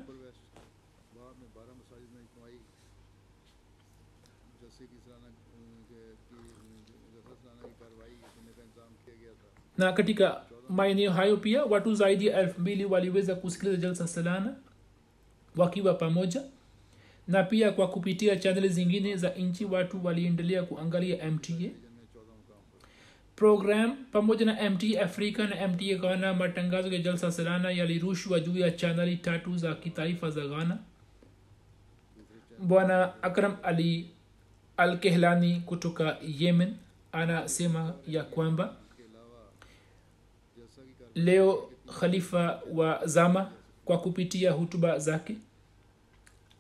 Na 9.78 9.94
katika 9.94 10.42
maeneo 10.70 11.12
hayo 11.12 11.38
pia 11.38 11.66
watu 11.66 11.96
zaidi 11.96 12.28
ya 12.28 12.40
elfu 12.40 12.62
mbili 12.62 12.86
waliweza 12.86 13.36
kusikiliza 13.36 13.78
jalsa 13.78 14.08
salana 14.08 14.56
wakiwa 15.58 15.94
pamoja 15.94 16.42
na 17.28 17.44
pia 17.44 17.72
kwa 17.72 17.88
kupitia 17.88 18.36
chaneli 18.36 18.70
zingine 18.70 19.16
za 19.18 19.30
nchi 19.30 19.66
watu 19.66 20.06
waliendelea 20.06 20.64
kuangalia 20.64 21.32
mta 21.32 21.54
program. 23.36 23.96
Pamoja 24.12 24.46
na 24.46 24.70
mta 24.70 25.02
afrika 25.02 25.48
na 25.48 25.68
mta 25.68 25.96
ghana 25.96 26.34
matangazo 26.34 26.88
ya 26.94 27.00
jalsa 27.00 27.32
salana 27.32 27.72
yalirushwa 27.72 28.40
juu 28.40 28.58
ya 28.58 28.72
chaneli 28.72 29.18
tatu 29.18 29.58
za 29.58 29.76
kitaifa 29.76 30.30
za 30.30 30.48
ghana. 30.48 30.78
Bwana 32.60 33.24
akram 33.24 33.58
ali 33.64 34.10
al 34.78 35.00
kehlani 35.00 35.62
kutoka 35.66 36.18
yemen 36.40 36.74
anasema 37.12 37.94
ya 38.08 38.24
kwamba 38.24 38.76
leo 41.16 41.70
khalifa 42.00 42.62
wa 42.74 43.02
zama 43.06 43.52
kwa 43.86 43.98
kupitia 44.00 44.52
hutuba 44.52 45.00
zake 45.00 45.36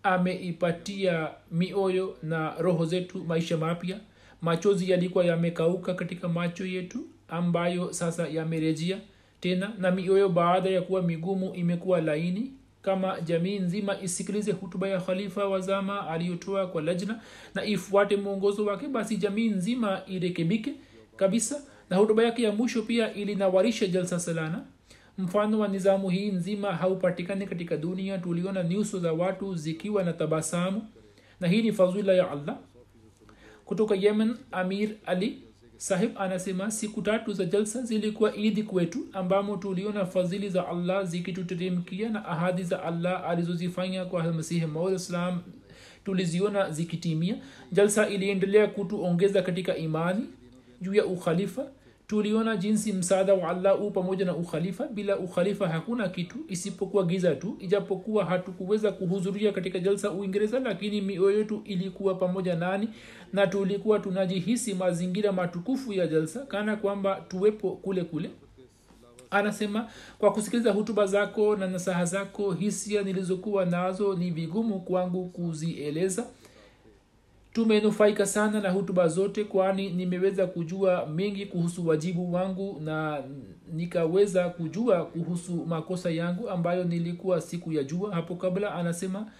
ameipatia 0.07 1.29
mioyo 1.51 2.17
na 2.23 2.55
roho 2.59 2.85
zetu 2.85 3.23
maisha 3.23 3.57
mapya. 3.57 3.99
Machozi 4.41 4.91
yalikuwa 4.91 5.25
yamekauka 5.25 5.93
katika 5.93 6.27
macho 6.29 6.65
yetu 6.65 6.99
ambayo 7.27 7.93
sasa 7.93 8.27
yamerejea. 8.27 8.99
Tena 9.39 9.71
na 9.77 9.91
mioyo 9.91 10.29
baada 10.29 10.69
ya 10.69 10.81
kuwa 10.81 11.01
migumu 11.01 11.55
imekuwa 11.55 12.01
laini. 12.01 12.51
Kama 12.81 13.21
jamii 13.21 13.59
nzima 13.59 14.01
isikilize 14.01 14.51
hutuba 14.51 14.87
ya 14.87 14.99
khalifa 15.01 15.45
wazama 15.47 16.07
aliyotoa 16.09 16.67
kwa 16.67 16.81
lajna 16.81 17.21
na 17.55 17.65
ifuate 17.65 18.15
mwongozo 18.17 18.65
wake 18.65 18.87
basi 18.87 19.17
jamii 19.17 19.49
nzima 19.49 20.01
irekebike 20.07 20.73
kabisa. 21.15 21.61
Na 21.89 21.97
hutuba 21.97 22.23
yake 22.23 22.43
ya 22.43 22.51
mwisho 22.51 22.81
pia 22.81 23.13
ilinawarisha 23.13 23.87
jalsa 23.87 24.19
salana 24.19 24.65
mfano 25.17 25.59
wa 25.59 25.67
nizamu 25.67 26.09
hii 26.09 26.31
nzima 26.31 26.71
haupatikani 26.75 27.47
katika 27.47 27.77
dunia 27.77 28.17
tuliona 28.17 28.63
nyuso 28.63 28.99
za 28.99 29.13
watu 29.13 29.55
zikiwa 29.55 30.03
na 30.03 30.13
tabasamu. 30.13 30.81
Na 31.39 31.47
hii 31.47 31.61
ni 31.61 31.71
fadhila 31.73 32.13
ya 32.13 32.31
allah. 32.31 32.57
Kutoka 33.65 33.95
yemen 33.95 34.35
amir 34.51 34.89
ali 35.05 35.41
sahib 35.77 36.11
anasema 36.17 36.71
siku 36.71 37.01
tatu 37.01 37.33
za 37.33 37.45
jalsa 37.45 37.81
zilikuwa 37.81 38.35
idi 38.35 38.63
kwetu 38.63 38.99
ambamo 39.13 39.57
tuliona 39.57 40.05
fadhili 40.05 40.49
za 40.49 40.67
allah 40.67 41.05
zikituteremkia 41.05 42.09
na 42.09 42.25
ahadi 42.25 42.63
za 42.63 42.83
allah 42.83 43.29
alizozifanya 43.29 44.05
kwa 44.05 44.23
masihi 44.33 44.65
maudislam 44.65 45.39
tuliziona 46.05 46.71
zikitimia. 46.71 47.35
Jalsa 47.71 48.09
iliendelea 48.09 48.67
kutuongeza 48.67 49.41
katika 49.41 49.77
imani 49.77 50.25
juu 50.81 50.93
ya 50.93 51.05
ukhalifa 51.05 51.67
tuliona 52.07 52.57
jinsi 52.57 52.93
msaada 52.93 53.33
wa 53.33 53.49
allah 53.49 53.77
huu 53.77 53.91
pamoja 53.91 54.25
na 54.25 54.35
ukhalifa. 54.35 54.87
Bila 54.87 55.17
ukhalifa 55.17 55.67
hakuna 55.67 56.09
kitu 56.09 56.35
isipokuwa 56.47 57.03
giza 57.03 57.35
tu. 57.35 57.55
Ijapokuwa 57.59 58.25
hatukuweza 58.25 58.91
kuhudhuria 58.91 59.51
katika 59.51 59.79
jalsa 59.79 60.11
uingereza 60.11 60.59
lakini 60.59 61.01
mioyo 61.01 61.37
yetu 61.37 61.61
ilikuwa 61.65 62.15
pamoja 62.15 62.55
nani? 62.55 62.89
Na 63.33 63.47
tulikuwa 63.47 63.99
tunajihisi 63.99 64.73
mazingira 64.73 65.31
matukufu 65.31 65.93
ya 65.93 66.07
jalsa 66.07 66.39
kana 66.45 66.75
kwamba 66.75 67.15
tuwepo 67.27 67.71
kule 67.71 68.03
kule. 68.03 68.29
Anasema 69.29 69.87
kwa 70.19 70.33
kusikiliza 70.33 70.71
hutuba 70.71 71.05
zako 71.05 71.55
na 71.55 71.67
nasaha 71.67 72.05
zako 72.05 72.51
hisia 72.53 73.01
nilizokuwa 73.03 73.65
nazo 73.65 74.13
ni 74.15 74.31
vigumu 74.31 74.79
kwangu 74.79 75.25
kuzieleza 75.29 76.25
tumenufaika 77.57 78.25
sana 78.25 78.59
na 78.61 78.69
hutuba 78.69 79.07
zote 79.07 79.43
kwani 79.43 79.89
nimeweza 79.89 80.47
kujua 80.47 81.05
mengi 81.05 81.45
kuhusu 81.45 81.87
wajibu 81.87 82.33
wangu 82.33 82.79
na 82.83 83.23
nikaweza 83.73 84.49
kujua 84.49 85.05
kuhusu 85.05 85.65
makosa 85.65 86.09
yangu 86.11 86.49
ambayo 86.49 86.83
nilikuwa 86.83 87.41
siku 87.41 87.71
ya 87.73 87.83
jua 87.83 88.15
hapo 88.15 88.35
kabla. 88.35 88.75
Anasema 88.75 89.31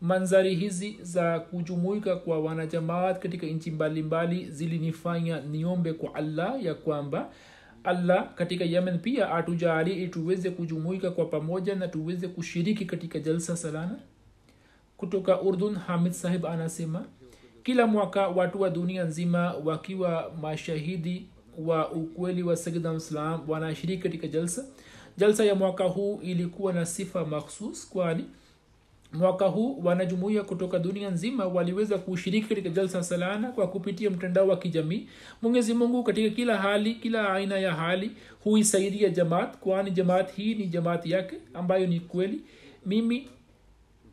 manzari 0.00 0.54
hizi 0.54 0.98
za 1.02 1.40
kujumuika 1.40 2.16
kwa 2.16 2.40
wanajamaat 2.40 3.18
katika 3.18 3.46
nchi 3.46 3.70
mbalimbali 3.70 4.50
zilinifanya 4.50 5.40
niombe 5.40 5.92
kwa 5.92 6.14
allah 6.14 6.64
ya 6.64 6.74
kwamba 6.74 7.30
allah 7.84 8.34
katika 8.34 8.64
yemen 8.64 8.98
pia 8.98 9.30
atujalie 9.34 10.08
tuweze 10.08 10.50
kujumuika 10.50 11.10
kwa 11.10 11.24
pamoja 11.24 11.74
na 11.74 11.88
tuweze 11.88 12.28
kushiriki 12.28 12.84
katika 12.84 13.18
jalsa 13.18 13.56
salana 13.56 13.98
kutoka 14.96 15.40
urdun 15.42 15.74
hamid 15.74 16.12
sahib 16.12 16.46
anasema 16.46 17.04
kila 17.64 17.86
mwaka 17.86 18.28
watu 18.28 18.60
wa 18.60 18.70
dunia 18.70 19.04
nzima 19.04 19.54
wakiwa 19.64 20.32
mashahidi 20.42 21.26
wa 21.58 21.90
ukweli 21.92 22.42
wa 22.42 22.54
islam 22.96 23.40
wanashiriki 23.48 24.02
katika 24.02 24.26
jalsa. 24.28 24.64
Jalsa 25.16 25.44
ya 25.44 25.54
mwaka 25.54 25.84
huu 25.84 26.20
ilikuwa 26.22 26.72
na 26.72 26.86
sifa 26.86 27.24
makhsus 27.24 27.88
kwani 27.88 28.24
mwaka 29.12 29.46
huu 29.46 29.80
wanajumuia 29.84 30.42
kutoka 30.42 30.78
dunia 30.78 31.10
nzima 31.10 31.46
waliweza 31.46 31.98
kushiriki 31.98 32.48
katika 32.48 32.68
jalsa 32.68 33.02
salana 33.02 33.52
kwa 33.52 33.68
kupitia 33.68 34.10
mtandao 34.10 34.48
wa 34.48 34.56
kijamii. 34.56 35.08
Mwenyezi 35.42 35.74
mungu 35.74 36.02
katika 36.02 36.30
kila 36.36 36.56
hali 36.56 36.94
kila 36.94 37.32
aina 37.32 37.58
ya 37.58 37.74
hali 37.74 38.10
huisaidia 38.44 39.08
jamaat 39.08 39.56
kwani 39.58 39.90
jamaat 39.90 40.32
hii 40.34 40.54
ni 40.54 40.66
jamaat 40.66 41.06
yake 41.06 41.36
ambayo 41.54 41.86
ni 41.86 42.00
kweli. 42.00 42.40
Mimi 42.86 43.28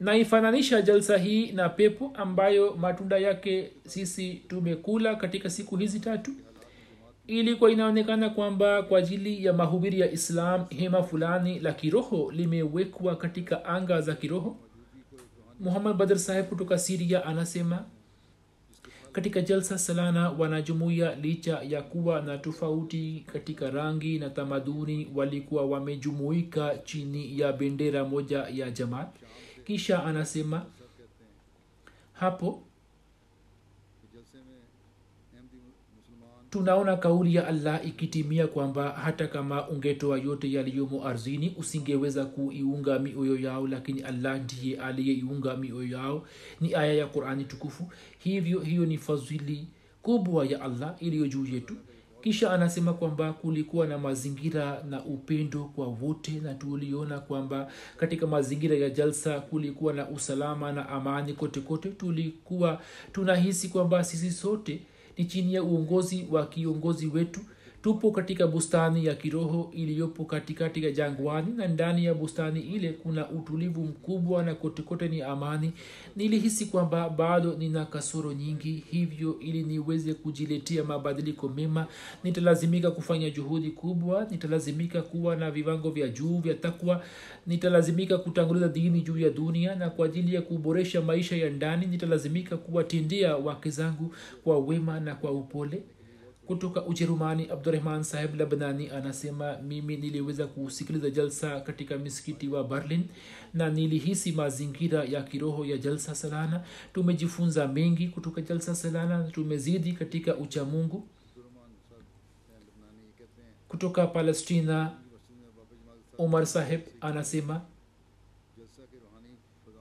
naifananisha 0.02 0.82
jalsa 0.82 1.18
hii 1.18 1.52
na 1.52 1.70
pepo 1.70 2.12
ambayo 2.16 2.74
matunda 2.74 3.18
yake 3.18 3.72
sisi 3.88 4.34
tumekula 4.48 5.16
katika 5.16 5.50
siku 5.50 5.78
hizi 5.78 6.00
tatu 6.00 6.32
ilikuwa 7.28 7.72
inaonekana 7.72 8.30
kwamba 8.30 8.84
kwa 8.84 9.00
ajili 9.00 9.46
ya 9.46 9.54
mahubiri 9.54 10.00
ya 10.00 10.12
islam 10.12 10.66
hema 10.70 11.04
fulani 11.04 11.60
la 11.60 11.74
kiroho 11.74 12.32
limewekwa 12.32 13.16
katika 13.16 13.66
anga 13.66 14.02
za 14.02 14.16
kiroho. 14.16 14.58
Muhammad 15.60 15.96
badr 15.98 16.20
saheb 16.20 16.46
kutoka 16.46 16.78
siria 16.80 17.26
anasema 17.26 17.86
katika 19.12 19.42
jalsa 19.42 19.78
salana 19.78 20.30
wanajumuia 20.30 21.16
licha 21.16 21.62
ya 21.70 21.82
kuwa 21.82 22.22
na 22.22 22.38
tofauti 22.38 23.24
katika 23.34 23.70
rangi 23.72 24.20
na 24.20 24.30
tamaduni 24.30 25.08
walikuwa 25.16 25.66
wamejumuika 25.66 26.78
chini 26.78 27.40
ya 27.40 27.54
bendera 27.54 28.06
moja 28.06 28.38
ya 28.54 28.72
jamaat 28.72 29.08
kisha 29.72 30.04
anasema 30.04 30.66
hapo 32.14 32.64
tunaona 36.50 36.98
kauli 36.98 37.36
ya 37.36 37.48
allah 37.48 37.88
ikitimia 37.88 38.48
kwamba 38.48 38.92
hata 38.92 39.28
kama 39.28 39.68
ungetoa 39.70 40.18
yote 40.20 40.52
yaliyomo 40.52 41.08
ardhini 41.08 41.56
usingeweza 41.58 42.26
kuiunga 42.26 43.00
mioyo 43.00 43.40
yao 43.40 43.68
lakini 43.68 44.02
allah 44.02 44.40
ndiye 44.44 44.78
aliyeiunga 44.82 45.58
mioyo 45.58 45.98
yao. 45.98 46.28
Ni 46.62 46.76
aya 46.76 46.94
ya 46.94 47.08
qurani 47.08 47.44
tukufu. 47.46 47.92
Hivyo 48.20 48.60
hiyo 48.60 48.86
ni 48.86 48.98
fadhili 48.98 49.68
kubwa 50.02 50.46
ya 50.46 50.62
allah 50.62 50.96
iliyo 51.00 51.28
juu 51.28 51.46
yetu 51.46 51.76
kisha 52.22 52.52
anasema 52.52 52.94
kwamba 52.94 53.34
kulikuwa 53.34 53.88
na 53.88 53.98
mazingira 53.98 54.84
na 54.90 55.06
upendo 55.06 55.64
kwa 55.66 55.88
wote 55.88 56.32
na 56.32 56.54
tuliona 56.54 57.20
kwamba 57.20 57.72
katika 57.98 58.28
mazingira 58.28 58.76
ya 58.76 58.90
jalsa 58.90 59.40
kulikuwa 59.40 59.94
na 59.94 60.10
usalama 60.10 60.72
na 60.72 60.90
amani 60.90 61.34
kote 61.34 61.60
kote. 61.62 61.90
Tulikuwa 61.90 62.82
tunahisi 63.12 63.70
kwamba 63.70 64.04
sisi 64.04 64.32
sote 64.32 64.80
ni 65.18 65.26
chini 65.26 65.54
ya 65.54 65.64
uongozi 65.64 66.28
wa 66.32 66.46
kiongozi 66.48 67.08
wetu 67.08 67.40
tupo 67.82 68.12
katika 68.12 68.48
bustani 68.48 69.06
ya 69.06 69.16
kiroho 69.16 69.72
iliyopo 69.74 70.26
katikati 70.26 70.84
ya 70.84 70.92
jangwani 70.92 71.54
na 71.54 71.68
ndani 71.68 72.06
ya 72.06 72.14
bustani 72.14 72.60
ile 72.62 72.92
kuna 72.94 73.30
utulivu 73.30 73.82
mkubwa 73.82 74.44
na 74.44 74.56
kotekote 74.56 75.08
ni 75.08 75.22
amani. 75.22 75.72
Nilihisi 76.16 76.66
kwamba 76.66 77.10
bado 77.10 77.54
nina 77.54 77.86
kasoro 77.86 78.34
nyingi 78.34 78.84
hivyo 78.92 79.40
ili 79.40 79.64
niweze 79.64 80.14
kujiletea 80.14 80.84
mabadiliko 80.84 81.50
mema 81.50 81.88
nitalazimika 82.24 82.92
kufanya 82.92 83.30
juhudi 83.30 83.70
kubwa 83.72 84.28
nitalazimika 84.32 85.02
kuwa 85.02 85.36
na 85.36 85.52
viwango 85.52 85.90
vya 85.92 86.08
juu 86.08 86.38
vya 86.40 86.54
takwa 86.54 87.04
nitalazimika 87.48 88.18
kutanguliza 88.18 88.68
dini 88.68 89.02
juu 89.02 89.18
ya 89.18 89.30
dunia 89.30 89.76
na 89.76 89.90
kwa 89.90 90.06
ajili 90.06 90.36
ya 90.36 90.42
kuboresha 90.42 91.02
maisha 91.02 91.36
ya 91.36 91.50
ndani 91.50 91.86
nitalazimika 91.86 92.58
kuwatendea 92.58 93.38
wake 93.38 93.70
zangu 93.70 94.14
kwa 94.44 94.60
wema 94.60 95.00
na 95.00 95.16
kwa 95.16 95.32
upole 95.32 95.84
kutoka 96.52 96.86
ujerumani 96.86 97.48
abdurahman 97.50 98.04
saheb 98.04 98.36
labnani 98.36 98.90
anasema 98.90 99.58
mimi 99.58 99.98
niliweza 99.98 100.48
kusikiliza 100.48 101.10
jalsa 101.10 101.60
katika 101.60 101.98
misikiti 101.98 102.48
wa 102.48 102.64
berlin 102.64 103.04
na 103.54 103.70
nilihisi 103.70 104.32
mazingira 104.32 105.04
ya 105.04 105.24
kiroho 105.24 105.66
ya 105.66 105.78
jalsa 105.78 106.16
salana. 106.16 106.64
Tumejifunza 106.94 107.68
mengi 107.68 108.08
kutoka 108.08 108.42
jalsa 108.42 108.76
salana 108.76 109.24
tumezidi 109.24 109.94
katika 109.94 110.36
uchamungu 110.36 111.08
kutoka 113.68 114.08
palestina 114.08 114.92
umar 116.18 116.46
saheb 116.46 116.82
anasema 117.02 117.62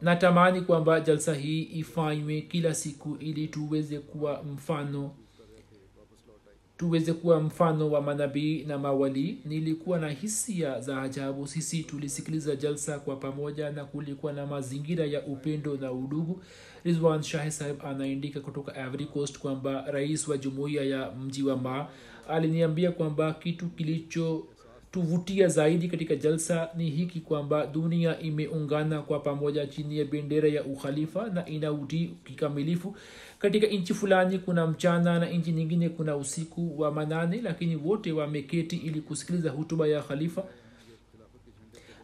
natamani 0.00 0.60
kwamba 0.60 1.00
jalsa 1.00 1.34
hii 1.34 1.62
ifanywe 1.62 2.40
kila 2.40 2.74
siku 2.74 3.16
ili 3.20 3.48
tuweze 3.48 3.98
kuwa 3.98 4.42
mfano 4.42 5.10
tuweze 6.80 7.12
kuwa 7.12 7.40
mfano 7.40 7.90
wa 7.90 8.00
manabii 8.02 8.64
na 8.64 8.78
mawalii 8.78 9.38
nilikuwa 9.44 9.98
na 9.98 10.08
hisia 10.10 10.80
za 10.80 11.02
ajabu. 11.02 11.46
Sisi 11.46 11.82
tulisikiliza 11.82 12.56
jalsa 12.56 12.98
kwa 12.98 13.16
pamoja 13.16 13.70
na 13.70 13.84
kulikuwa 13.84 14.32
na 14.32 14.46
mazingira 14.46 15.06
ya 15.06 15.22
upendo 15.22 15.76
na 15.76 15.92
udugu. 15.92 16.42
Rizwan 16.84 17.22
shah 17.22 17.50
saheb 17.50 17.76
anaandika 17.86 18.40
kutoka 18.40 18.86
ivory 18.86 19.04
coast 19.04 19.38
kwamba 19.38 19.84
rais 19.90 20.28
wa 20.28 20.38
jumuiya 20.38 20.84
ya 20.84 21.10
mji 21.12 21.42
wa 21.42 21.56
ma 21.56 21.86
aliniambia 22.28 22.92
kwamba 22.92 23.32
kitu 23.32 23.66
kilicho 23.66 24.46
tuvutia 24.92 25.48
zaidi 25.48 25.88
katika 25.88 26.16
jalsa 26.16 26.68
ni 26.76 26.90
hiki 26.90 27.20
kwamba 27.20 27.66
dunia 27.66 28.20
imeungana 28.20 29.02
kwa 29.02 29.20
pamoja 29.20 29.66
chini 29.66 29.98
ya 29.98 30.04
bendera 30.04 30.48
ya 30.48 30.64
ukhalifa 30.64 31.28
na 31.30 31.46
inautii 31.46 32.10
kikamilifu 32.24 32.96
katika 33.40 33.66
nchi 33.66 33.94
fulani 33.94 34.38
kuna 34.38 34.66
mchana 34.66 35.18
na 35.18 35.26
nchi 35.26 35.52
nyingine 35.52 35.88
kuna 35.88 36.16
usiku 36.16 36.80
wa 36.80 36.92
manane 36.92 37.40
lakini 37.42 37.76
wote 37.76 38.12
wameketi 38.12 38.76
ili 38.76 39.00
kusikiliza 39.00 39.50
hutuba 39.50 39.86
ya 39.88 40.02
khalifa. 40.02 40.44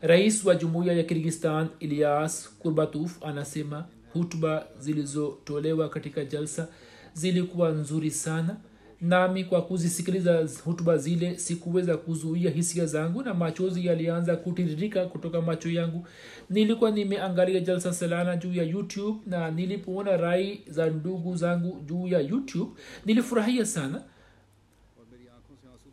Rais 0.01 0.45
wa 0.45 0.55
jumuiya 0.55 0.93
ya 0.95 1.03
kirgistan 1.03 1.69
ilias 1.81 2.51
kurbatuf 2.59 3.23
anasema 3.25 3.85
hutuba 4.13 4.67
zilizotolewa 4.81 5.89
katika 5.89 6.25
jalsa 6.25 6.69
zilikuwa 7.15 7.71
nzuri 7.71 8.11
sana 8.11 8.57
nami 9.01 9.45
kwa 9.45 9.63
kuzisikiliza 9.63 10.49
hutuba 10.65 10.97
zile 10.97 11.39
sikuweza 11.39 11.97
kuzuia 11.97 12.51
hisia 12.51 12.87
zangu 12.87 13.23
na 13.23 13.35
machozi 13.35 13.87
yalianza 13.87 14.37
kutiririka 14.37 15.05
kutoka 15.07 15.41
macho 15.43 15.71
yangu. 15.71 16.07
Nilikuwa 16.51 16.91
nimeangalia 16.91 17.61
jalsa 17.61 17.93
salana 17.93 18.37
juu 18.37 18.53
ya 18.53 18.65
youtube 18.65 19.19
na 19.27 19.51
nilipoona 19.51 20.17
rai 20.17 20.61
za 20.69 20.87
ndugu 20.87 21.37
zangu 21.37 21.81
juu 21.87 22.07
ya 22.09 22.21
youtube 22.21 22.71
nilifurahia 23.05 23.67
sana. 23.67 24.03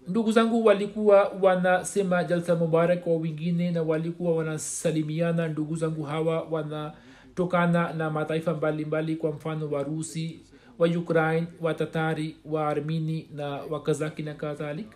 Ndugu 0.07 0.31
zangu 0.31 0.65
walikuwa 0.65 1.29
wanasema 1.41 2.23
jalsa 2.23 2.55
mubarak 2.55 2.99
kwa 3.03 3.15
wengine 3.17 3.71
na 3.71 3.83
walikuwa 3.83 4.35
wanasalimiana. 4.35 5.47
Ndugu 5.47 5.75
zangu 5.75 6.03
hawa 6.03 6.41
wanatokana 6.41 7.93
na 7.93 8.09
mataifa 8.09 8.53
mbalimbali 8.53 8.85
mbali 8.85 9.15
kwa 9.15 9.31
mfano 9.31 9.69
warusi 9.71 10.39
wa 10.79 10.87
ukraine 10.87 11.47
watatari 11.61 12.35
wa 12.45 12.67
armini 12.67 13.29
na 13.35 13.47
wakazaki 13.49 14.23
na 14.23 14.33
kadhalik 14.33 14.87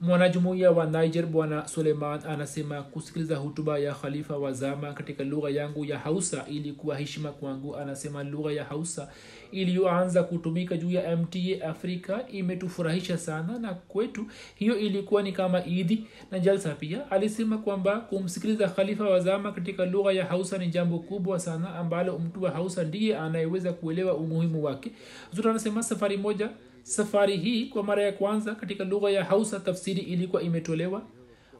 mwanajumuiya 0.00 0.70
wa 0.70 0.86
niger 0.86 1.26
bwana 1.26 1.68
suleiman 1.68 2.20
anasema 2.28 2.82
kusikiliza 2.82 3.36
hutuba 3.36 3.78
ya 3.78 3.94
khalifa 3.94 4.36
wa 4.36 4.52
zama 4.52 4.92
katika 4.92 5.24
lugha 5.24 5.50
yangu 5.50 5.84
ya 5.84 5.98
hausa 5.98 6.44
ilikuwa 6.48 6.96
heshima 6.98 7.30
kwangu 7.32 7.76
anasema 7.76 8.22
lugha 8.24 8.52
ya 8.52 8.64
hausa 8.64 9.08
iliyoanza 9.52 10.22
kutumika 10.22 10.76
juu 10.76 10.90
ya 10.90 11.16
mta 11.16 11.38
afrika 11.68 12.28
imetufurahisha 12.28 13.18
sana 13.18 13.58
na 13.58 13.74
kwetu 13.74 14.26
hiyo 14.54 14.78
ilikuwa 14.78 15.22
ni 15.22 15.32
kama 15.32 15.64
idi 15.66 16.04
na 16.30 16.38
jalsa 16.38 16.74
pia. 16.74 17.10
Alisema 17.10 17.58
kwamba 17.58 18.00
kumsikiliza 18.00 18.68
khalifa 18.68 19.04
wa 19.04 19.20
zama 19.20 19.52
katika 19.52 19.86
lugha 19.86 20.12
ya 20.12 20.24
hausa 20.24 20.58
ni 20.58 20.66
jambo 20.68 20.98
kubwa 20.98 21.38
sana 21.40 21.74
ambalo 21.74 22.18
mtu 22.18 22.42
wa 22.42 22.50
hausa 22.50 22.84
ndiye 22.84 23.18
anayeweza 23.18 23.72
kuelewa 23.72 24.14
umuhimu 24.14 24.64
wake. 24.64 24.92
Zuri 25.32 25.48
anasema 25.50 25.82
safari 25.82 26.16
moja 26.16 26.50
safari 26.84 27.36
hii 27.36 27.66
kwa 27.66 27.82
mara 27.82 28.02
ya 28.02 28.12
kwanza 28.12 28.54
katika 28.54 28.84
lugha 28.84 29.10
ya 29.10 29.24
hausa 29.24 29.60
tafsiri 29.60 30.00
ilikuwa 30.02 30.42
imetolewa. 30.42 31.02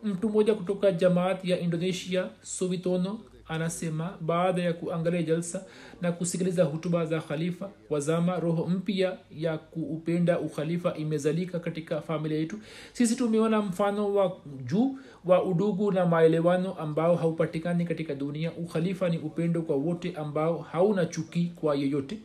Mtu 0.05 0.29
mmoja 0.29 0.55
kutoka 0.55 0.93
jamaat 0.93 1.45
ya 1.45 1.61
indonesia 1.61 2.29
sovitono 2.43 3.21
anasema 3.49 4.17
baada 4.21 4.63
ya 4.63 4.73
kuangalia 4.73 5.23
jalsa 5.23 5.65
na 6.03 6.13
kusikiliza 6.13 6.65
hutuba 6.65 7.07
za 7.07 7.21
khalifa 7.21 7.71
wazama 7.91 8.41
roho 8.41 8.67
mpya 8.67 9.17
ya 9.37 9.59
kuupenda 9.59 10.39
ukhalifa 10.41 10.95
imezalika 10.95 11.59
katika 11.61 12.01
familia 12.01 12.39
yetu. 12.39 12.59
Sisi 12.93 13.17
tumeona 13.17 13.63
mfano 13.63 14.15
wa 14.15 14.37
juu 14.67 14.99
wa 15.25 15.45
udugu 15.45 15.93
na 15.93 16.07
maelewano 16.07 16.75
ambao 16.75 17.17
haupatikani 17.17 17.85
katika 17.85 18.15
dunia. 18.15 18.53
Ukhalifa 18.53 19.09
ni 19.09 19.19
upendo 19.19 19.63
kwa 19.63 19.77
wote 19.77 20.13
ambao 20.17 20.59
hauna 20.59 21.07
chuki 21.07 21.53
kwa 21.57 21.75
yeyote 21.77 22.19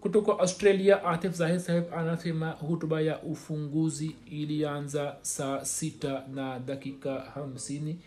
kutoka 0.00 0.38
australia 0.38 1.04
atif 1.04 1.32
zahid 1.32 1.58
saheb 1.58 1.84
anasema 1.96 2.50
hutuba 2.50 3.00
ya 3.00 3.22
ufunguzi 3.22 4.16
ilianza 4.30 5.16
saa 5.22 5.64
sita 5.64 6.24
na 6.34 6.58
dakika 6.58 7.20
hamsini 7.20 7.98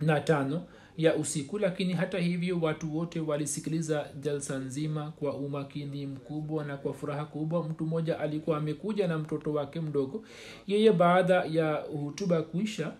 na 0.00 0.20
tano 0.20 0.62
ya 0.96 1.16
usiku 1.16 1.58
lakini 1.58 1.92
hata 1.92 2.18
hivyo 2.18 2.58
watu 2.60 2.96
wote 2.96 3.20
walisikiliza 3.20 4.06
jalsa 4.20 4.58
nzima 4.58 5.10
kwa 5.10 5.34
umakini 5.34 6.06
mkubwa 6.06 6.64
na 6.64 6.76
kwa 6.76 6.94
furaha 6.94 7.24
kubwa. 7.24 7.68
Mtu 7.68 7.86
mmoja 7.86 8.18
alikuwa 8.20 8.56
amekuja 8.58 9.08
na 9.08 9.18
mtoto 9.18 9.52
wake 9.52 9.80
mdogo. 9.80 10.24
Yeye 10.66 10.92
baada 10.92 11.34
ya 11.44 11.74
hutuba 11.74 12.42
kuisha 12.42 12.92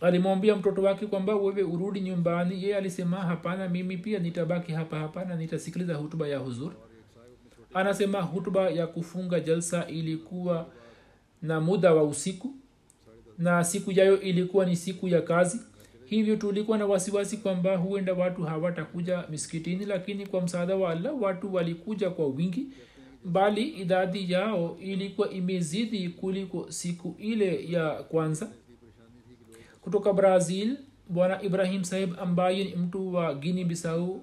alimwambia 0.00 0.56
mtoto 0.56 0.82
wake 0.82 1.06
kwamba 1.06 1.36
wewe 1.36 1.62
urudi 1.62 2.00
nyumbani. 2.00 2.62
Yeye 2.62 2.76
alisema 2.76 3.16
hapana 3.16 3.68
mimi 3.68 3.96
pia 3.96 4.18
nitabaki 4.18 4.72
hapa 4.72 4.98
hapa 4.98 5.24
nitasikiliza 5.24 5.94
hutuba 5.94 6.28
ya 6.28 6.38
huzur. 6.38 6.72
Anasema 7.74 8.20
hutuba 8.20 8.70
ya 8.70 8.86
kufunga 8.86 9.40
jalsa 9.40 9.86
ilikuwa 9.86 10.66
na 11.42 11.60
muda 11.60 11.94
wa 11.94 12.02
usiku 12.04 12.54
na 13.38 13.64
siku 13.64 13.92
yayo 13.92 14.20
ilikuwa 14.20 14.66
ni 14.66 14.76
siku 14.76 15.08
ya 15.08 15.22
kazi. 15.22 15.60
Hivyo 16.04 16.36
tulikuwa 16.36 16.78
na 16.78 16.86
wasiwasi 16.86 17.36
kwamba 17.36 17.76
huenda 17.76 18.14
watu 18.14 18.42
hawatakuja 18.42 19.24
miskitini 19.30 19.84
lakini 19.86 20.26
kwa 20.26 20.40
msaada 20.40 20.76
wa 20.76 20.90
allah 20.90 21.22
watu 21.22 21.54
walikuja 21.54 22.10
kwa 22.10 22.26
wingi 22.26 22.66
bali 23.24 23.62
idadi 23.68 24.32
yao 24.32 24.76
ilikuwa 24.80 25.30
imezidi 25.30 26.08
kuliko 26.08 26.66
siku 26.72 27.14
ile 27.18 27.70
ya 27.72 27.90
kwanza 27.90 28.48
kutoka 29.80 30.12
brazil 30.12 30.76
bwana 31.08 31.42
ibrahim 31.42 31.84
saheb 31.84 32.14
ambaye 32.20 32.64
ni 32.64 32.74
mtu 32.76 33.14
wa 33.14 33.34
guini 33.34 33.64
bisau 33.64 34.22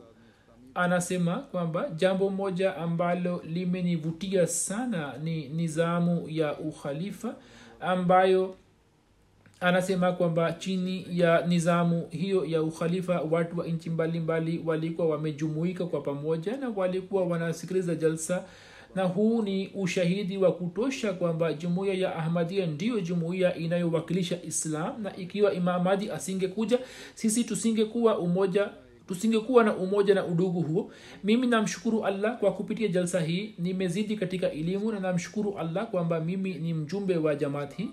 anasema 0.75 1.35
kwamba 1.35 1.89
jambo 1.95 2.29
moja 2.29 2.75
ambalo 2.75 3.41
limenivutia 3.45 4.47
sana 4.47 5.13
ni 5.23 5.49
nizamu 5.49 6.25
ya 6.29 6.57
ukhalifa 6.57 7.35
ambayo 7.79 8.55
anasema 9.59 10.11
kwamba 10.11 10.53
chini 10.53 11.05
ya 11.09 11.45
nizamu 11.47 12.07
hiyo 12.09 12.45
ya 12.45 12.61
ukhalifa 12.63 13.21
watu 13.21 13.59
wa 13.59 13.67
nchi 13.67 13.89
mbalimbali 13.89 14.61
walikuwa 14.65 15.07
wamejumuika 15.07 15.85
kwa 15.85 16.01
pamoja 16.01 16.57
na 16.57 16.69
walikuwa 16.69 17.23
wanasikiliza 17.25 17.95
jalsa 17.95 18.43
na 18.97 19.03
huu 19.03 19.41
ni 19.41 19.67
ushahidi 19.75 20.37
wa 20.37 20.51
kutosha 20.53 21.13
kwamba 21.13 21.53
jumuiya 21.53 21.93
ya 21.93 22.15
ahmadia 22.15 22.65
ndiyo 22.65 22.99
jumuiya 23.01 23.55
inayowakilisha 23.55 24.43
islam 24.43 25.03
na 25.03 25.15
ikiwa 25.15 25.53
imamadi 25.53 26.11
asingekuja 26.11 26.79
sisi 27.15 27.43
tusingekuwa 27.43 28.19
umoja 28.19 28.69
tusingekuwa 29.07 29.63
na 29.63 29.75
umoja 29.75 30.13
na 30.15 30.25
udugu 30.25 30.61
huo. 30.61 30.91
Mimi 31.23 31.47
namshukuru 31.47 32.05
allah 32.05 32.39
kwa 32.39 32.53
kupitia 32.53 32.87
jalsa 32.87 33.21
hii 33.21 33.55
nimezidi 33.59 34.17
katika 34.17 34.51
elimu 34.51 34.91
na 34.91 34.99
namshukuru 34.99 35.57
allah 35.57 35.87
kwamba 35.89 36.19
mimi 36.19 36.53
ni 36.53 36.73
mjumbe 36.73 37.17
wa 37.17 37.35
jamaat 37.35 37.75
hii. 37.75 37.89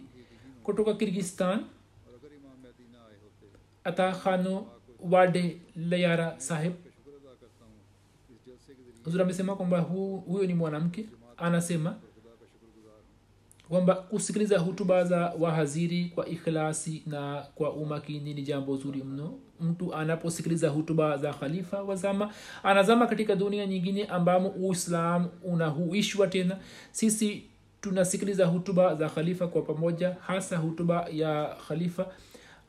Kutoka 0.62 0.94
kirgistan 0.94 1.60
atahano 3.84 4.66
wade 5.00 5.60
layara 5.76 6.34
sahib 6.38 6.72
huzuri 9.04 9.22
amesema 9.22 9.56
kwamba 9.56 9.80
huyo 9.80 10.46
ni 10.46 10.54
mwanamke 10.54 11.06
anasema 11.36 11.94
kwamba 13.68 13.94
kusikiliza 13.94 14.58
hutuba 14.58 15.04
za 15.04 15.32
wahaziri 15.38 16.04
kwa 16.14 16.28
ikhlasi 16.28 17.02
na 17.06 17.46
kwa 17.54 17.72
umakini 17.72 18.34
ni 18.34 18.42
jambo 18.42 18.76
zuri 18.76 19.02
mno. 19.02 19.38
Mtu 19.60 19.94
anaposikiliza 19.94 20.68
hutuba 20.68 21.16
za 21.18 21.32
khalifa 21.32 21.82
wazama 21.82 22.30
anazama 22.62 23.06
katika 23.06 23.36
dunia 23.36 23.66
nyingine 23.66 24.04
ambamo 24.04 24.48
uislam 24.48 25.28
unahuishwa 25.42 26.26
tena. 26.26 26.56
Sisi 26.92 27.42
tunasikiliza 27.80 28.46
hutuba 28.46 28.94
za 28.94 29.08
khalifa 29.08 29.46
kwa 29.48 29.62
pamoja 29.62 30.16
hasa 30.26 30.56
hutuba 30.56 31.06
ya 31.12 31.56
khalifa 31.68 32.06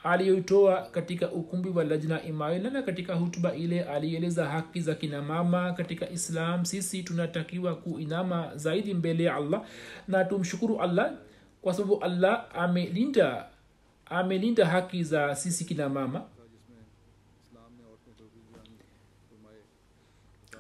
aliyoitoa 0.06 0.82
katika 0.92 1.32
ukumbi 1.32 1.70
wa 1.70 1.84
lajna 1.84 2.24
imailana 2.24 2.82
katika 2.82 3.14
hutuba 3.16 3.56
ile 3.56 3.84
alieleza 3.84 4.46
haki 4.50 4.82
za 4.82 4.96
kinamama 4.96 5.74
katika 5.74 6.10
islam. 6.10 6.66
Sisi 6.66 7.04
tunatakiwa 7.04 7.76
kuinama 7.76 8.52
zaidi 8.56 8.94
mbele 8.94 9.24
ya 9.24 9.36
allah 9.36 9.66
na 10.08 10.26
tumshukuru 10.26 10.82
allah 10.82 11.12
kwa 11.62 11.74
sababu 11.74 12.00
allah 12.04 12.46
amelinda 12.54 13.46
amelinda 14.06 14.66
haki 14.66 15.04
za 15.04 15.36
sisi 15.36 15.66
kinamama 15.66 16.22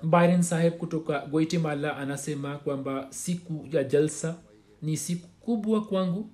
byron 0.03 0.41
saheb 0.41 0.73
kutoka 0.77 1.19
guatemala 1.25 1.97
anasema 1.97 2.57
kwamba 2.57 3.07
siku 3.09 3.67
ya 3.71 3.83
jalsa 3.83 4.35
ni 4.81 4.97
siku 4.97 5.27
kubwa 5.27 5.85
kwangu 5.85 6.29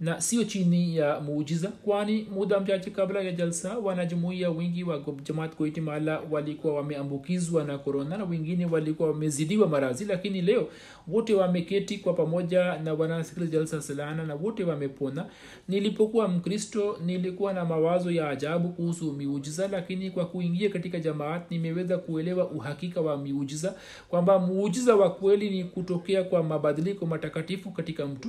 na 0.00 0.20
sio 0.20 0.44
chini 0.44 0.96
ya 0.96 1.20
muujiza 1.20 1.68
kwani 1.68 2.26
muda 2.34 2.60
mchache 2.60 2.90
kabla 2.90 3.20
ya 3.22 3.32
jalsa 3.32 3.78
wanajumuia 3.78 4.50
wengi 4.50 4.84
wa 4.84 5.02
jamaat 5.22 5.56
guatemala 5.56 6.20
walikuwa 6.30 6.74
wameambukizwa 6.74 7.64
na 7.64 7.78
korona 7.78 8.16
na 8.16 8.24
wengine 8.24 8.66
walikuwa 8.66 9.08
wamezidiwa 9.08 9.68
marazi 9.68 10.04
lakini 10.04 10.42
leo 10.42 10.68
wote 11.08 11.34
wameketi 11.34 11.98
kwa 11.98 12.14
pamoja 12.14 12.78
na 12.78 12.94
wanasikiliza 12.94 13.52
jalsa 13.52 13.82
salana 13.82 14.24
na 14.24 14.34
wote 14.34 14.64
wamepona. 14.64 15.26
Nilipokuwa 15.68 16.28
mkristo 16.28 16.98
nilikuwa 17.06 17.52
na 17.52 17.64
mawazo 17.64 18.10
ya 18.10 18.28
ajabu 18.28 18.68
kuhusu 18.68 19.12
miujiza 19.12 19.68
lakini 19.68 20.10
kwa 20.10 20.26
kuingia 20.26 20.68
katika 20.70 21.00
jamaat 21.00 21.50
nimeweza 21.50 21.98
kuelewa 21.98 22.50
uhakika 22.50 23.00
wa 23.00 23.16
miujiza 23.18 23.74
kwamba 24.08 24.38
muujiza 24.38 24.96
wa 24.96 25.10
kweli 25.10 25.50
ni 25.50 25.64
kutokea 25.64 26.24
kwa 26.24 26.42
mabadiliko 26.42 27.06
matakatifu 27.06 27.70
katika 27.70 28.06
mtu 28.06 28.28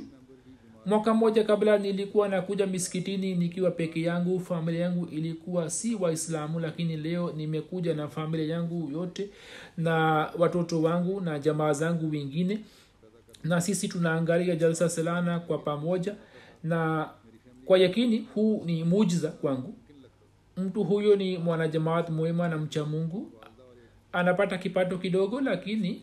mwaka 0.86 1.14
mmoja 1.14 1.44
kabla 1.44 1.78
nilikuwa 1.78 2.28
nakuja 2.30 2.68
miskitini 2.68 3.36
nikiwa 3.36 3.72
peke 3.72 4.02
yangu 4.02 4.40
familia 4.40 4.82
yangu 4.82 5.06
ilikuwa 5.06 5.70
si 5.70 5.96
waislamu 5.96 6.60
lakini 6.60 6.98
leo 6.98 7.32
nimekuja 7.38 7.94
na 7.94 8.08
familia 8.08 8.56
yangu 8.56 8.92
yote 8.92 9.30
na 9.78 9.94
watoto 10.38 10.82
wangu 10.82 11.22
na 11.22 11.40
jamaa 11.40 11.74
zangu 11.74 12.10
wengine. 12.12 12.60
Na 13.44 13.62
sisi 13.62 13.88
tunaangalia 13.88 14.56
jalsa 14.56 14.90
selana 14.90 15.40
kwa 15.40 15.58
pamoja 15.58 16.16
na 16.64 17.10
kwa 17.66 17.78
yakini 17.80 18.28
huu 18.36 18.64
ni 18.66 18.84
mujiza 18.84 19.30
kwangu. 19.30 19.74
Mtu 20.58 20.84
huyo 20.84 21.16
ni 21.16 21.38
mwanajamaat 21.38 22.10
mwema 22.10 22.48
na 22.48 22.58
mcha 22.58 22.86
mungu. 22.86 23.32
Anapata 24.12 24.58
kipato 24.58 24.98
kidogo 24.98 25.42
lakini 25.42 26.02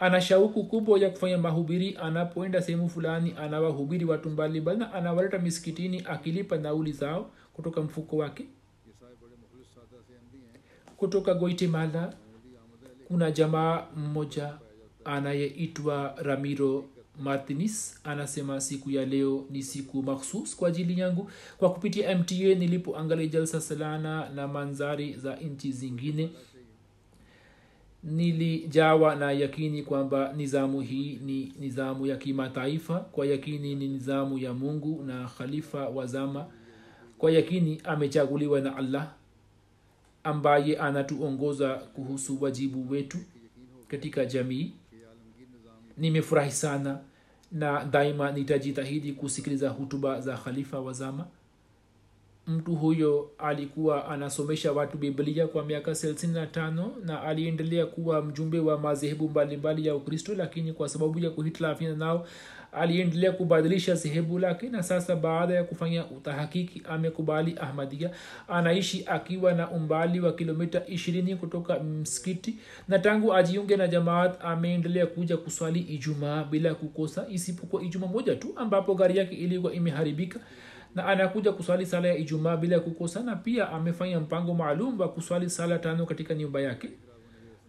ana 0.00 0.20
shauku 0.20 0.64
kubwa 0.64 0.98
ya 0.98 1.10
kufanya 1.10 1.38
mahubiri 1.38 1.96
anapoenda 2.02 2.62
sehemu 2.62 2.88
fulani 2.88 3.34
anawahubiri 3.38 4.04
watu 4.04 4.30
mbalimbali 4.30 4.78
na 4.78 4.92
anawaleta 4.92 5.38
misikitini 5.38 6.02
akilipa 6.06 6.56
nauli 6.56 6.92
zao 6.92 7.30
kutoka 7.52 7.80
mfuko 7.82 8.16
wake. 8.16 8.44
Kutoka 10.96 11.34
goitemala 11.34 12.12
kuna 13.08 13.30
jamaa 13.30 13.86
mmoja 13.96 14.54
anayeitwa 15.04 16.14
ramiro 16.22 16.84
martinis. 17.20 18.00
Anasema 18.04 18.60
siku 18.60 18.90
ya 18.90 19.06
leo 19.06 19.46
ni 19.50 19.62
siku 19.62 20.02
makhsus 20.02 20.56
kwa 20.56 20.68
ajili 20.68 21.00
yangu. 21.00 21.30
Kwa 21.58 21.72
kupitia 21.72 22.18
mta 22.18 22.34
nilipoangalia 22.34 23.26
jalsa 23.26 23.60
salana 23.60 24.28
na 24.28 24.48
manzari 24.48 25.12
za 25.12 25.36
nchi 25.36 25.72
zingine 25.72 26.30
nilijawa 28.10 29.14
na 29.14 29.32
yakini 29.32 29.82
kwamba 29.82 30.32
nizamu 30.32 30.80
hii 30.80 31.18
ni 31.24 31.52
nizamu 31.60 32.06
ya 32.06 32.16
kimataifa 32.16 33.00
kwa 33.00 33.26
yakini 33.26 33.74
ni 33.74 33.88
nizamu 33.88 34.38
ya 34.38 34.54
mungu 34.54 35.02
na 35.02 35.28
khalifa 35.28 35.88
wa 35.88 36.06
zama. 36.06 36.46
Kwa 37.18 37.30
yakini 37.30 37.80
amechaguliwa 37.84 38.60
na 38.60 38.76
allah 38.76 39.12
ambaye 40.24 40.78
anatuongoza 40.78 41.74
kuhusu 41.74 42.42
wajibu 42.42 42.90
wetu 42.92 43.18
katika 43.88 44.24
jamii. 44.24 44.72
Nimefurahi 45.96 46.50
sana 46.52 46.98
na 47.52 47.84
daima 47.84 48.32
nitajitahidi 48.32 49.12
kusikiliza 49.12 49.68
hutuba 49.68 50.20
za 50.20 50.36
khalifa 50.36 50.80
wa 50.80 50.92
zama 50.92 51.26
mtu 52.48 52.74
huyo 52.74 53.30
alikuwa 53.38 54.08
anasomesha 54.08 54.72
watu 54.72 54.98
biblia 54.98 55.46
kwa 55.46 55.64
miaka 55.64 55.90
35 55.90 56.88
na 57.04 57.22
aliendelea 57.22 57.86
kuwa 57.86 58.22
mjumbe 58.22 58.58
wa 58.58 58.78
madhehebu 58.78 59.28
mbalimbali 59.28 59.86
ya 59.86 59.94
ukristo 59.94 60.34
lakini 60.34 60.72
kwa 60.72 60.88
sababu 60.88 61.18
ya 61.18 61.30
kuhitilafiana 61.30 61.96
nao 61.96 62.26
aliendelea 62.72 63.32
kubadilisha 63.32 63.94
dhehebu 63.94 64.38
lake 64.38 64.68
na 64.68 64.82
sasa 64.82 65.16
baada 65.16 65.54
ya 65.54 65.64
kufanya 65.64 66.06
utahakiki 66.06 66.82
amekubali 66.88 67.54
ahmadia 67.60 68.10
anaishi 68.48 69.04
akiwa 69.06 69.52
na 69.52 69.70
umbali 69.70 70.20
wa 70.20 70.32
kilomita 70.32 70.78
20 70.78 71.36
kutoka 71.36 71.80
msikiti 71.80 72.54
na 72.88 72.98
tangu 72.98 73.34
ajiunge 73.34 73.76
na 73.76 73.88
jamaat 73.88 74.44
ameendelea 74.44 75.06
kuja 75.06 75.36
kuswali 75.36 75.80
ijumaa 75.80 76.44
bila 76.44 76.74
kukosa 76.74 77.26
isipokuwa 77.30 77.82
ijumaa 77.82 78.06
moja 78.06 78.36
tu 78.36 78.48
ambapo 78.56 78.94
gari 78.94 79.18
yake 79.18 79.34
ilikuwa 79.34 79.72
imeharibika 79.74 80.40
na 80.98 81.06
anakuja 81.06 81.52
kuswali 81.52 81.86
sala 81.86 82.08
ya 82.08 82.16
ijumaa 82.16 82.56
bila 82.56 82.74
ya 82.74 82.80
kukosana 82.80 83.36
pia 83.36 83.68
amefanya 83.70 84.20
mpango 84.20 84.54
maalum 84.54 85.00
wa 85.00 85.08
kuswali 85.08 85.50
sala 85.50 85.78
tano 85.78 86.06
katika 86.06 86.34
nyumba 86.34 86.60
yake. 86.60 86.90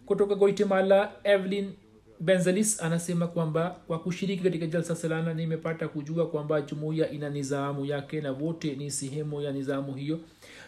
Kutoka 0.06 0.34
goitemala 0.34 1.12
evelyn 1.24 1.72
benzelis 2.20 2.82
anasema 2.82 3.26
kwamba 3.26 3.70
kwa 3.86 3.98
kushiriki 3.98 4.42
katika 4.42 4.66
jalsa 4.66 4.96
salana 4.96 5.34
nimepata 5.34 5.88
kujua 5.88 6.26
kwamba 6.26 6.60
jumuiya 6.60 7.10
ina 7.10 7.30
nizamu 7.30 7.84
yake 7.86 8.20
na 8.20 8.32
wote 8.32 8.74
ni 8.76 8.90
sehemu 8.90 9.40
ya 9.42 9.52
nizamu 9.52 9.94
hiyo. 9.94 10.20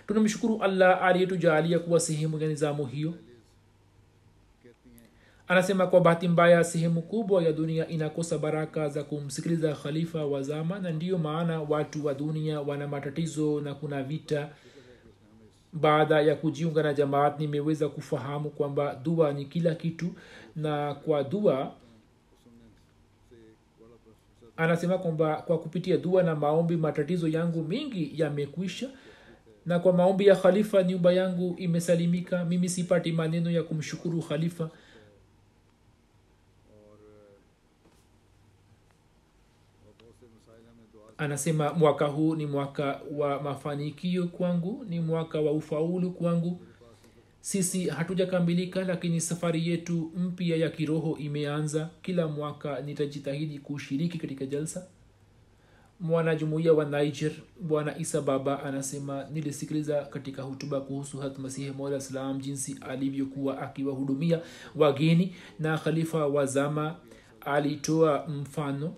Tunamshukuru 0.07 0.63
allah 0.63 1.03
aliyetujaalia 1.05 1.79
kuwa 1.79 2.01
sehemu 2.01 2.39
ya 2.41 2.49
nizamu 2.49 2.87
hiyo 2.87 3.15
anasema 5.53 5.87
kwa 5.87 6.01
bahati 6.01 6.29
mbaya 6.29 6.65
sehemu 6.65 7.03
kubwa 7.03 7.43
ya 7.43 7.53
dunia 7.53 7.89
inakosa 7.89 8.39
baraka 8.39 8.89
za 8.89 9.05
kumsikiliza 9.05 9.75
khalifa 9.75 10.27
wa 10.27 10.43
zama 10.43 10.79
na 10.79 10.91
ndiyo 10.91 11.19
maana 11.19 11.61
watu 11.61 12.07
wa 12.07 12.15
dunia 12.15 12.61
wana 12.61 12.89
matatizo 12.89 13.61
na 13.61 13.75
kuna 13.75 14.03
vita. 14.03 14.49
Baada 15.73 16.21
ya 16.21 16.35
kujiunga 16.37 16.83
na 16.83 16.95
jamaat 16.95 17.41
nimeweza 17.41 17.89
kufahamu 17.89 18.51
kwamba 18.51 18.95
dua 19.05 19.33
ni 19.33 19.45
kila 19.45 19.75
kitu 19.75 20.07
na 20.57 20.95
kwa 20.95 21.23
dua 21.25 21.73
anasema 24.57 24.99
kwamba 24.99 25.37
kwa 25.37 25.59
kupitia 25.59 25.97
dua 25.97 26.23
na 26.23 26.35
maombi 26.37 26.77
matatizo 26.77 27.29
yangu 27.29 27.63
mengi 27.65 28.13
yamekwisha 28.17 28.89
na 29.67 29.79
kwa 29.79 29.93
maombi 29.93 30.27
ya 30.27 30.37
khalifa 30.37 30.83
nyumba 30.83 31.13
yangu 31.13 31.55
imesalimika. 31.59 32.45
Mimi 32.45 32.69
sipati 32.69 33.13
maneno 33.13 33.51
ya 33.51 33.63
kumshukuru 33.63 34.23
khalifa. 34.23 34.71
Anasema 41.23 41.73
mwaka 41.75 42.07
huu 42.07 42.35
ni 42.35 42.47
mwaka 42.47 43.01
wa 43.13 43.43
mafanikio 43.43 44.27
kwangu 44.27 44.85
ni 44.89 45.01
mwaka 45.01 45.41
wa 45.41 45.53
ufaulu 45.53 46.11
kwangu. 46.11 46.61
Sisi 47.41 47.89
hatujakamilika 47.89 48.85
lakini 48.85 49.21
safari 49.21 49.69
yetu 49.69 50.13
mpya 50.17 50.57
ya 50.57 50.71
kiroho 50.71 51.17
imeanza. 51.19 51.91
Kila 52.03 52.29
mwaka 52.29 52.81
nitajitahidi 52.81 53.59
kushiriki 53.59 54.19
katika 54.19 54.47
jalsa. 54.47 54.87
Mwanajumuiya 56.01 56.73
wa 56.73 56.85
niger 56.85 57.33
bwana 57.61 57.99
isa 57.99 58.21
baba 58.21 58.63
anasema 58.63 59.25
nilisikiliza 59.33 60.05
katika 60.05 60.43
hutuba 60.43 60.81
kuhusu 60.81 61.19
hat 61.19 61.39
masihi 61.39 61.71
mola 61.71 62.01
salam 62.01 62.39
jinsi 62.41 62.77
alivyokuwa 62.89 63.59
akiwahudumia 63.63 64.41
wageni 64.77 65.35
na 65.59 65.79
khalifa 65.79 66.27
wa 66.27 66.47
zama. 66.47 66.97
Alitoa 67.41 68.27
mfano 68.29 68.95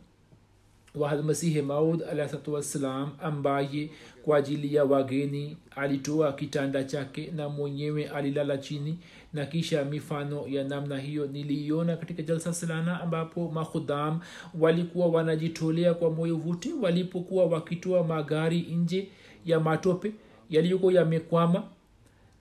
wa 0.95 1.09
hadmasihi 1.09 1.63
maud 1.63 2.03
alahsatu 2.03 2.53
wassalam 2.53 3.11
ambaye 3.23 3.91
kwa 4.25 4.37
ajili 4.39 4.75
ya 4.75 4.85
wageni 4.85 5.57
alitoa 5.77 6.33
kitanda 6.33 6.85
chake 6.85 7.33
na 7.37 7.49
mwenyewe 7.49 8.09
alilala 8.09 8.59
chini 8.59 8.99
na 9.33 9.47
kisha 9.47 9.85
mifano 9.85 10.49
ya 10.49 10.65
namna 10.65 10.99
hiyo 10.99 11.27
niliiona 11.27 11.97
katika 11.97 12.23
jalsa 12.23 12.55
salana 12.55 13.01
ambapo 13.01 13.51
makhudam 13.51 14.21
walikuwa 14.61 15.07
wanajitolea 15.07 15.95
kwa 15.95 16.11
moyo 16.11 16.37
vuti 16.37 16.73
walipokuwa 16.73 17.45
wakitoa 17.47 18.05
magari 18.05 18.61
nje 18.61 19.09
ya 19.47 19.61
matope 19.61 20.13
yaliyokuwa 20.51 20.93
yamekwama. 20.93 21.63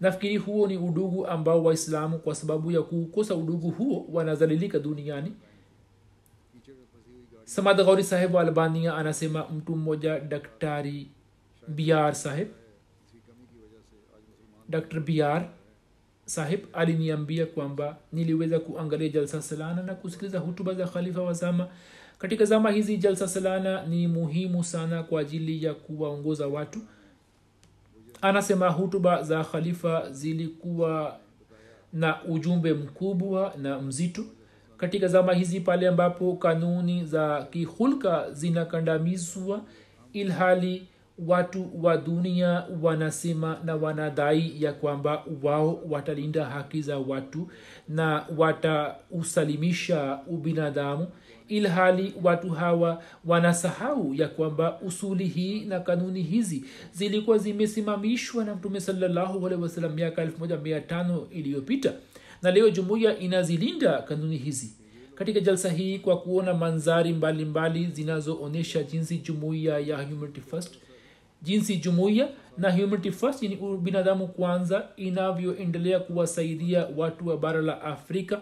Nafikiri 0.01 0.38
huo 0.38 0.68
ni 0.68 0.78
udugu 0.78 1.28
ambao 1.28 1.64
waislamu 1.64 2.20
kwa 2.20 2.36
sababu 2.36 2.72
ya 2.72 2.82
kukosa 2.82 3.36
udugu 3.36 3.70
huo 3.72 4.06
wanazalilika 4.12 4.80
duniani 4.80 5.32
samad 7.54 7.78
ghauri 7.78 8.04
sahib 8.04 8.34
wa 8.36 8.41
albania 8.41 8.95
anasema 8.95 9.47
mtu 9.49 9.76
mmoja 9.76 10.20
daktari 10.20 11.08
br 11.68 12.16
saheb 12.16 12.47
dr 14.70 14.99
br 14.99 15.41
sahib 16.26 16.60
aliniambia 16.74 17.45
kwamba 17.45 17.97
niliweza 18.14 18.60
kuangalia 18.60 19.10
jalsa 19.10 19.41
salana 19.41 19.84
na 19.84 19.95
kusikiliza 19.95 20.39
hutuba 20.39 20.74
za 20.74 20.88
khalifa 20.88 21.22
wa 21.22 21.34
zama. 21.34 21.68
Katika 22.18 22.45
zama 22.45 22.72
hizi 22.72 22.97
jalsa 22.97 23.28
salana 23.28 23.86
ni 23.86 24.08
muhimu 24.08 24.64
sana 24.64 25.04
kwa 25.04 25.22
ajili 25.22 25.64
ya 25.64 25.74
kuwaongoza 25.74 26.47
watu. 26.47 26.80
Anasema 28.22 28.70
hutuba 28.70 29.24
za 29.24 29.43
khalifa 29.43 30.12
zilikuwa 30.12 31.18
na 31.93 32.24
ujumbe 32.24 32.74
mkubwa 32.74 33.54
na 33.62 33.80
mzito 33.82 34.26
katika 34.84 35.08
zama 35.08 35.34
hizi 35.34 35.60
pale 35.60 35.88
ambapo 35.88 36.36
kanuni 36.36 37.06
za 37.06 37.48
kihulka 37.52 38.32
zinakandamizwa 38.32 39.62
ilhali 40.14 40.88
watu 41.28 41.70
wa 41.82 41.98
dunia 41.98 42.64
wanasema 42.82 43.58
na 43.66 43.76
wanadai 43.76 44.64
ya 44.64 44.74
kwamba 44.74 45.24
wao 45.44 45.80
watalinda 45.90 46.46
haki 46.46 46.82
za 46.82 46.98
watu 46.98 47.48
na 47.90 48.26
watausalimisha 48.38 50.20
ubinadamu 50.28 51.08
ilhali 51.48 52.14
watu 52.24 52.50
hawa 52.50 53.04
wanasahau 53.26 54.14
ya 54.14 54.28
kwamba 54.28 54.80
usuli 54.82 55.28
hii 55.28 55.66
na 55.66 55.80
kanuni 55.80 56.22
hizi 56.22 56.66
zilikuwa 56.94 57.38
zimesimamishwa 57.38 58.44
na 58.46 58.56
mtume 58.56 58.80
salallahu 58.80 59.44
wasalam 59.44 59.94
miaka 59.94 60.26
15 60.26 61.20
iliyopita 61.32 61.94
na 62.44 62.52
leo 62.52 62.70
jumuiya 62.70 63.20
inazilinda 63.20 64.02
kanuni 64.02 64.38
hizi. 64.38 64.74
Katika 65.16 65.39
jalsa 65.39 65.70
hii 65.70 66.00
kwa 66.00 66.20
kuona 66.22 66.54
manzari 66.54 67.14
mbalimbali 67.14 67.86
zinazoonyesha 67.88 68.84
jinsi 68.84 69.18
jumuiya 69.18 69.80
ya 69.80 70.04
humanity 70.04 70.41
first 70.41 70.76
jinsi 71.41 71.78
jumuiya 71.78 72.28
na 72.58 72.72
humanity 72.72 73.12
first 73.12 73.44
yani 73.44 73.60
binadamu 73.82 74.28
kwanza 74.28 74.88
inavyoendelea 74.96 76.00
kuwasaidia 76.00 76.88
watu 76.98 77.28
wa 77.28 77.38
bara 77.38 77.62
la 77.62 77.82
afrika. 77.82 78.41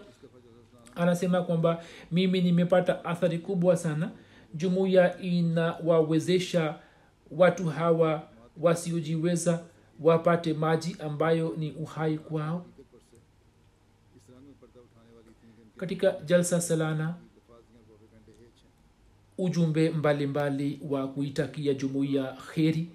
Anasema 0.96 1.42
kwamba 1.42 1.82
mimi 2.12 2.40
nimepata 2.40 3.04
athari 3.04 3.38
kubwa 3.38 3.76
sana. 3.76 4.10
Jumuiya 4.54 5.20
inawawezesha 5.20 6.74
watu 7.30 7.64
hawa 7.66 8.22
wasiojiweza 8.60 9.60
wapate 10.00 10.52
maji 10.54 10.96
ambayo 10.98 11.54
ni 11.58 11.70
uhai 11.72 12.18
kwao 12.18 12.64
katika 15.82 16.16
jalsa 16.26 16.60
salana. 16.60 17.14
Ujumbe 19.38 19.90
mbalimbali 19.90 20.66
mbali 20.76 20.94
wa 20.94 21.08
kuitakia 21.08 21.74
jumuiya 21.74 22.36
kheri 22.54 22.88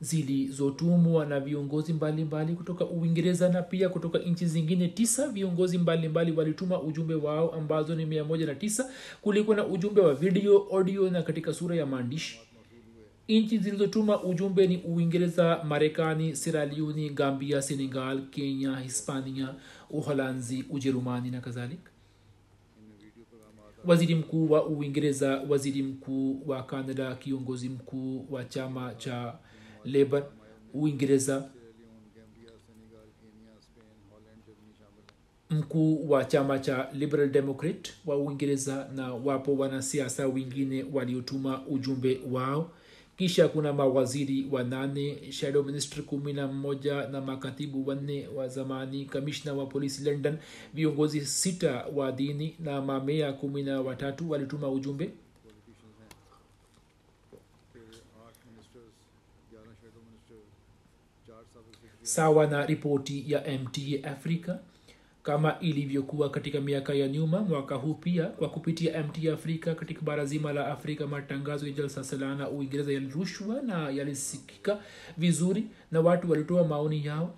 zilizotumwa 0.00 1.26
na 1.26 1.40
viongozi 1.40 1.92
mbalimbali 1.92 2.24
mbali 2.24 2.56
kutoka 2.56 2.84
uingereza 2.86 3.48
na 3.48 3.62
pia 3.62 3.88
kutoka 3.88 4.18
nchi 4.18 4.46
zingine 4.46 4.88
tisa. 4.88 5.28
Viongozi 5.28 5.78
mbalimbali 5.78 6.32
walituma 6.32 6.82
ujumbe 6.82 7.14
wao 7.14 7.54
ambazo 7.54 7.94
ni 7.94 8.06
mia 8.06 8.24
moja 8.24 8.46
na 8.46 8.54
tisa. 8.54 8.90
Kulikuwa 9.22 9.56
na 9.56 9.66
ujumbe 9.66 10.00
wa 10.00 10.14
video 10.14 10.56
audio 10.58 11.10
na 11.10 11.22
katika 11.22 11.54
sura 11.54 11.76
ya 11.76 11.86
maandishi. 11.86 12.40
Nchi 13.28 13.58
zilizotuma 13.58 14.22
ujumbe 14.22 14.66
ni 14.66 14.76
uingereza 14.76 15.64
marekani 15.64 16.36
siraliuni 16.36 17.10
gambia 17.10 17.62
senegal 17.62 18.22
kenya 18.30 18.76
hispania 18.80 19.54
uholanzi 19.90 20.64
ujerumani 20.70 21.30
na 21.30 21.40
kadhalika 21.40 21.91
waziri 23.86 24.14
mkuu 24.14 24.50
wa 24.50 24.66
uingereza 24.66 25.40
waziri 25.48 25.82
mkuu 25.82 26.42
wa 26.46 26.62
canada 26.62 27.14
kiongozi 27.14 27.68
mkuu 27.68 28.26
wa 28.30 28.44
chama 28.44 28.94
cha 28.94 29.34
labour 29.84 30.24
uingereza. 30.74 31.48
Mkuu 35.50 36.10
wa 36.10 36.24
chama 36.24 36.58
cha 36.58 36.88
liberal 36.92 37.30
democrat 37.30 37.88
wa 38.06 38.16
uingereza 38.16 38.88
na 38.94 39.14
wapo 39.14 39.54
wanasiasa 39.56 40.26
wengine 40.28 40.84
waliotuma 40.92 41.66
ujumbe 41.66 42.20
wao 42.30 42.70
kisha 43.16 43.48
kuna 43.48 43.72
mawaziri 43.72 44.46
wanane 44.50 45.32
shadow 45.32 45.62
minister 45.62 46.02
kumi 46.04 46.32
na 46.32 46.46
mmoja 46.46 47.08
na 47.08 47.20
makatibu 47.20 47.88
wanne 47.88 48.28
wa 48.28 48.48
zamani 48.48 49.04
kamishna 49.04 49.52
wa 49.54 49.66
polisi 49.66 50.04
london 50.04 50.38
viongozi 50.74 51.26
sita 51.26 51.84
wa 51.94 52.12
dini 52.12 52.56
na 52.60 52.82
mamea 52.82 53.32
kumi 53.32 53.62
na 53.62 53.80
watatu 53.80 54.30
walituma 54.30 54.68
ujumbe. 54.68 55.10
Sawa 62.02 62.46
na 62.46 62.66
ripoti 62.66 63.24
ya 63.32 63.40
mta 63.58 64.10
africa 64.12 64.54
kama 65.22 65.58
ilivyokuwa 65.60 66.30
katika 66.30 66.60
miaka 66.60 66.94
ya 66.94 67.08
nyuma 67.08 67.40
mwaka 67.40 67.74
huu 67.74 67.94
pia 67.94 68.26
kwa 68.26 68.48
kupitia 68.48 69.02
mt 69.02 69.26
afrika 69.28 69.74
katika 69.74 70.00
bara 70.02 70.24
zima 70.24 70.52
la 70.52 70.66
afrika 70.66 71.06
matangazo 71.06 71.66
ya 71.66 71.72
jalsa 71.72 72.04
salana 72.04 72.48
uingereza 72.50 72.92
yalirushwa 72.92 73.62
na 73.62 73.90
yalisikika 73.90 74.78
vizuri 75.16 75.64
na 75.92 76.00
watu 76.00 76.30
walitoa 76.30 76.64
maoni 76.64 77.06
yao 77.06 77.34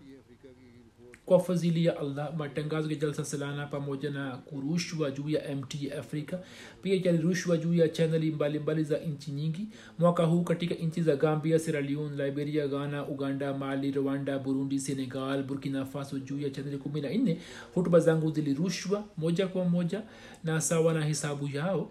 kwa 1.26 1.40
fadhili 1.40 1.84
ya 1.84 2.00
allah 2.00 2.36
matangazo 2.36 2.90
ya 2.90 2.94
jalsa 2.96 3.24
salana 3.24 3.66
pamoja 3.66 4.10
na 4.10 4.36
kurushwa 4.36 5.10
juu 5.10 5.28
ya 5.28 5.56
mt 5.56 5.92
afrika 5.98 6.38
pia 6.82 6.94
yalirushwa 7.04 7.56
juu 7.56 7.74
ya 7.74 7.88
chaneli 7.88 8.30
mbalimbali 8.30 8.84
za 8.84 8.98
nchi 8.98 9.30
nyingi. 9.30 9.68
Mwaka 9.98 10.24
huu 10.24 10.42
katika 10.42 10.74
nchi 10.74 11.02
za 11.02 11.16
gambia 11.16 11.58
sierra 11.58 11.80
leone 11.80 12.24
liberia 12.24 12.68
ghana 12.68 13.06
uganda 13.08 13.54
mali 13.54 13.90
rwanda 13.90 14.38
burundi 14.38 14.80
senegal 14.80 15.42
burkina 15.42 15.84
faso 15.84 16.18
juu 16.18 16.40
ya 16.40 16.50
chaneli 16.50 16.78
kumi 16.78 17.00
na 17.00 17.10
nne 17.10 17.38
hutuba 17.74 18.00
zangu 18.00 18.30
zilirushwa 18.30 19.04
moja 19.16 19.46
kwa 19.48 19.64
moja 19.64 20.02
na 20.44 20.60
sawa 20.60 20.94
na 20.94 21.04
hisabu 21.04 21.48
yao. 21.48 21.90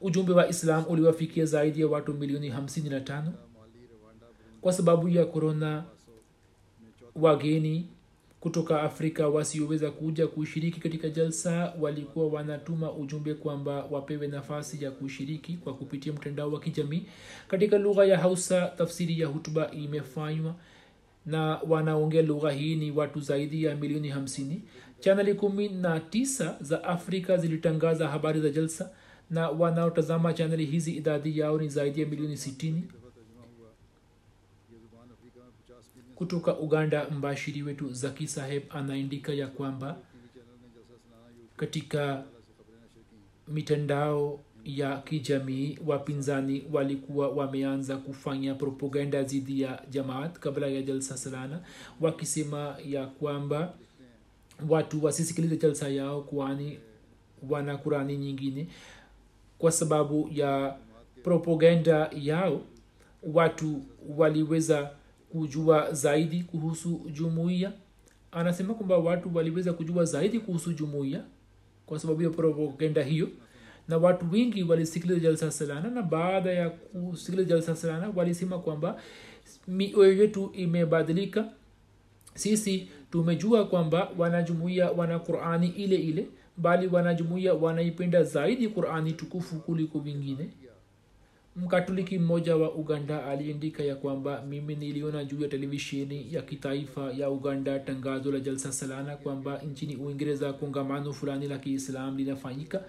Ujumbe 0.00 0.32
wa 0.32 0.48
islam 0.48 0.84
uliwafikia 0.88 1.44
zaidi 1.46 1.80
ya 1.80 1.86
watu 1.88 2.14
milioni 2.14 2.50
55 2.50 3.22
kwa 4.60 4.72
sababu 4.72 5.08
ya 5.08 5.24
korona 5.26 5.84
wageni 7.16 7.86
kutoka 8.40 8.82
afrika 8.82 9.28
wasioweza 9.28 9.90
kuja 9.90 10.26
kushiriki 10.26 10.80
katika 10.80 11.08
jalsa 11.08 11.72
walikuwa 11.80 12.26
wanatuma 12.28 12.92
ujumbe 12.92 13.34
kwamba 13.34 13.84
wapewe 13.90 14.26
nafasi 14.26 14.84
ya 14.84 14.90
kushiriki 14.90 15.52
kwa 15.52 15.74
kupitia 15.74 16.12
mtandao 16.12 16.52
wa 16.52 16.60
kijamii. 16.60 17.02
Katika 17.48 17.78
lugha 17.78 18.04
ya 18.04 18.18
hausa 18.18 18.66
tafsiri 18.66 19.20
ya 19.20 19.26
hutuba 19.26 19.70
imefanywa 19.70 20.54
na 21.26 21.60
wanaongea 21.68 22.22
lugha 22.22 22.50
hii 22.50 22.76
ni 22.76 22.90
watu 22.90 23.20
zaidi 23.20 23.64
ya 23.64 23.76
milioni 23.76 24.08
hamsini. 24.08 24.62
Chaneli 25.00 25.34
kumi 25.34 25.68
na 25.68 26.00
tisa 26.00 26.56
za 26.60 26.84
afrika 26.84 27.36
zilitangaza 27.36 28.08
habari 28.08 28.40
za 28.40 28.50
jalsa 28.50 28.90
na 29.30 29.48
wanaotazama 29.50 30.32
chaneli 30.32 30.64
hizi 30.66 30.92
idadi 30.92 31.38
yao 31.38 31.58
ni 31.58 31.68
zaidi 31.68 32.00
ya 32.00 32.06
milioni 32.06 32.36
sitini 32.36 32.82
kutoka 36.22 36.58
uganda 36.58 37.10
mbashiri 37.10 37.62
wetu 37.62 37.92
zaki 37.92 38.26
saheb 38.28 38.62
anaandika 38.70 39.32
ya 39.32 39.46
kwamba 39.46 39.96
katika 41.56 42.22
mitandao 43.48 44.40
ya 44.64 44.96
kijamii 44.98 45.78
wapinzani 45.86 46.64
walikuwa 46.72 47.28
wameanza 47.28 47.96
kufanya 47.96 48.54
propaganda 48.54 49.22
dhidi 49.22 49.60
ya 49.60 49.82
jamaat 49.90 50.38
kabla 50.38 50.66
ya 50.66 50.82
jalsa 50.82 51.16
salana 51.16 51.60
wakisema 52.00 52.76
ya 52.86 53.06
kwamba 53.06 53.74
watu 54.68 55.04
wasisikilize 55.04 55.56
jalsa 55.56 55.88
yao 55.88 56.20
kwani 56.22 56.78
wana 57.50 57.76
kurani 57.76 58.16
nyingine. 58.16 58.68
Kwa 59.58 59.72
sababu 59.72 60.28
ya 60.32 60.76
propaganda 61.22 62.10
yao 62.20 62.60
watu 63.22 63.82
waliweza 64.16 64.90
kujua 65.32 65.92
zaidi 65.92 66.42
kuhusu 66.42 67.00
jumuiya. 67.12 67.72
Anasema 68.32 68.74
kwamba 68.74 68.98
watu 68.98 69.30
waliweza 69.36 69.72
kujua 69.72 70.04
zaidi 70.04 70.40
kuhusu 70.40 70.72
jumuiya 70.72 71.24
kwa 71.86 71.98
sababu 71.98 72.22
ya 72.22 72.30
propaganda 72.30 73.02
hiyo. 73.02 73.28
Na 73.88 73.98
watu 73.98 74.26
wengi 74.32 74.62
walisikiliza 74.62 75.20
jalsa 75.20 75.50
salana 75.50 75.90
na 75.90 76.02
baada 76.02 76.52
ya 76.52 76.70
kusikiliza 76.70 77.44
jalsa 77.48 77.76
salana 77.76 78.12
walisema 78.16 78.58
kwamba 78.58 79.00
mioyo 79.68 80.12
yetu 80.22 80.50
imebadilika. 80.54 81.44
Sisi 82.34 82.88
tumejua 83.10 83.64
kwamba 83.66 84.10
wanajumuia 84.18 84.90
wana 84.90 85.18
qurani 85.18 85.68
ile 85.68 85.96
ile 85.96 86.26
bali 86.56 86.86
wanajumuia 86.86 87.54
wanaipenda 87.54 88.22
zaidi 88.24 88.68
qurani 88.68 89.12
tukufu 89.12 89.56
kuliko 89.56 89.98
vingine 89.98 90.50
mkatoliki 91.56 92.18
mmoja 92.18 92.56
wa 92.56 92.74
uganda 92.74 93.26
aliandika 93.26 93.82
ya 93.82 93.96
kwamba 93.96 94.42
mimi 94.48 94.74
niliona 94.76 95.24
juu 95.24 95.40
ya 95.42 95.48
televisheni 95.48 96.34
ya 96.34 96.42
kitaifa 96.42 97.12
ya 97.12 97.30
uganda 97.30 97.78
tangazo 97.78 98.32
la 98.32 98.40
jalsa 98.40 98.72
salana 98.72 99.16
kwamba 99.16 99.58
nchini 99.58 99.96
uingereza 99.96 100.52
kongamano 100.52 101.12
fulani 101.12 101.48
la 101.48 101.58
kiislam 101.58 102.16
linafanyika 102.16 102.84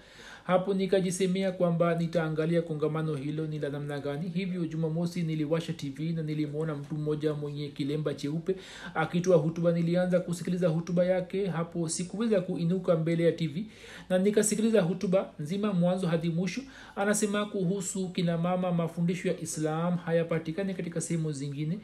hapo 0.46 0.74
nikajisemea 0.74 1.52
kwamba 1.52 1.94
nitaangalia 1.94 2.62
kongamano 2.62 3.14
hilo 3.14 3.46
ni 3.46 3.58
la 3.58 3.68
namna 3.68 4.00
gani. 4.00 4.28
Hivyo 4.28 4.66
jumamosi 4.66 5.22
niliwasha 5.22 5.72
tv 5.72 6.12
na 6.12 6.22
nilimwona 6.22 6.74
mtu 6.74 6.94
mmoja 6.94 7.34
mwenye 7.34 7.68
kilemba 7.68 8.14
cheupe 8.14 8.56
akitoa 8.94 9.36
hutuba. 9.36 9.72
Nilianza 9.72 10.20
kusikiliza 10.20 10.68
hutuba 10.68 11.04
yake. 11.04 11.46
Hapo 11.46 11.88
sikuweza 11.88 12.40
kuinuka 12.40 12.96
mbele 12.96 13.24
ya 13.24 13.32
tv 13.32 13.64
na 14.10 14.18
nikasikiliza 14.18 14.80
hutuba 14.82 15.30
nzima 15.38 15.72
mwanzo 15.72 16.06
hadi 16.06 16.28
mwisho. 16.30 16.60
Anasema 16.96 17.46
kuhusu 17.46 18.08
kina 18.08 18.38
mama 18.38 18.72
mafundisho 18.72 19.28
ya 19.28 19.40
islam 19.40 19.96
hayapatikani 19.96 20.74
katika 20.74 21.00
sehemu 21.00 21.32
zingine. 21.32 21.78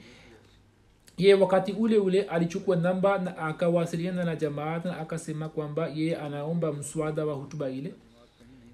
Ye 1.19 1.35
wakati 1.35 1.73
ule 1.73 1.99
ule 1.99 2.23
alichukua 2.23 2.77
namba 2.77 3.19
na 3.19 3.37
akawasiliana 3.39 4.25
na 4.25 4.37
jamaat 4.37 4.85
na 4.85 4.99
akasema 4.99 5.49
kwamba 5.49 5.89
yeye 5.89 6.17
anaomba 6.17 6.73
mswada 6.73 7.25
wa 7.27 7.35
hutuba 7.35 7.71
ile 7.71 7.95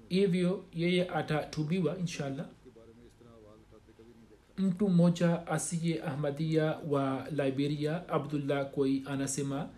hivyo 0.09 0.65
yeye 0.73 1.09
atatubiwa 1.09 1.97
inshallah. 1.99 2.45
Mtu 4.57 4.89
mmoja 4.89 5.47
asiye 5.47 6.03
ahmadia 6.03 6.77
wa 6.89 7.27
liberia 7.31 8.09
abdullah 8.09 8.71
koi 8.71 9.03
anasema 9.05 9.69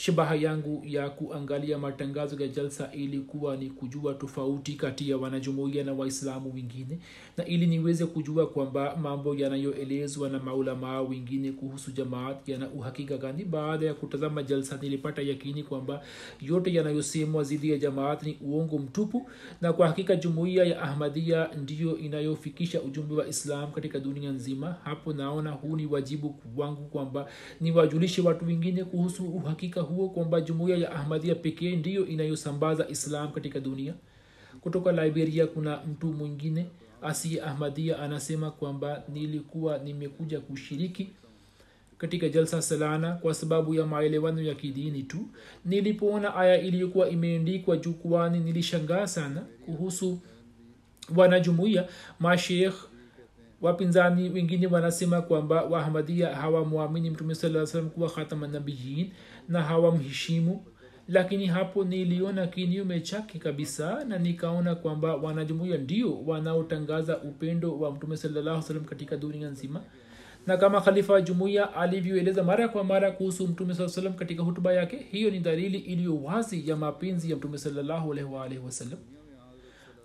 shabaha 0.00 0.34
yangu 0.34 0.82
ya 0.86 1.10
kuangalia 1.10 1.78
matangazo 1.78 2.42
ya 2.42 2.48
jalsa 2.48 2.92
ilikuwa 2.92 3.56
ni 3.56 3.70
kujua 3.70 4.14
tofauti 4.14 4.72
kati 4.72 5.10
ya 5.10 5.16
wanajumuia 5.16 5.84
na 5.84 5.92
waislamu 5.92 6.54
wengine 6.54 6.98
na 7.36 7.44
ili 7.46 7.66
niweze 7.66 8.06
kujua 8.06 8.46
kwamba 8.46 8.96
mambo 8.96 9.34
yanayoelezwa 9.34 10.28
na 10.28 10.38
maulamaa 10.38 11.00
wengine 11.00 11.52
kuhusu 11.52 11.90
jamaat 11.90 12.48
yana 12.48 12.68
uhakika 12.68 13.16
gani. 13.16 13.44
Baada 13.44 13.86
ya 13.86 13.94
kutazama 13.94 14.42
jalsa 14.42 14.78
nilipata 14.82 15.22
yakini 15.22 15.62
kwamba 15.62 16.02
yote 16.40 16.74
yanayosemwa 16.74 17.42
dhidi 17.44 17.70
ya 17.70 17.78
jamaat 17.78 18.22
ni 18.22 18.38
uongo 18.42 18.78
mtupu 18.78 19.28
na 19.60 19.72
kwa 19.72 19.86
hakika 19.86 20.16
jumuiya 20.16 20.64
ya 20.64 20.82
ahmadia 20.82 21.48
ndiyo 21.62 21.98
inayofikisha 21.98 22.82
ujumbe 22.82 23.14
wa 23.14 23.26
islam 23.28 23.72
katika 23.72 23.98
dunia 23.98 24.30
nzima. 24.30 24.76
Hapo 24.84 25.12
naona 25.12 25.50
huu 25.50 25.76
ni 25.76 25.86
wajibu 25.86 26.34
wangu 26.56 26.82
kwamba 26.84 27.28
niwajulishe 27.60 28.22
watu 28.22 28.46
wengine 28.46 28.84
kuhusu 28.84 29.24
uhakika 29.24 29.89
huo 29.90 30.08
kwamba 30.08 30.40
jumuiya 30.40 30.76
ya 30.78 30.92
ahmadia 30.92 31.34
pekee 31.34 31.76
ndiyo 31.76 32.06
inayosambaza 32.06 32.88
islam 32.88 33.32
katika 33.32 33.60
dunia? 33.60 33.94
Kutoka 34.60 34.92
liberia 35.04 35.46
kuna 35.46 35.80
mtu 35.90 36.06
mwingine 36.06 36.66
asiye 37.02 37.42
ahmadia 37.42 37.98
anasema 37.98 38.50
kwamba 38.50 39.02
nilikuwa 39.08 39.78
nimekuja 39.78 40.40
kushiriki 40.40 41.08
katika 41.98 42.28
jalsa 42.28 42.62
salana 42.62 43.12
kwa 43.12 43.34
sababu 43.34 43.74
ya 43.74 43.86
maelewano 43.86 44.42
ya 44.42 44.54
kidini 44.54 45.02
tu. 45.02 45.26
Nilipoona 45.64 46.34
aya 46.36 46.60
iliyokuwa 46.60 47.08
imeandikwa 47.10 47.76
jukwani 47.76 48.40
nilishangaa 48.40 49.06
sana 49.06 49.40
kuhusu 49.64 50.18
wanajumuiya. 51.16 51.88
Mashekh 52.20 52.74
wapinzani 53.60 54.28
wengine 54.30 54.66
wanasema 54.66 55.22
kwamba 55.22 55.62
wahamadia 55.64 56.34
hawamwamini 56.34 57.10
mtume 57.10 57.34
saa 57.34 57.66
salam 57.66 57.90
kuwa 57.90 58.10
khatamanabiyin 58.10 59.10
na 59.48 59.62
hawamheshimu. 59.62 60.64
Lakini 61.08 61.46
hapo 61.46 61.84
niliona 61.84 62.46
kinyume 62.46 63.00
chake 63.00 63.38
kabisa 63.38 64.04
na 64.04 64.18
nikaona 64.18 64.74
kwamba 64.74 65.16
wanajumuia 65.16 65.78
ndio 65.78 66.22
wanaotangaza 66.26 67.18
upendo 67.18 67.78
wa 67.78 67.92
mtume 67.92 68.16
salallahu 68.16 68.80
katika 68.80 69.16
dunia 69.16 69.48
nzima. 69.50 69.80
Na 70.46 70.56
kama 70.56 70.80
khalifa 70.80 71.12
wa 71.12 71.20
jumuiya 71.20 71.74
alivyoeleza 71.74 72.42
mara 72.42 72.68
kwa 72.68 72.84
mara 72.84 73.10
kuhusu 73.10 73.48
mtume 73.48 73.74
saa 73.74 73.88
salam 73.88 74.12
katika 74.12 74.42
hutuba 74.42 74.72
yake 74.72 74.96
hiyo 75.10 75.30
ni 75.30 75.38
dalili 75.40 75.78
iliyo 75.78 76.22
wazi 76.22 76.68
ya 76.68 76.76
mapenzi 76.76 77.30
ya 77.30 77.36
mtume 77.36 77.58
salallahu 77.58 78.12
alaihi 78.12 78.58
wasallam. 78.64 78.98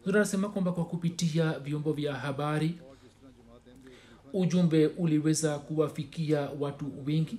Tunasema 0.03 0.49
kwamba 0.49 0.71
kwa 0.71 0.85
kupitia 0.85 1.59
vyombo 1.59 1.93
vya 1.93 2.13
habari 2.13 2.75
ujumbe 4.39 4.87
uliweza 4.87 5.59
kuwafikia 5.59 6.49
watu 6.59 6.91
wengi 7.05 7.37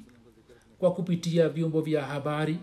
kwa 0.78 0.94
kupitia 0.94 1.48
vyombo 1.48 1.80
vya 1.80 2.04
habari. 2.04 2.58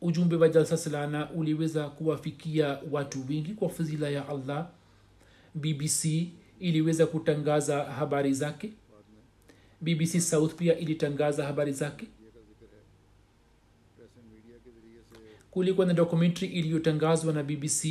Ujumbe 0.00 0.36
wa 0.36 0.48
jalsa 0.48 0.76
salana 0.76 1.30
uliweza 1.30 1.88
kuwafikia 1.88 2.78
watu 2.90 3.24
wengi 3.28 3.52
kwa 3.54 3.68
fadhila 3.68 4.08
ya 4.10 4.28
allah. 4.28 4.68
Bbc 5.54 6.04
iliweza 6.60 7.06
kutangaza 7.06 7.84
habari 7.84 8.34
zake. 8.34 8.72
Bbc 9.80 10.20
south 10.20 10.54
pia 10.54 10.78
ilitangaza 10.78 11.44
habari 11.46 11.72
zake. 11.72 12.06
Kulikuwa 15.50 15.86
na 15.86 15.94
documentary 15.94 16.52
iliyotangazwa 16.52 17.32
na 17.32 17.42
bbc 17.42 17.84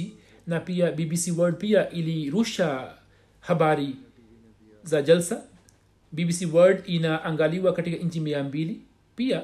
na 0.47 0.59
pia 0.59 0.91
bbc 0.91 1.37
world 1.37 1.57
pia 1.57 1.89
ilirusha 1.89 2.93
habari 3.39 3.95
za 4.83 5.01
jalsa 5.01 5.41
bbc 6.11 6.53
world 6.53 6.83
inaangaliwa 6.85 7.73
katika 7.73 7.97
nchi 7.97 8.19
mia 8.19 8.43
mbili. 8.43 8.81
Pia 9.15 9.41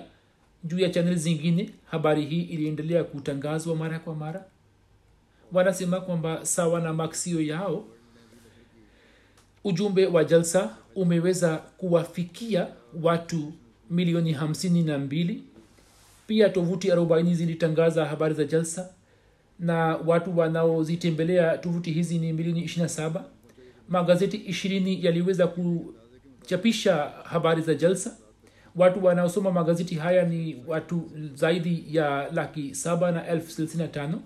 juu 0.64 0.80
ya 0.80 0.90
chanel 0.90 1.16
zingine 1.16 1.70
habari 1.86 2.26
hii 2.26 2.42
iliendelea 2.42 3.04
kutangazwa 3.04 3.76
mara 3.76 4.00
kwa 4.00 4.16
mara. 4.16 4.46
Wanasema 5.52 6.02
kwamba 6.02 6.46
sawa 6.46 6.82
na 6.82 6.94
maksio 6.94 7.42
yao 7.42 7.86
ujumbe 9.64 10.08
wa 10.08 10.24
jalsa 10.24 10.76
umeweza 10.96 11.58
kuwafikia 11.58 12.68
watu 13.02 13.54
milioni 13.90 14.34
hamsini 14.34 14.84
na 14.84 14.98
mbili. 14.98 15.44
Pia 16.28 16.50
tovuti 16.50 16.92
arobaini 16.92 17.36
zilitangaza 17.36 18.06
habari 18.06 18.34
za 18.34 18.44
jalsa 18.44 18.90
na 19.60 19.76
watu 20.06 20.38
wanaozitembelea 20.38 21.58
tovuti 21.58 21.92
hizi 21.92 22.18
ni 22.18 22.34
milioni 22.34 22.64
ishirina 22.64 22.90
saba 22.90 23.26
magazeti 23.90 24.38
ishirini 24.38 25.06
yaliweza 25.06 25.48
kuchapisha 25.48 26.96
habari 27.24 27.62
za 27.62 27.74
jalsa. 27.76 28.18
Watu 28.76 29.06
wanaosoma 29.06 29.52
magazeti 29.52 29.96
haya 29.96 30.24
ni 30.26 30.64
watu 30.68 31.12
zaidi 31.34 31.86
ya 31.90 32.32
laki 32.32 32.76
saba 32.76 33.12
na 33.12 33.28
elfu 33.28 33.56
thelathini 33.56 33.84
na 33.84 33.88
tano. 33.90 34.22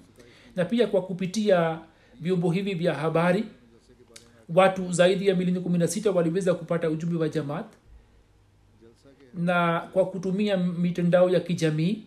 Na 0.56 0.66
pia 0.66 0.88
kwa 0.88 1.02
kupitia 1.02 1.80
vyombo 2.22 2.52
hivi 2.52 2.74
vya 2.74 2.94
habari 2.94 3.44
watu 4.50 4.92
zaidi 4.92 5.28
ya 5.28 5.36
milioni 5.36 5.60
kumi 5.60 5.78
na 5.78 5.88
sita 5.88 6.12
waliweza 6.12 6.54
kupata 6.54 6.90
ujumbe 6.90 7.16
wa 7.18 7.30
jamaat. 7.30 7.66
Na 9.34 9.80
kwa 9.94 10.06
kutumia 10.06 10.58
mitandao 10.58 11.30
ya 11.30 11.40
kijamii 11.40 12.04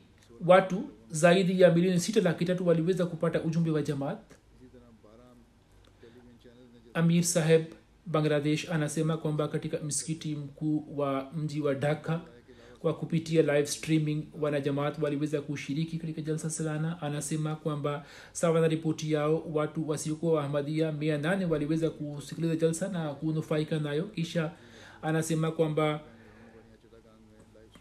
watu 0.47 0.83
zaidi 1.11 1.61
ya 1.61 1.71
milioni 1.75 2.01
sita 2.01 2.21
laki 2.21 2.45
tatu 2.45 2.67
waliweza 2.67 3.07
kupata 3.07 3.43
ujumbe 3.43 3.71
wa 3.71 3.83
jamaat 3.83 4.19
amir 6.95 7.23
saheb 7.25 7.63
bangladesh 8.07 8.69
anasema 8.71 9.17
kwamba 9.17 9.49
katika 9.49 9.79
msikiti 9.79 10.37
mkuu 10.37 10.85
wa 10.97 11.31
mji 11.37 11.61
wa 11.61 11.75
dhaka 11.75 12.21
kwa 12.79 12.95
kupitia 12.95 13.43
live 13.43 13.67
streaming 13.67 14.27
wanajamaat 14.41 14.99
waliweza 15.03 15.41
kushiriki 15.41 15.99
katika 15.99 16.21
jalsa 16.23 16.51
salana. 16.51 17.03
Anasema 17.03 17.57
kwamba 17.57 18.05
sawa 18.33 18.61
na 18.61 18.69
ripoti 18.69 19.13
yao 19.13 19.45
watu 19.53 19.89
wasiokuwa 19.89 20.33
waahmadia 20.33 20.93
mia 20.93 21.19
nane 21.19 21.45
waliweza 21.45 21.91
kusikiliza 21.91 22.57
jalsa 22.57 22.89
na 22.89 23.15
kunufaika 23.15 23.79
nayo. 23.79 24.03
Kisha 24.05 24.53
anasema 25.03 25.51
kwamba 25.51 26.01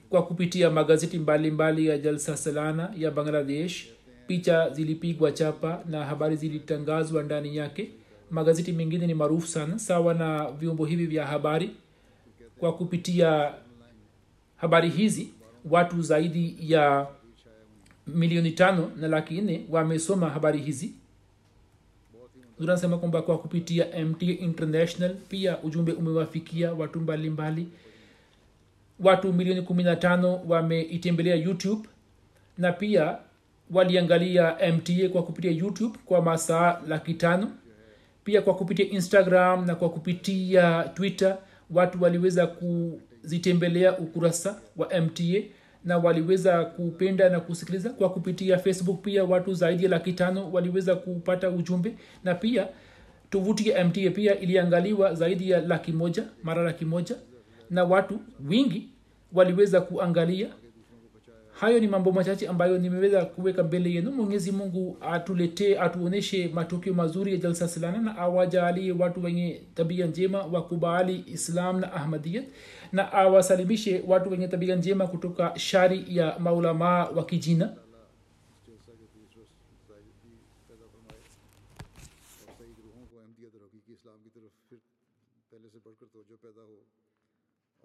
kwa 0.10 0.26
kupitia 0.26 0.70
magazeti 0.70 1.20
mbalimbali 1.20 1.52
mbali 1.76 1.88
ya 1.88 1.98
jalsa 1.98 2.38
salana 2.38 2.94
ya 2.98 3.12
bangladesh 3.12 3.88
picha 4.28 4.70
zilipigwa 4.70 5.32
chapa 5.32 5.84
na 5.90 6.06
habari 6.06 6.36
zilitangazwa 6.36 7.24
ndani 7.24 7.56
yake 7.58 7.92
magazeti 8.32 8.72
mengine 8.72 9.08
ni 9.08 9.14
maarufu 9.14 9.48
sana 9.48 9.80
sawa 9.80 10.14
na 10.14 10.52
vyombo 10.52 10.86
hivi 10.86 11.06
vya 11.06 11.26
habari. 11.28 11.72
Kwa 12.60 12.74
kupitia 12.74 13.54
habari 14.58 14.90
hizi 14.90 15.30
watu 15.70 16.02
zaidi 16.02 16.56
ya 16.60 17.08
milioni 18.08 18.52
tano 18.52 18.92
na 18.98 19.08
laki 19.08 19.42
nne 19.42 19.66
wamesoma 19.70 20.30
habari 20.30 20.60
hizi. 20.60 20.94
Tunasema 22.58 22.98
kwamba 22.98 23.22
kwa 23.22 23.38
kupitia 23.38 24.06
mt 24.06 24.22
international 24.24 25.16
pia 25.30 25.60
ujumbe 25.64 25.92
umewafikia 25.92 26.74
watu 26.74 27.00
mbalimbali. 27.00 27.62
Mbali. 27.62 27.78
watu 29.00 29.34
milioni 29.34 29.62
15 29.62 30.40
wameitembelea 30.48 31.36
youtube 31.36 31.90
na 32.58 32.72
pia 32.72 33.18
waliangalia 33.72 34.58
mta 34.74 35.10
kwa 35.12 35.24
kupitia 35.24 35.52
youtube 35.52 36.00
kwa 36.06 36.22
masaa 36.22 36.82
laki 36.88 37.14
tano 37.14 37.52
pia 38.24 38.42
kwa 38.42 38.56
kupitia 38.56 38.90
instagram 38.90 39.66
na 39.66 39.76
kwa 39.76 39.90
kupitia 39.90 40.84
twitter 40.84 41.38
watu 41.72 42.04
waliweza 42.04 42.48
kuzitembelea 42.48 43.98
ukurasa 43.98 44.62
wa 44.78 45.00
mta 45.02 45.24
na 45.86 45.98
waliweza 45.98 46.66
kupenda 46.66 47.30
na 47.30 47.40
kusikiliza. 47.40 47.90
Kwa 47.90 48.10
kupitia 48.10 48.58
facebook 48.58 49.02
pia 49.02 49.24
watu 49.24 49.54
zaidi 49.54 49.84
ya 49.84 49.90
laki 49.90 50.14
tano 50.14 50.52
waliweza 50.52 50.96
kupata 50.96 51.50
ujumbe. 51.50 51.96
Na 52.24 52.36
pia 52.36 52.68
tovuti 53.30 53.70
ya 53.70 53.86
mta 53.86 54.10
pia 54.12 54.40
iliangaliwa 54.40 55.14
zaidi 55.16 55.50
ya 55.50 55.62
laki 55.62 55.92
moja 55.92 56.24
mara 56.44 56.64
laki 56.64 56.86
moja. 56.86 57.16
Na 57.70 57.84
watu 57.84 58.20
wingi 58.50 58.90
waliweza 59.34 59.82
kuangalia 59.82 60.48
hayo 61.62 61.80
ni 61.80 61.88
mambo 61.88 62.12
machache 62.12 62.48
ambayo 62.48 62.78
nimeweza 62.78 63.26
kuweka 63.26 63.64
mbele 63.64 63.92
yenu. 63.92 64.12
Mwenyezi 64.12 64.52
mungu 64.52 64.98
atuletee 65.02 65.78
atuonyeshe 65.80 66.48
matukio 66.48 66.94
mazuri 66.94 67.32
ya 67.32 67.38
jalsa 67.38 67.68
silana 67.68 67.98
na 67.98 68.18
awajalie 68.18 68.92
watu 68.92 69.24
wenye 69.24 69.62
tabia 69.76 70.06
njema 70.08 70.44
wakubali 70.46 71.24
islam 71.28 71.80
na 71.80 71.94
ahmadiyat 71.94 72.46
na 72.92 73.14
awasalimishe 73.14 74.04
watu 74.08 74.32
wenye 74.32 74.48
tabia 74.48 74.76
njema 74.76 75.08
kutoka 75.08 75.60
shari 75.60 76.06
ya 76.08 76.40
maulamaa 76.40 77.06
wa 77.06 77.26
kijina. 77.26 77.74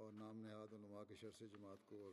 اور 0.01 0.11
نام 0.12 0.36
نہاد 0.43 0.73
علماء 0.74 1.03
کے 1.09 1.15
شر 1.20 1.31
سے 1.39 1.44
جماعت 1.53 1.89
کو 1.89 1.97
اور 2.05 2.12